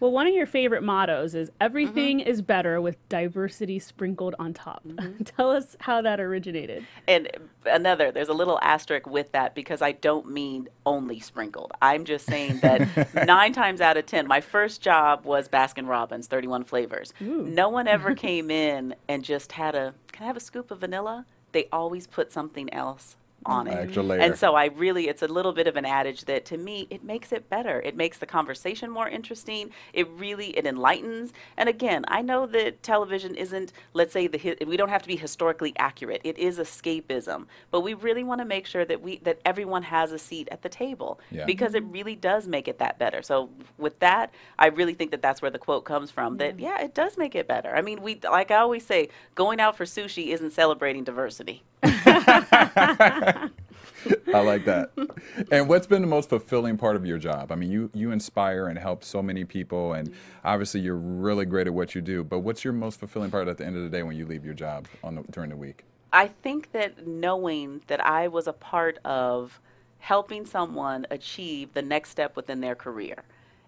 Well, 0.00 0.10
one 0.12 0.26
of 0.26 0.34
your 0.34 0.46
favorite 0.46 0.82
mottos 0.82 1.34
is 1.34 1.50
everything 1.60 2.18
Mm-hmm. 2.20 2.28
is 2.28 2.42
better 2.42 2.80
with 2.80 2.96
diversity 3.08 3.78
sprinkled 3.78 4.34
on 4.38 4.52
top. 4.54 4.82
Tell 5.24 5.50
us 5.50 5.76
how 5.80 6.02
that 6.02 6.20
originated. 6.20 6.86
And 7.06 7.28
another, 7.66 8.10
there's 8.10 8.28
a 8.28 8.32
little 8.34 8.58
asterisk 8.62 9.06
with 9.06 9.32
that 9.32 9.54
because 9.54 9.82
I 9.82 9.92
don't 9.92 10.30
mean 10.30 10.68
only 10.86 11.20
sprinkled. 11.20 11.72
I'm 11.80 12.04
just 12.04 12.26
saying 12.26 12.58
that 12.60 12.88
nine 13.26 13.52
times 13.52 13.80
out 13.80 13.96
of 13.96 14.06
10, 14.06 14.26
my 14.26 14.40
first 14.40 14.82
job 14.82 15.24
was 15.24 15.48
Baskin 15.48 15.86
Robbins, 15.88 16.26
31 16.26 16.64
flavors. 16.64 17.12
No 17.20 17.68
one 17.68 17.86
ever 17.88 18.14
came 18.16 18.50
in 18.50 18.94
and 19.08 19.24
just 19.24 19.52
had 19.52 19.74
a, 19.74 19.94
can 20.10 20.24
I 20.24 20.26
have 20.26 20.36
a 20.36 20.40
scoop 20.40 20.70
of 20.70 20.78
vanilla? 20.80 21.26
They 21.52 21.68
always 21.72 22.06
put 22.06 22.32
something 22.32 22.72
else 22.72 23.16
on 23.46 23.66
it. 23.66 23.74
Extra 23.74 24.02
layer. 24.02 24.20
And 24.20 24.36
so 24.36 24.54
I 24.54 24.66
really, 24.66 25.08
it's 25.08 25.22
a 25.22 25.28
little 25.28 25.52
bit 25.52 25.66
of 25.66 25.76
an 25.76 25.84
adage 25.84 26.24
that 26.26 26.44
to 26.46 26.56
me, 26.56 26.86
it 26.90 27.04
makes 27.04 27.32
it 27.32 27.48
better. 27.48 27.80
It 27.80 27.96
makes 27.96 28.18
the 28.18 28.26
conversation 28.26 28.90
more 28.90 29.08
interesting. 29.08 29.70
It 29.92 30.08
really, 30.10 30.56
it 30.56 30.66
enlightens. 30.66 31.32
And 31.56 31.68
again, 31.68 32.04
I 32.08 32.22
know 32.22 32.46
that 32.46 32.82
television 32.82 33.34
isn't, 33.34 33.72
let's 33.94 34.12
say, 34.12 34.26
the 34.26 34.56
we 34.66 34.76
don't 34.76 34.88
have 34.88 35.02
to 35.02 35.08
be 35.08 35.16
historically 35.16 35.72
accurate. 35.78 36.20
It 36.24 36.38
is 36.38 36.58
escapism, 36.58 37.46
but 37.70 37.80
we 37.80 37.94
really 37.94 38.24
want 38.24 38.40
to 38.40 38.44
make 38.44 38.66
sure 38.66 38.84
that 38.84 39.00
we 39.00 39.18
that 39.18 39.40
everyone 39.44 39.82
has 39.82 40.12
a 40.12 40.18
seat 40.18 40.48
at 40.50 40.62
the 40.62 40.68
table 40.68 41.20
Yeah. 41.30 41.44
because 41.44 41.74
it 41.74 41.84
really 41.84 42.16
does 42.16 42.46
make 42.46 42.68
it 42.68 42.78
that 42.78 42.98
better. 42.98 43.22
So 43.22 43.50
with 43.78 43.98
that, 44.00 44.32
I 44.58 44.66
really 44.68 44.94
think 44.94 45.10
that 45.10 45.22
that's 45.22 45.42
where 45.42 45.50
the 45.50 45.58
quote 45.58 45.84
comes 45.84 46.10
from. 46.10 46.38
That 46.38 46.56
mm. 46.56 46.60
yeah, 46.60 46.80
it 46.80 46.94
does 46.94 47.16
make 47.16 47.34
it 47.34 47.46
better. 47.48 47.74
I 47.74 47.82
mean, 47.82 48.02
we 48.02 48.20
like 48.22 48.50
I 48.50 48.56
always 48.56 48.84
say, 48.84 49.08
going 49.34 49.60
out 49.60 49.76
for 49.76 49.84
sushi 49.84 50.28
isn't 50.28 50.52
celebrating 50.52 51.04
diversity. 51.04 51.62
I 54.34 54.40
like 54.40 54.64
that. 54.64 54.90
and 55.50 55.68
what's 55.68 55.86
been 55.86 56.02
the 56.02 56.08
most 56.08 56.28
fulfilling 56.28 56.76
part 56.76 56.96
of 56.96 57.06
your 57.06 57.18
job? 57.18 57.52
I 57.52 57.54
mean, 57.54 57.70
you 57.70 57.90
you 57.94 58.10
inspire 58.10 58.66
and 58.66 58.78
help 58.78 59.04
so 59.04 59.22
many 59.22 59.44
people, 59.44 59.92
and 59.92 60.12
obviously 60.44 60.80
you're 60.80 60.96
really 60.96 61.44
great 61.44 61.66
at 61.66 61.74
what 61.74 61.94
you 61.94 62.00
do. 62.00 62.24
But 62.24 62.40
what's 62.40 62.64
your 62.64 62.72
most 62.72 62.98
fulfilling 62.98 63.30
part 63.30 63.48
at 63.48 63.58
the 63.58 63.66
end 63.66 63.76
of 63.76 63.82
the 63.82 63.88
day 63.88 64.02
when 64.02 64.16
you 64.16 64.26
leave 64.26 64.44
your 64.44 64.54
job 64.54 64.86
on 65.04 65.14
the, 65.16 65.22
during 65.30 65.50
the 65.50 65.56
week? 65.56 65.84
I 66.12 66.28
think 66.28 66.72
that 66.72 67.06
knowing 67.06 67.82
that 67.86 68.04
I 68.04 68.28
was 68.28 68.46
a 68.46 68.52
part 68.52 68.98
of 69.04 69.60
helping 69.98 70.44
someone 70.44 71.06
achieve 71.10 71.72
the 71.72 71.82
next 71.82 72.10
step 72.10 72.36
within 72.36 72.60
their 72.60 72.74
career. 72.74 73.22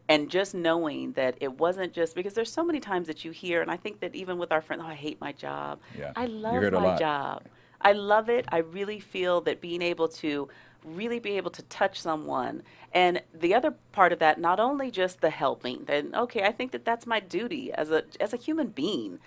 And 0.09 0.29
just 0.29 0.55
knowing 0.55 1.13
that 1.13 1.37
it 1.41 1.59
wasn't 1.59 1.95
just 1.95 2.15
because 2.15 2.35
there's 2.35 2.53
so 2.53 2.63
many 2.63 2.79
times 2.79 3.07
that 3.07 3.25
you 3.25 3.31
hear, 3.31 3.63
and 3.63 3.71
I 3.71 3.79
think 3.79 4.01
that 4.01 4.15
even 4.15 4.37
with 4.37 4.53
our 4.53 4.61
friends, 4.61 4.83
oh, 4.85 4.89
I 4.89 4.95
hate 4.95 5.19
my 5.19 5.33
job. 5.33 5.79
Yeah, 5.99 6.13
I 6.15 6.27
love 6.27 6.53
hear 6.53 6.65
it 6.65 6.75
a 6.75 6.81
my 6.81 6.97
job. 6.97 7.45
I 7.85 7.93
love 7.93 8.29
it. 8.31 8.47
I 8.51 8.59
really 8.59 9.01
feel 9.01 9.41
that 9.43 9.61
being 9.61 9.83
able 9.83 10.09
to 10.09 10.49
really 10.85 11.19
be 11.19 11.33
able 11.37 11.51
to 11.53 11.63
touch 11.65 12.01
someone. 12.01 12.63
And 12.93 13.23
the 13.35 13.55
other 13.55 13.73
part 13.93 14.13
of 14.13 14.19
that, 14.21 14.41
not 14.41 14.61
only 14.61 14.91
just 14.91 15.21
the 15.21 15.31
helping, 15.31 15.85
then 15.87 16.15
okay, 16.15 16.45
I 16.45 16.53
think 16.53 16.73
that 16.73 16.85
that's 16.85 17.07
my 17.07 17.21
duty 17.21 17.73
as 17.73 17.91
a 17.91 18.05
as 18.21 18.33
a 18.33 18.37
human 18.37 18.69
being 18.69 19.21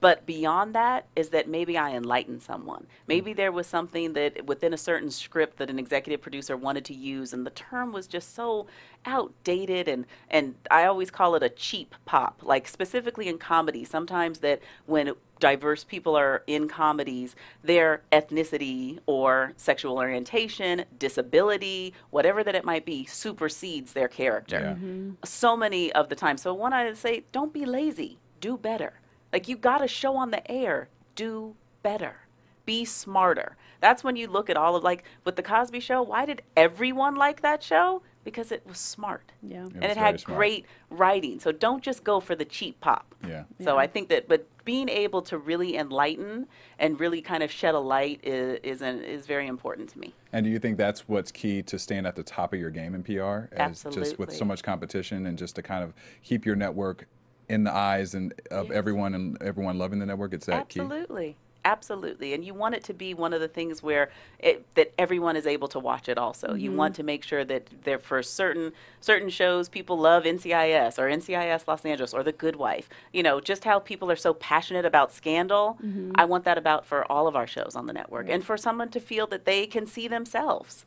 But 0.00 0.26
beyond 0.26 0.74
that 0.74 1.08
is 1.16 1.30
that 1.30 1.48
maybe 1.48 1.78
I 1.78 1.92
enlightened 1.96 2.42
someone. 2.42 2.86
Maybe 3.08 3.32
there 3.32 3.50
was 3.50 3.66
something 3.66 4.12
that 4.12 4.46
within 4.46 4.74
a 4.74 4.76
certain 4.78 5.10
script 5.10 5.56
that 5.56 5.70
an 5.70 5.78
executive 5.78 6.20
producer 6.20 6.56
wanted 6.56 6.84
to 6.86 6.94
use, 6.94 7.32
and 7.32 7.46
the 7.46 7.50
term 7.50 7.92
was 7.92 8.06
just 8.06 8.34
so 8.34 8.66
outdated 9.06 9.88
and 9.88 10.06
and 10.30 10.54
I 10.70 10.84
always 10.84 11.10
call 11.10 11.34
it 11.34 11.42
a 11.42 11.48
cheap 11.48 11.94
pop. 12.04 12.40
Like 12.42 12.68
specifically 12.68 13.26
in 13.28 13.38
comedy, 13.38 13.84
sometimes 13.84 14.40
that 14.40 14.60
when 14.86 15.12
diverse 15.38 15.84
people 15.84 16.16
are 16.16 16.42
in 16.46 16.68
comedies, 16.68 17.36
their 17.62 18.02
ethnicity 18.12 18.98
or 19.06 19.52
sexual 19.56 19.98
orientation, 19.98 20.84
disability, 20.98 21.92
whatever 22.10 22.42
that 22.42 22.54
it 22.54 22.64
might 22.64 22.84
be, 22.84 23.04
supersedes 23.06 23.92
their 23.92 24.08
character. 24.08 24.58
Yeah. 24.60 24.72
Mm-hmm. 24.72 25.10
So 25.24 25.56
many 25.56 25.92
of 25.92 26.08
the 26.08 26.16
time. 26.16 26.36
So 26.38 26.54
when 26.54 26.72
I 26.72 26.92
say, 26.94 27.24
don't 27.32 27.52
be 27.52 27.64
lazy, 27.64 28.18
do 28.40 28.56
better. 28.56 29.00
Like 29.32 29.48
you 29.48 29.56
got 29.56 29.84
a 29.84 29.88
show 29.88 30.16
on 30.16 30.30
the 30.30 30.50
air, 30.50 30.88
do 31.14 31.54
better. 31.82 32.16
Be 32.64 32.84
smarter. 32.84 33.56
That's 33.80 34.02
when 34.02 34.16
you 34.16 34.26
look 34.26 34.50
at 34.50 34.56
all 34.56 34.74
of 34.74 34.82
like 34.82 35.04
with 35.24 35.36
the 35.36 35.42
Cosby 35.42 35.80
Show. 35.80 36.02
Why 36.02 36.26
did 36.26 36.42
everyone 36.56 37.14
like 37.14 37.42
that 37.42 37.62
show? 37.62 38.02
Because 38.26 38.50
it 38.50 38.66
was 38.66 38.78
smart. 38.78 39.30
Yeah. 39.40 39.60
and 39.60 39.84
it 39.84 39.96
had 39.96 40.18
smart. 40.18 40.36
great 40.36 40.66
writing. 40.90 41.38
So 41.38 41.52
don't 41.52 41.80
just 41.80 42.02
go 42.02 42.18
for 42.18 42.34
the 42.34 42.44
cheap 42.44 42.80
pop. 42.80 43.14
Yeah. 43.26 43.44
So 43.62 43.78
I 43.78 43.86
think 43.86 44.08
that, 44.08 44.26
but 44.26 44.46
being 44.64 44.88
able 44.88 45.22
to 45.22 45.38
really 45.38 45.76
enlighten 45.76 46.48
and 46.80 46.98
really 46.98 47.22
kind 47.22 47.44
of 47.44 47.52
shed 47.52 47.74
a 47.74 47.78
light 47.78 48.18
is 48.24 48.58
is, 48.64 48.82
an, 48.82 49.02
is 49.04 49.26
very 49.26 49.46
important 49.46 49.88
to 49.90 49.98
me. 50.00 50.12
And 50.32 50.44
do 50.44 50.50
you 50.50 50.58
think 50.58 50.76
that's 50.76 51.08
what's 51.08 51.30
key 51.30 51.62
to 51.62 51.78
staying 51.78 52.04
at 52.04 52.16
the 52.16 52.24
top 52.24 52.52
of 52.52 52.58
your 52.58 52.70
game 52.70 52.96
in 52.96 53.04
PR? 53.04 53.54
As 53.54 53.84
Just 53.84 54.18
with 54.18 54.32
so 54.32 54.44
much 54.44 54.64
competition 54.64 55.26
and 55.26 55.38
just 55.38 55.54
to 55.54 55.62
kind 55.62 55.84
of 55.84 55.94
keep 56.24 56.44
your 56.44 56.56
network 56.56 57.06
in 57.48 57.62
the 57.62 57.72
eyes 57.72 58.14
and 58.14 58.34
of 58.50 58.72
everyone 58.72 59.14
and 59.14 59.40
everyone 59.40 59.78
loving 59.78 60.00
the 60.00 60.06
network. 60.06 60.34
It's 60.34 60.46
that 60.46 60.68
key. 60.68 60.80
Absolutely. 60.80 61.36
Absolutely. 61.66 62.32
And 62.32 62.44
you 62.44 62.54
want 62.54 62.76
it 62.76 62.84
to 62.84 62.94
be 62.94 63.12
one 63.12 63.32
of 63.32 63.40
the 63.40 63.48
things 63.48 63.82
where 63.82 64.08
it, 64.38 64.64
that 64.76 64.92
everyone 64.98 65.34
is 65.34 65.48
able 65.48 65.66
to 65.68 65.80
watch 65.80 66.08
it 66.08 66.16
also. 66.16 66.54
You 66.54 66.70
want 66.70 66.94
to 66.94 67.02
make 67.02 67.24
sure 67.24 67.44
that 67.44 67.68
there 67.82 67.98
for 67.98 68.22
certain 68.22 68.72
certain 69.00 69.28
shows 69.28 69.68
people 69.68 69.98
love 69.98 70.22
NCIS 70.22 70.96
or 70.96 71.10
NCIS 71.10 71.66
Los 71.66 71.84
Angeles 71.84 72.14
or 72.14 72.22
The 72.22 72.30
Good 72.30 72.54
Wife. 72.54 72.88
You 73.12 73.24
know, 73.24 73.40
just 73.40 73.64
how 73.64 73.80
people 73.80 74.08
are 74.12 74.16
so 74.16 74.32
passionate 74.34 74.84
about 74.84 75.12
scandal. 75.12 75.76
I 76.14 76.24
want 76.24 76.44
that 76.44 76.56
about 76.56 76.86
for 76.86 77.04
all 77.10 77.26
of 77.26 77.34
our 77.34 77.48
shows 77.48 77.74
on 77.74 77.86
the 77.86 77.92
network 77.92 78.28
and 78.28 78.44
for 78.44 78.56
someone 78.56 78.90
to 78.90 79.00
feel 79.00 79.26
that 79.26 79.44
they 79.44 79.66
can 79.66 79.86
see 79.86 80.06
themselves. 80.06 80.86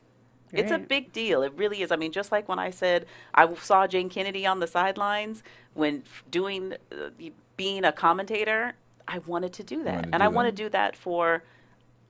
It's 0.54 0.72
a 0.72 0.80
big 0.80 1.12
deal. 1.12 1.44
It 1.44 1.52
really 1.58 1.82
is. 1.82 1.92
I 1.92 1.98
mean, 1.98 2.13
just 2.13 2.32
like 2.32 2.48
when 2.48 2.58
I 2.58 2.70
said 2.70 3.06
I 3.34 3.54
saw 3.56 3.86
Jayne 3.86 4.10
Kennedy 4.10 4.46
on 4.46 4.62
the 4.62 4.68
sidelines 4.68 5.44
when 5.74 6.04
doing, 6.32 6.74
uh, 6.92 7.10
being 7.58 7.84
a 7.84 7.92
commentator, 7.92 8.74
I 9.10 9.19
wanted 9.19 9.54
to 9.54 9.63
do 9.63 9.84
that. 9.84 10.04
to 10.04 10.10
and 10.13 10.17
do 10.17 10.24
I 10.24 10.28
want 10.30 10.48
to 10.48 10.52
do 10.52 10.69
that 10.69 10.95
for 10.95 11.43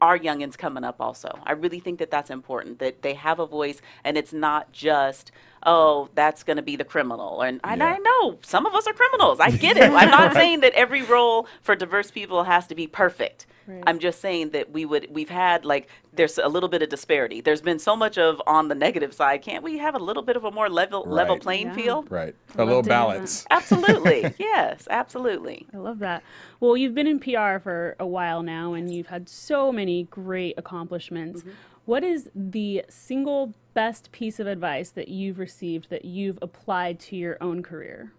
our 0.02 0.18
youngins 0.18 0.58
coming 0.58 0.84
up 0.84 1.02
also. 1.02 1.38
I 1.44 1.54
really 1.54 1.80
think 1.80 2.00
that 2.00 2.12
that's 2.12 2.30
important, 2.30 2.80
that 2.80 3.02
they 3.02 3.14
have 3.16 3.40
a 3.40 3.46
voice 3.46 3.82
and 4.04 4.18
it's 4.18 4.32
not 4.32 4.72
just, 4.72 5.32
oh, 5.66 6.10
that's 6.16 6.44
going 6.44 6.58
to 6.58 6.64
be 6.64 6.76
the 6.76 6.86
criminal. 6.86 7.42
And, 7.42 7.60
and 7.64 7.80
Yeah. 7.82 7.96
I 7.96 7.98
know 7.98 8.38
some 8.42 8.66
of 8.66 8.74
us 8.74 8.88
are 8.88 8.94
criminals. 8.94 9.40
I 9.40 9.52
get 9.52 9.78
it. 9.78 9.92
I'm 9.92 10.10
not 10.10 10.34
saying 10.42 10.62
that 10.62 10.74
every 10.74 11.02
role 11.02 11.48
for 11.62 11.76
diverse 11.76 12.12
people 12.12 12.44
has 12.44 12.68
to 12.68 12.76
be 12.76 12.88
perfect. 12.88 13.46
Right. 13.70 13.84
I'm 13.86 14.00
just 14.00 14.20
saying 14.20 14.50
that 14.50 14.72
we 14.72 14.84
would 14.86 15.08
we've 15.12 15.30
had 15.30 15.64
like 15.64 15.90
there's 16.14 16.40
a 16.40 16.48
little 16.48 16.70
bit 16.70 16.82
of 16.82 16.90
disparity. 16.90 17.40
There's 17.40 17.62
been 17.62 17.78
so 17.78 17.96
much 17.96 18.18
of 18.18 18.42
on 18.48 18.68
the 18.68 18.74
negative 18.74 19.14
side. 19.14 19.44
Can't 19.44 19.64
we 19.64 19.78
have 19.78 19.94
a 19.94 20.00
little 20.00 20.24
bit 20.24 20.36
of 20.36 20.44
a 20.44 20.50
more 20.52 20.70
level 20.70 21.04
level 21.08 21.38
playing 21.38 21.68
Yeah. 21.68 21.74
field? 21.76 22.08
Right. 22.10 22.34
I 22.58 22.64
A 22.64 22.66
little 22.66 22.78
love 22.78 22.86
to 22.86 22.90
hear 22.92 23.00
that. 23.00 23.06
balance. 23.08 23.46
Absolutely. 23.52 24.34
yes, 24.40 24.88
absolutely. 24.90 25.68
I 25.72 25.78
love 25.78 26.00
that. 26.00 26.24
Well, 26.60 26.76
you've 26.76 26.96
been 26.96 27.06
in 27.06 27.20
PR 27.20 27.60
for 27.60 27.96
a 28.00 28.08
while 28.08 28.42
now 28.42 28.74
and 28.74 28.92
you've 28.92 29.08
had 29.08 29.30
so 29.30 29.72
many 29.72 30.04
great 30.06 30.56
accomplishments. 30.58 31.44
What 31.86 32.04
is 32.04 32.30
the 32.36 32.86
single 32.90 33.54
best 33.76 34.12
piece 34.12 34.40
of 34.40 34.48
advice 34.48 34.90
that 34.92 35.10
you've 35.10 35.38
received 35.38 35.92
that 35.92 36.06
you've 36.06 36.40
applied 36.42 37.00
to 37.02 37.16
your 37.16 37.38
own 37.40 37.62
career? 37.62 38.14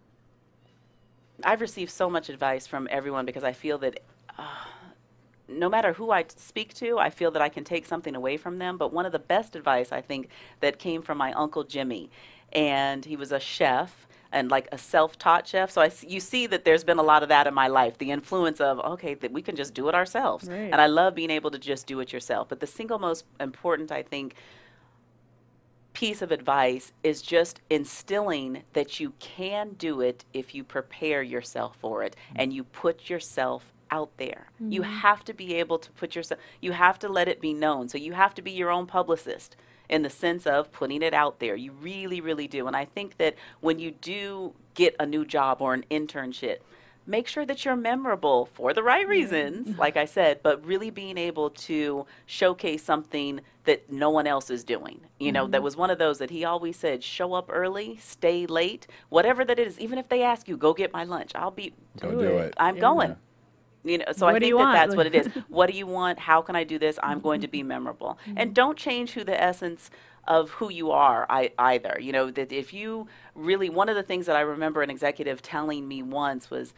I've 1.43 1.61
received 1.61 1.91
so 1.91 2.09
much 2.09 2.29
advice 2.29 2.67
from 2.69 2.87
everyone 2.91 3.27
because 3.27 3.43
I 3.45 3.53
feel 3.53 3.79
that 3.79 4.01
uh, 4.39 4.43
no 5.51 5.69
matter 5.69 5.93
who 5.93 6.11
I 6.11 6.25
speak 6.37 6.75
to, 6.75 6.99
I 6.99 7.11
feel 7.11 7.31
that 7.33 7.43
I 7.43 7.49
can 7.49 7.65
take 7.65 7.87
something 7.87 8.15
away 8.15 8.37
from 8.37 8.59
them. 8.59 8.77
But 8.77 8.93
one 8.93 9.07
of 9.07 9.13
the 9.13 9.19
best 9.19 9.57
advice 9.57 9.93
I 9.93 10.01
think 10.01 10.29
that 10.61 10.79
came 10.79 11.03
from 11.03 11.19
my 11.19 11.33
uncle 11.33 11.65
Jimmy, 11.65 12.11
and 12.53 13.05
he 13.05 13.17
was 13.17 13.33
a 13.33 13.41
chef 13.41 14.07
and 14.33 14.51
like 14.51 14.69
a 14.71 14.79
self-taught 14.79 15.47
chef. 15.47 15.71
So 15.71 15.83
I, 15.83 15.91
you 16.07 16.21
see 16.21 16.47
that 16.47 16.65
there's 16.65 16.85
been 16.85 16.99
a 16.99 17.03
lot 17.03 17.23
of 17.23 17.29
that 17.31 17.47
in 17.47 17.55
my 17.55 17.69
life. 17.69 17.99
The 17.99 18.11
influence 18.11 18.61
of 18.61 18.79
okay, 18.79 19.15
that 19.15 19.33
we 19.33 19.43
can 19.43 19.57
just 19.57 19.75
do 19.75 19.89
it 19.89 19.95
ourselves, 19.95 20.49
Right. 20.49 20.71
and 20.73 20.77
I 20.77 20.87
love 20.87 21.15
being 21.15 21.31
able 21.31 21.51
to 21.51 21.59
just 21.59 21.87
do 21.87 22.01
it 22.01 22.13
yourself. 22.13 22.49
But 22.49 22.61
the 22.61 22.67
single 22.67 22.99
most 22.99 23.25
important, 23.41 23.91
I 23.91 24.03
think, 24.03 24.35
piece 25.93 26.23
of 26.23 26.31
advice 26.31 26.93
is 27.03 27.21
just 27.21 27.61
instilling 27.69 28.63
that 28.75 29.01
you 29.01 29.13
can 29.19 29.71
do 29.71 30.01
it 30.01 30.25
if 30.33 30.55
you 30.55 30.63
prepare 30.63 31.23
yourself 31.23 31.77
for 31.81 32.05
it 32.05 32.15
mm. 32.31 32.37
and 32.37 32.53
you 32.53 32.63
put 32.63 33.11
yourself 33.11 33.65
out 33.91 34.11
there. 34.17 34.47
You 34.61 34.83
mm-hmm. 34.83 34.93
have 34.93 35.25
to 35.25 35.35
be 35.35 35.55
able 35.55 35.79
to 35.79 35.91
put 35.93 36.15
yourself, 36.15 36.41
you 36.61 36.73
have 36.73 36.99
to 37.01 37.09
let 37.09 37.29
it 37.29 37.41
be 37.41 37.53
known. 37.53 37.89
So 37.89 37.99
you 37.99 38.13
have 38.13 38.35
to 38.35 38.43
be 38.43 38.51
your 38.51 38.71
own 38.71 38.87
publicist 38.87 39.57
in 39.89 40.03
the 40.03 40.11
sense 40.11 40.47
of 40.47 40.71
putting 40.73 41.03
it 41.03 41.13
out 41.13 41.41
there. 41.41 41.57
You 41.57 41.73
really, 41.73 42.21
really 42.21 42.47
do. 42.47 42.67
And 42.67 42.77
I 42.77 42.85
think 42.85 43.19
that 43.19 43.35
when 43.61 43.79
you 43.79 43.91
do 43.91 44.53
get 44.75 44.95
a 45.01 45.07
new 45.07 45.25
job 45.25 45.61
or 45.61 45.75
an 45.75 45.85
internship, 45.91 46.59
make 47.07 47.27
sure 47.27 47.45
that 47.45 47.65
you're 47.65 47.77
memorable 47.77 48.47
for 48.47 48.73
the 48.73 48.83
right 48.83 49.07
reasons, 49.09 49.69
mm-hmm. 49.69 49.81
like 49.81 49.97
I 49.97 50.05
said, 50.05 50.41
but 50.43 50.65
really 50.65 50.91
being 50.91 51.19
able 51.19 51.51
to 51.51 52.07
showcase 52.27 52.85
something 52.85 53.41
that 53.65 53.91
no 53.91 54.11
one 54.11 54.27
else 54.27 54.49
is 54.49 54.63
doing. 54.63 55.01
You 55.19 55.33
know, 55.33 55.47
that 55.49 55.59
mm-hmm. 55.59 55.65
was 55.65 55.77
one 55.77 55.91
of 55.91 55.99
those 55.99 56.19
that 56.19 56.31
he 56.31 56.45
always 56.45 56.77
said, 56.77 57.03
show 57.03 57.35
up 57.35 57.51
early, 57.53 57.99
stay 58.01 58.47
late, 58.47 58.87
whatever 59.09 59.45
that 59.45 59.59
is. 59.59 59.79
Even 59.81 59.99
if 59.99 60.09
they 60.09 60.23
ask 60.23 60.47
you, 60.47 60.57
go 60.57 60.73
get 60.73 60.93
my 60.93 61.05
lunch, 61.05 61.33
I'll 61.35 61.51
be, 61.51 61.73
Go 61.99 62.13
Do 62.13 62.19
do 62.21 62.39
it. 62.39 62.45
it. 62.47 62.55
I'm 62.59 62.77
Yeah. 62.77 62.81
going. 62.81 63.17
You 63.85 63.99
know, 63.99 64.05
so 64.13 64.27
I 64.27 64.33
What 64.33 64.41
do 64.41 64.47
think 64.47 64.59
that 64.59 64.65
want? 64.65 64.75
that's 64.75 64.97
what 64.97 65.07
it 65.07 65.15
is. 65.15 65.27
What 65.49 65.71
do 65.71 65.77
you 65.77 65.87
want? 65.87 66.19
How 66.19 66.43
can 66.43 66.55
I 66.55 66.65
do 66.65 66.79
this? 66.79 66.99
I'm 67.03 67.21
going 67.21 67.41
to 67.41 67.49
be 67.49 67.61
mm-hmm. 67.61 67.69
memorable. 67.69 68.19
And 68.27 68.37
mm-hmm. 68.37 68.53
don't 68.53 68.77
change 68.77 69.13
who 69.13 69.25
the 69.25 69.41
essence 69.41 69.91
of 70.29 70.51
who 70.51 70.71
you 70.71 70.91
are 70.91 71.27
I, 71.31 71.53
either. 71.59 71.99
You 72.01 72.13
know, 72.13 72.31
that 72.31 72.53
if 72.53 72.75
you 72.75 73.09
really, 73.35 73.71
one 73.71 73.89
of 73.89 73.97
the 73.97 74.03
things 74.03 74.27
that 74.27 74.37
I 74.37 74.41
remember 74.41 74.83
an 74.83 74.91
executive 74.91 75.41
telling 75.41 75.89
me 75.89 76.03
once 76.03 76.51
was, 76.51 76.75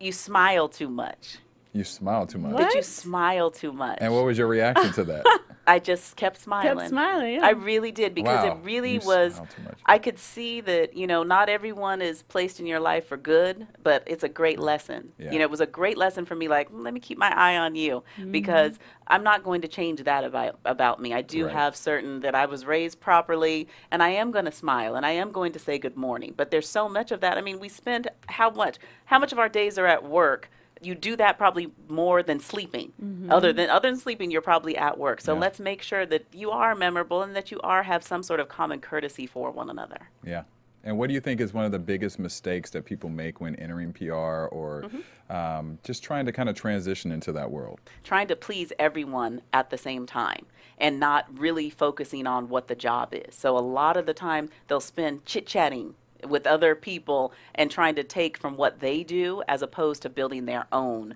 you 0.00 0.12
smile 0.12 0.68
too 0.68 0.88
much. 0.88 1.38
You 1.72 1.84
smile 1.84 2.26
too 2.26 2.38
much. 2.38 2.54
What? 2.54 2.70
Did 2.70 2.74
you 2.74 2.82
smile 2.82 3.50
too 3.50 3.72
much? 3.72 3.98
And 4.00 4.14
what 4.14 4.24
was 4.24 4.38
your 4.38 4.46
reaction 4.46 4.92
to 4.92 5.04
that? 5.04 5.40
I 5.68 5.78
just 5.80 6.16
kept 6.16 6.40
smiling. 6.40 6.76
Kept 6.78 6.88
smiling. 6.90 7.34
Yeah. 7.34 7.46
I 7.46 7.50
really 7.50 7.90
did 7.90 8.14
because 8.14 8.44
Wow, 8.44 8.52
it 8.56 8.64
really 8.64 8.94
you 8.94 9.00
was. 9.04 9.34
smile 9.34 9.48
too 9.56 9.62
much. 9.62 9.78
I 9.86 9.98
could 9.98 10.18
see 10.18 10.60
that 10.60 10.96
you 10.96 11.06
know 11.06 11.22
not 11.24 11.48
everyone 11.48 12.00
is 12.02 12.22
placed 12.22 12.60
in 12.60 12.66
your 12.66 12.78
life 12.80 13.06
for 13.08 13.16
good, 13.16 13.66
but 13.82 14.02
it's 14.06 14.22
a 14.22 14.28
great 14.28 14.58
lesson. 14.58 15.12
Yeah. 15.18 15.32
You 15.32 15.38
know, 15.38 15.44
it 15.44 15.50
was 15.50 15.60
a 15.60 15.66
great 15.66 15.98
lesson 15.98 16.24
for 16.24 16.34
me. 16.36 16.46
Like, 16.48 16.70
"Mm, 16.70 16.84
let 16.84 16.94
me 16.94 17.00
keep 17.00 17.18
my 17.18 17.32
eye 17.36 17.56
on 17.56 17.74
you 17.74 18.04
because 18.30 18.78
I'm 19.08 19.22
not 19.24 19.42
going 19.42 19.60
to 19.62 19.68
change 19.68 20.02
that 20.04 20.22
about 20.24 20.58
about 20.64 21.00
me. 21.00 21.12
I 21.12 21.22
do 21.22 21.46
Right. 21.46 21.54
have 21.54 21.74
certain 21.76 22.20
that 22.20 22.34
I 22.34 22.46
was 22.46 22.64
raised 22.64 23.00
properly, 23.00 23.68
and 23.90 24.02
I 24.02 24.10
am 24.10 24.30
going 24.30 24.44
to 24.46 24.52
smile 24.52 24.94
and 24.96 25.04
I 25.04 25.10
am 25.12 25.32
going 25.32 25.52
to 25.52 25.58
say 25.58 25.78
good 25.78 25.96
morning. 25.96 26.34
But 26.36 26.50
there's 26.50 26.68
so 26.68 26.88
much 26.88 27.10
of 27.12 27.20
that. 27.20 27.36
I 27.38 27.40
mean, 27.40 27.58
we 27.60 27.68
spend 27.68 28.08
how 28.28 28.50
much? 28.50 28.78
How 29.06 29.18
much 29.18 29.32
of 29.32 29.38
our 29.38 29.48
days 29.48 29.78
are 29.78 29.86
at 29.86 30.04
work? 30.04 30.48
You 30.82 30.94
do 30.94 31.16
that 31.16 31.38
probably 31.38 31.70
more 31.88 32.22
than 32.22 32.38
sleeping. 32.40 32.92
Other 33.30 33.52
than 33.52 33.70
other 33.70 33.90
than 33.90 33.98
sleeping, 33.98 34.30
you're 34.30 34.42
probably 34.42 34.76
at 34.76 34.98
work. 34.98 35.20
So 35.20 35.32
Yeah. 35.34 35.40
let's 35.40 35.58
make 35.60 35.82
sure 35.82 36.04
that 36.06 36.26
you 36.32 36.50
are 36.50 36.74
memorable 36.74 37.22
and 37.22 37.34
that 37.34 37.50
you 37.50 37.60
are 37.62 37.82
have 37.82 38.02
some 38.04 38.22
sort 38.22 38.40
of 38.40 38.48
common 38.48 38.80
courtesy 38.80 39.26
for 39.26 39.50
one 39.50 39.70
another. 39.70 40.10
Yeah. 40.22 40.42
And 40.84 40.96
what 40.98 41.08
do 41.08 41.14
you 41.14 41.20
think 41.20 41.40
is 41.40 41.52
one 41.52 41.64
of 41.64 41.72
the 41.72 41.80
biggest 41.80 42.18
mistakes 42.20 42.70
that 42.70 42.84
people 42.84 43.10
make 43.10 43.40
when 43.40 43.56
entering 43.56 43.92
PR 43.92 44.14
or 44.52 44.82
Mm-hmm. 44.84 45.34
um, 45.34 45.78
just 45.82 46.04
trying 46.04 46.26
to 46.26 46.32
kind 46.32 46.48
of 46.48 46.54
transition 46.54 47.10
into 47.10 47.32
that 47.32 47.50
world? 47.50 47.80
Trying 48.04 48.28
to 48.28 48.36
please 48.36 48.72
everyone 48.78 49.42
at 49.52 49.70
the 49.70 49.78
same 49.78 50.06
time 50.06 50.46
and 50.78 51.00
not 51.00 51.26
really 51.38 51.70
focusing 51.70 52.26
on 52.26 52.48
what 52.48 52.68
the 52.68 52.74
job 52.76 53.14
is. 53.14 53.34
So 53.34 53.56
a 53.56 53.60
lot 53.60 53.96
of 53.96 54.06
the 54.06 54.14
time 54.14 54.50
they'll 54.68 54.80
spend 54.80 55.24
chit 55.24 55.46
chatting 55.46 55.94
with 56.28 56.46
other 56.46 56.74
people 56.74 57.32
and 57.54 57.70
trying 57.70 57.94
to 57.96 58.04
take 58.04 58.36
from 58.36 58.56
what 58.56 58.80
they 58.80 59.02
do 59.02 59.42
as 59.48 59.62
opposed 59.62 60.02
to 60.02 60.08
building 60.08 60.46
their 60.46 60.66
own 60.72 61.14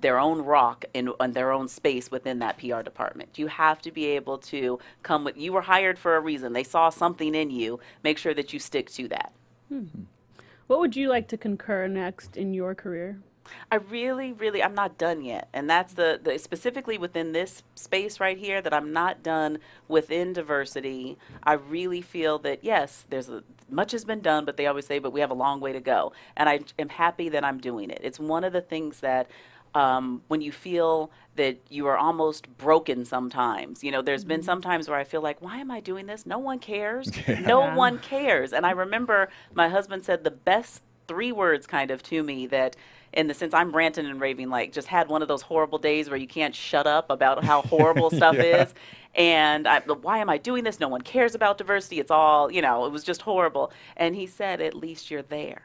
their 0.00 0.18
own 0.18 0.42
rock 0.42 0.84
in, 0.92 1.10
in 1.18 1.32
their 1.32 1.50
own 1.50 1.66
space 1.66 2.10
within 2.10 2.38
that 2.40 2.58
PR 2.58 2.82
department. 2.82 3.38
You 3.38 3.46
have 3.46 3.80
to 3.80 3.90
be 3.90 4.04
able 4.04 4.36
to 4.38 4.78
come 5.02 5.24
with 5.24 5.38
you 5.38 5.50
were 5.50 5.62
hired 5.62 5.98
for 5.98 6.16
a 6.16 6.20
reason. 6.20 6.52
They 6.52 6.62
saw 6.62 6.90
something 6.90 7.34
in 7.34 7.50
you. 7.50 7.80
Make 8.02 8.18
sure 8.18 8.34
that 8.34 8.52
you 8.52 8.58
stick 8.58 8.90
to 8.92 9.08
that. 9.08 9.32
Hmm. 9.68 9.86
What 10.66 10.80
would 10.80 10.94
you 10.94 11.08
like 11.08 11.28
to 11.28 11.38
concur 11.38 11.88
next 11.88 12.36
in 12.36 12.52
your 12.52 12.74
career? 12.74 13.18
I 13.70 13.76
really, 13.76 14.32
really, 14.32 14.62
I'm 14.62 14.74
not 14.74 14.98
done 14.98 15.22
yet. 15.22 15.48
And 15.52 15.68
that's 15.68 15.94
the, 15.94 16.20
the 16.22 16.38
specifically 16.38 16.98
within 16.98 17.32
this 17.32 17.62
space 17.74 18.20
right 18.20 18.38
here 18.38 18.62
that 18.62 18.72
I'm 18.74 18.92
not 18.92 19.22
done 19.22 19.58
within 19.88 20.32
diversity. 20.32 21.18
I 21.42 21.54
really 21.54 22.00
feel 22.02 22.38
that, 22.40 22.64
yes, 22.64 23.04
there's 23.10 23.28
a, 23.28 23.42
much 23.70 23.92
has 23.92 24.04
been 24.04 24.20
done, 24.20 24.44
but 24.44 24.56
they 24.56 24.66
always 24.66 24.86
say, 24.86 24.98
but 24.98 25.12
we 25.12 25.20
have 25.20 25.30
a 25.30 25.34
long 25.34 25.60
way 25.60 25.72
to 25.72 25.80
go. 25.80 26.12
And 26.36 26.48
I 26.48 26.60
am 26.78 26.88
happy 26.88 27.28
that 27.30 27.44
I'm 27.44 27.58
doing 27.58 27.90
it. 27.90 28.00
It's 28.02 28.20
one 28.20 28.44
of 28.44 28.52
the 28.52 28.60
things 28.60 29.00
that 29.00 29.28
um, 29.74 30.22
when 30.28 30.40
you 30.40 30.52
feel 30.52 31.10
that 31.36 31.58
you 31.68 31.86
are 31.88 31.98
almost 31.98 32.56
broken 32.58 33.04
sometimes. 33.04 33.82
You 33.82 33.90
know, 33.90 34.02
there's 34.02 34.24
been 34.24 34.42
some 34.42 34.62
times 34.62 34.88
where 34.88 34.98
I 34.98 35.04
feel 35.04 35.20
like, 35.20 35.42
why 35.42 35.58
am 35.58 35.70
I 35.70 35.80
doing 35.80 36.06
this? 36.06 36.26
No 36.26 36.38
one 36.38 36.58
cares. 36.60 37.10
No 37.40 37.60
Yeah. 37.62 37.74
one 37.76 37.98
cares. 37.98 38.52
And 38.52 38.64
I 38.64 38.70
remember 38.70 39.28
my 39.54 39.68
husband 39.68 40.04
said 40.04 40.24
the 40.24 40.30
best 40.30 40.82
three 41.08 41.32
words 41.32 41.66
kind 41.66 41.90
of 41.90 42.02
to 42.04 42.22
me 42.22 42.46
that 42.46 42.76
in 43.16 43.26
the 43.28 43.34
sense 43.34 43.54
I'm 43.54 43.72
ranting 43.72 44.06
and 44.06 44.20
raving 44.20 44.50
like 44.50 44.72
just 44.72 44.88
had 44.88 45.08
one 45.08 45.22
of 45.22 45.28
those 45.28 45.42
horrible 45.42 45.78
days 45.78 46.08
where 46.08 46.18
you 46.18 46.26
can't 46.26 46.54
shut 46.54 46.86
up 46.86 47.10
about 47.10 47.44
how 47.44 47.62
horrible 47.62 48.10
stuff 48.20 48.34
Yeah. 48.36 48.62
is 48.64 48.74
and 49.16 49.68
I, 49.68 49.80
why 49.80 50.18
am 50.18 50.28
I 50.28 50.38
doing 50.38 50.64
this? 50.64 50.80
No 50.80 50.88
one 50.88 51.00
cares 51.00 51.34
about 51.36 51.56
diversity. 51.56 52.00
It's 52.00 52.10
all, 52.10 52.50
you 52.50 52.60
know, 52.60 52.84
it 52.84 52.90
was 52.90 53.04
just 53.04 53.22
horrible. 53.22 53.72
And 53.96 54.16
he 54.16 54.26
said, 54.26 54.60
at 54.60 54.74
least 54.74 55.08
you're 55.10 55.22
there 55.22 55.62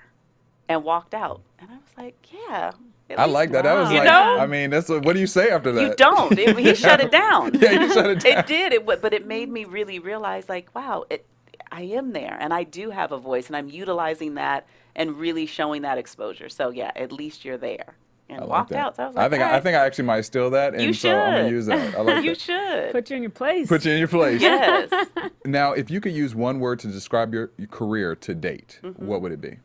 and 0.68 0.84
walked 0.84 1.16
out. 1.16 1.42
And 1.58 1.70
I 1.72 1.74
was 1.74 1.98
like, 1.98 2.16
yeah. 2.32 2.72
I 3.18 3.24
least- 3.24 3.34
like 3.34 3.52
that. 3.54 3.64
That 3.64 3.74
was 3.74 3.90
You 3.90 3.98
like, 3.98 4.06
know? 4.06 4.38
I 4.40 4.46
mean, 4.46 4.70
that's 4.70 4.88
what, 4.88 5.04
what 5.04 5.14
do 5.14 5.20
you 5.20 5.26
say 5.26 5.50
after 5.50 5.72
that? 5.72 5.82
You 5.82 5.96
don't. 5.96 6.38
It, 6.38 6.60
he 6.60 6.76
shut 6.76 7.00
it 7.02 7.10
down. 7.12 7.56
Yeah, 7.60 7.72
you 7.72 7.92
shut 7.92 8.06
it 8.06 8.20
down. 8.20 8.38
It 8.38 8.46
did. 8.46 8.74
It, 8.74 8.86
but 8.86 9.14
it 9.14 9.26
made 9.26 9.50
me 9.50 9.66
really 9.66 9.98
realize, 9.98 10.48
like, 10.48 10.70
wow, 10.76 11.06
it, 11.10 11.26
I 11.72 11.82
am 11.82 12.14
there, 12.14 12.38
and 12.40 12.54
I 12.54 12.64
do 12.64 12.92
have 12.92 13.12
a 13.12 13.18
voice, 13.18 13.48
and 13.48 13.56
I'm 13.56 13.68
utilizing 13.70 14.36
that 14.36 14.68
and 15.00 15.18
really 15.18 15.48
showing 15.48 15.82
that 15.82 15.98
exposure. 15.98 16.50
So 16.50 16.70
yeah, 16.70 16.92
at 16.96 17.12
least 17.12 17.44
you're 17.44 17.58
there. 17.58 17.96
And 18.32 18.38
I 18.38 18.42
like 18.42 18.50
walked 18.50 18.70
that. 18.70 18.78
out. 18.78 18.96
So 18.98 19.04
I 19.04 19.08
was 19.08 19.16
like, 19.16 19.26
I 19.26 19.30
think 19.30 19.44
all 19.44 19.54
I 19.56 19.60
think 19.60 19.76
I 19.76 19.86
actually 19.88 20.06
might 20.06 20.22
steal 20.22 20.52
that, 20.52 20.76
and 20.76 20.84
you 20.84 20.94
so 20.94 21.10
should. 21.10 21.16
I'm 21.18 21.34
gonna 21.38 21.50
use 21.50 21.66
that. 21.66 21.96
I 21.96 22.02
like 22.02 22.24
you 22.24 22.32
that. 22.36 22.40
should. 22.40 22.92
Put 22.92 23.10
you 23.10 23.16
in 23.16 23.24
your 23.24 23.32
place. 23.32 23.68
Put 23.68 23.86
you 23.86 23.92
in 23.94 23.98
your 23.98 24.08
place. 24.08 24.40
yes. 24.40 24.92
Now, 25.46 25.72
if 25.72 25.90
you 25.90 26.00
could 26.00 26.12
use 26.12 26.36
one 26.36 26.60
word 26.60 26.78
to 26.80 26.88
describe 26.88 27.34
your, 27.34 27.50
your 27.58 27.68
career 27.70 28.16
to 28.18 28.36
date, 28.36 28.80
Mm-hmm. 28.84 29.04
what 29.04 29.24
would 29.24 29.32
it 29.32 29.42
be? 29.42 29.58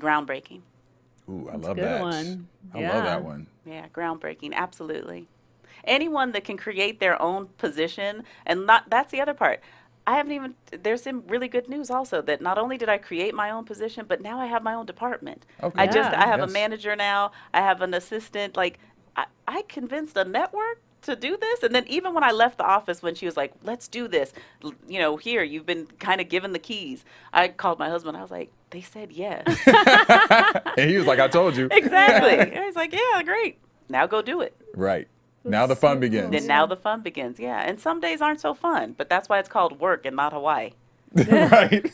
Groundbreaking. 0.00 0.60
Ooh, 1.28 1.48
I 1.48 1.52
That's 1.52 1.64
a 1.64 1.68
love 1.68 1.76
good 1.76 1.84
that. 1.84 2.00
one. 2.00 2.48
I 2.74 2.80
love 2.80 3.04
that 3.04 3.22
one. 3.24 3.46
Yeah, 3.66 3.86
groundbreaking, 3.92 4.54
absolutely. 4.54 5.26
Anyone 5.84 6.32
that 6.32 6.44
can 6.44 6.56
create 6.56 6.98
their 7.00 7.20
own 7.20 7.46
position, 7.58 8.24
and 8.46 8.66
not 8.66 8.88
that's 8.90 9.10
the 9.12 9.20
other 9.20 9.34
part. 9.34 9.60
I 10.06 10.16
haven't 10.16 10.32
even. 10.32 10.54
There's 10.82 11.02
some 11.02 11.22
really 11.28 11.48
good 11.48 11.68
news 11.68 11.90
also 11.90 12.20
that 12.22 12.40
not 12.40 12.58
only 12.58 12.76
did 12.78 12.88
I 12.88 12.98
create 12.98 13.34
my 13.34 13.50
own 13.50 13.64
position, 13.64 14.06
but 14.08 14.20
now 14.20 14.40
I 14.40 14.46
have 14.46 14.62
my 14.62 14.74
own 14.74 14.86
department. 14.86 15.44
Okay. 15.62 15.82
I 15.82 15.86
just 15.86 16.10
I 16.12 16.26
have 16.26 16.40
Yes. 16.40 16.50
a 16.50 16.52
manager 16.52 16.96
now. 16.96 17.32
I 17.54 17.60
have 17.60 17.80
an 17.82 17.94
assistant. 17.94 18.56
Like 18.56 18.78
I, 19.16 19.26
I 19.46 19.62
convinced 19.68 20.16
a 20.16 20.24
network 20.24 20.80
to 21.02 21.16
do 21.16 21.36
this, 21.36 21.62
and 21.62 21.74
then 21.74 21.84
even 21.86 22.12
when 22.12 22.24
I 22.24 22.30
left 22.30 22.58
the 22.58 22.64
office, 22.64 23.02
when 23.02 23.14
she 23.14 23.24
was 23.26 23.36
like, 23.36 23.52
"Let's 23.62 23.88
do 23.88 24.08
this," 24.08 24.32
you 24.88 24.98
know, 24.98 25.16
here 25.16 25.42
you've 25.42 25.66
been 25.66 25.86
kind 25.98 26.20
of 26.20 26.28
given 26.28 26.52
the 26.52 26.58
keys. 26.58 27.04
I 27.32 27.48
called 27.48 27.78
my 27.78 27.88
husband. 27.88 28.16
I 28.16 28.22
was 28.22 28.30
like, 28.30 28.50
"They 28.70 28.82
said 28.82 29.12
yes." 29.12 29.44
And 30.76 30.90
he 30.90 30.96
was 30.96 31.06
like, 31.06 31.18
I 31.20 31.28
told 31.28 31.56
you. 31.56 31.68
exactly. 31.70 32.58
I 32.60 32.66
was 32.66 32.76
like, 32.76 32.92
"Yeah, 32.92 33.22
great. 33.22 33.58
Now 33.88 34.06
go 34.06 34.22
do 34.22 34.40
it." 34.40 34.54
Right. 34.74 35.08
Now 35.44 35.66
the 35.66 35.76
fun 35.76 36.00
begins. 36.00 36.32
Then 36.32 36.46
now 36.46 36.66
the 36.66 36.76
fun 36.76 37.02
begins. 37.02 37.38
Yeah. 37.38 37.60
And 37.60 37.80
some 37.80 38.00
days 38.00 38.20
aren't 38.20 38.40
so 38.40 38.54
fun, 38.54 38.94
but 38.96 39.08
that's 39.08 39.28
why 39.28 39.38
it's 39.38 39.48
called 39.48 39.80
work 39.80 40.04
and 40.04 40.16
not 40.16 40.32
Hawaii. 40.32 40.72
right. 41.14 41.90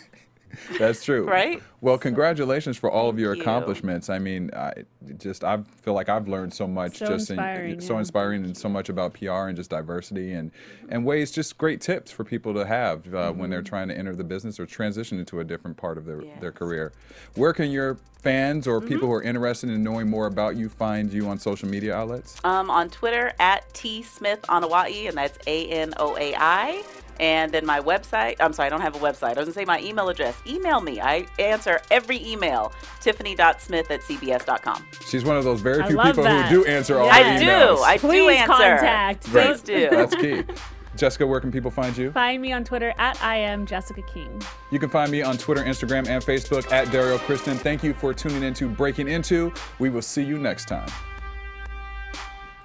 That's 0.79 1.05
true. 1.05 1.25
Right? 1.25 1.63
Well, 1.81 1.99
congratulations 1.99 2.77
for 2.77 2.91
all 2.91 3.09
of 3.09 3.19
your 3.19 3.35
you. 3.35 3.41
accomplishments. 3.43 4.11
I 4.11 4.19
mean, 4.19 4.51
I 4.55 4.73
just 5.19 5.45
I 5.45 5.59
feel 5.63 5.95
like 5.95 6.09
I've 6.09 6.29
learned 6.29 6.53
so 6.53 6.67
much, 6.67 6.99
So 6.99 7.07
just 7.07 7.31
inspiring, 7.31 7.73
in, 7.75 7.81
so 7.81 7.95
yeah. 7.95 8.01
inspiring, 8.01 8.45
and 8.45 8.57
so 8.57 8.69
much 8.69 8.89
about 8.89 9.15
PR 9.15 9.49
and 9.49 9.57
just 9.57 9.71
diversity 9.71 10.33
and 10.33 10.51
and 10.89 11.05
ways, 11.05 11.31
just 11.31 11.59
great 11.59 11.81
tips 11.81 12.11
for 12.11 12.25
people 12.25 12.55
to 12.55 12.67
have 12.67 13.15
uh, 13.15 13.33
when 13.33 13.51
they're 13.51 13.63
trying 13.63 13.89
to 13.89 13.97
enter 13.97 14.15
the 14.15 14.25
business 14.25 14.59
or 14.59 14.67
transition 14.67 15.19
into 15.19 15.41
a 15.41 15.45
different 15.45 15.77
part 15.77 15.99
of 15.99 16.05
their 16.07 16.23
their 16.41 16.53
career. 16.53 16.93
Where 17.35 17.53
can 17.53 17.71
your 17.71 17.99
fans 18.23 18.67
or 18.67 18.81
people 18.81 19.07
who 19.07 19.15
are 19.15 19.23
interested 19.23 19.71
in 19.71 19.85
knowing 19.85 20.11
more 20.11 20.27
about 20.27 20.57
you 20.57 20.69
find 20.69 21.13
you 21.13 21.29
on 21.29 21.39
social 21.39 21.69
media 21.69 21.95
outlets? 21.95 22.43
Um, 22.45 22.71
on 22.71 22.91
Twitter 22.91 23.33
at 23.39 23.73
T 23.75 24.03
Smith 24.03 24.45
on 24.49 24.63
Anoa'i, 24.63 25.09
and 25.09 25.17
that's 25.17 25.39
A 25.47 25.69
N 25.69 25.95
O 25.99 26.17
A 26.17 26.35
I. 26.37 26.83
And 27.21 27.53
then 27.53 27.65
my 27.67 27.81
website, 27.81 28.37
I'm 28.41 28.53
sorry, 28.53 28.67
I 28.67 28.71
don't 28.71 28.81
have 28.81 28.95
a 28.95 28.99
website. 28.99 29.37
I 29.37 29.41
was 29.41 29.47
going 29.47 29.47
to 29.49 29.53
say 29.53 29.65
my 29.65 29.81
email 29.81 30.09
address. 30.09 30.37
Email 30.47 30.81
me. 30.81 31.01
I 31.01 31.27
answer 31.39 31.81
every 31.91 32.25
email, 32.27 32.73
tiffany.smith 33.01 33.91
at 33.91 34.01
cbs.com. 34.03 34.87
She's 35.07 35.25
one 35.25 35.37
of 35.37 35.45
those 35.45 35.61
very 35.61 35.83
I 35.83 35.89
few 35.89 35.99
people 35.99 36.25
that. 36.25 36.51
who 36.51 36.65
do 36.65 36.69
answer 36.71 36.99
all 36.99 37.07
Yes. 37.07 37.17
the 37.17 37.35
I 37.35 37.39
do. 37.39 37.45
emails. 37.51 37.83
I 37.85 37.97
do 37.97 38.01
Please 38.09 38.37
answer. 38.39 38.47
contact. 38.53 39.25
Please 39.25 39.61
do. 39.63 39.89
That's 39.91 40.15
key. 40.15 40.43
Jessica, 40.97 41.27
where 41.27 41.41
can 41.41 41.53
people 41.53 41.71
find 41.71 41.95
you? 41.97 42.11
Find 42.13 42.41
me 42.41 42.53
on 42.53 42.65
Twitter 42.65 42.95
at 42.97 43.23
I 43.23 43.37
am 43.37 43.67
Jessica 43.67 44.01
King. 44.03 44.41
You 44.71 44.79
can 44.79 44.89
find 44.89 45.11
me 45.13 45.21
on 45.21 45.37
Twitter, 45.37 45.63
Instagram, 45.63 46.09
and 46.09 46.25
Facebook 46.25 46.73
at 46.73 46.91
Dario 46.91 47.19
Kristen. 47.19 47.59
Thank 47.59 47.85
you 47.85 47.93
for 47.93 48.15
tuning 48.15 48.43
into 48.43 48.67
Breaking 48.67 49.07
Into. 49.09 49.53
We 49.79 49.91
will 49.91 50.01
see 50.01 50.23
you 50.23 50.39
next 50.39 50.69
time. 50.69 50.89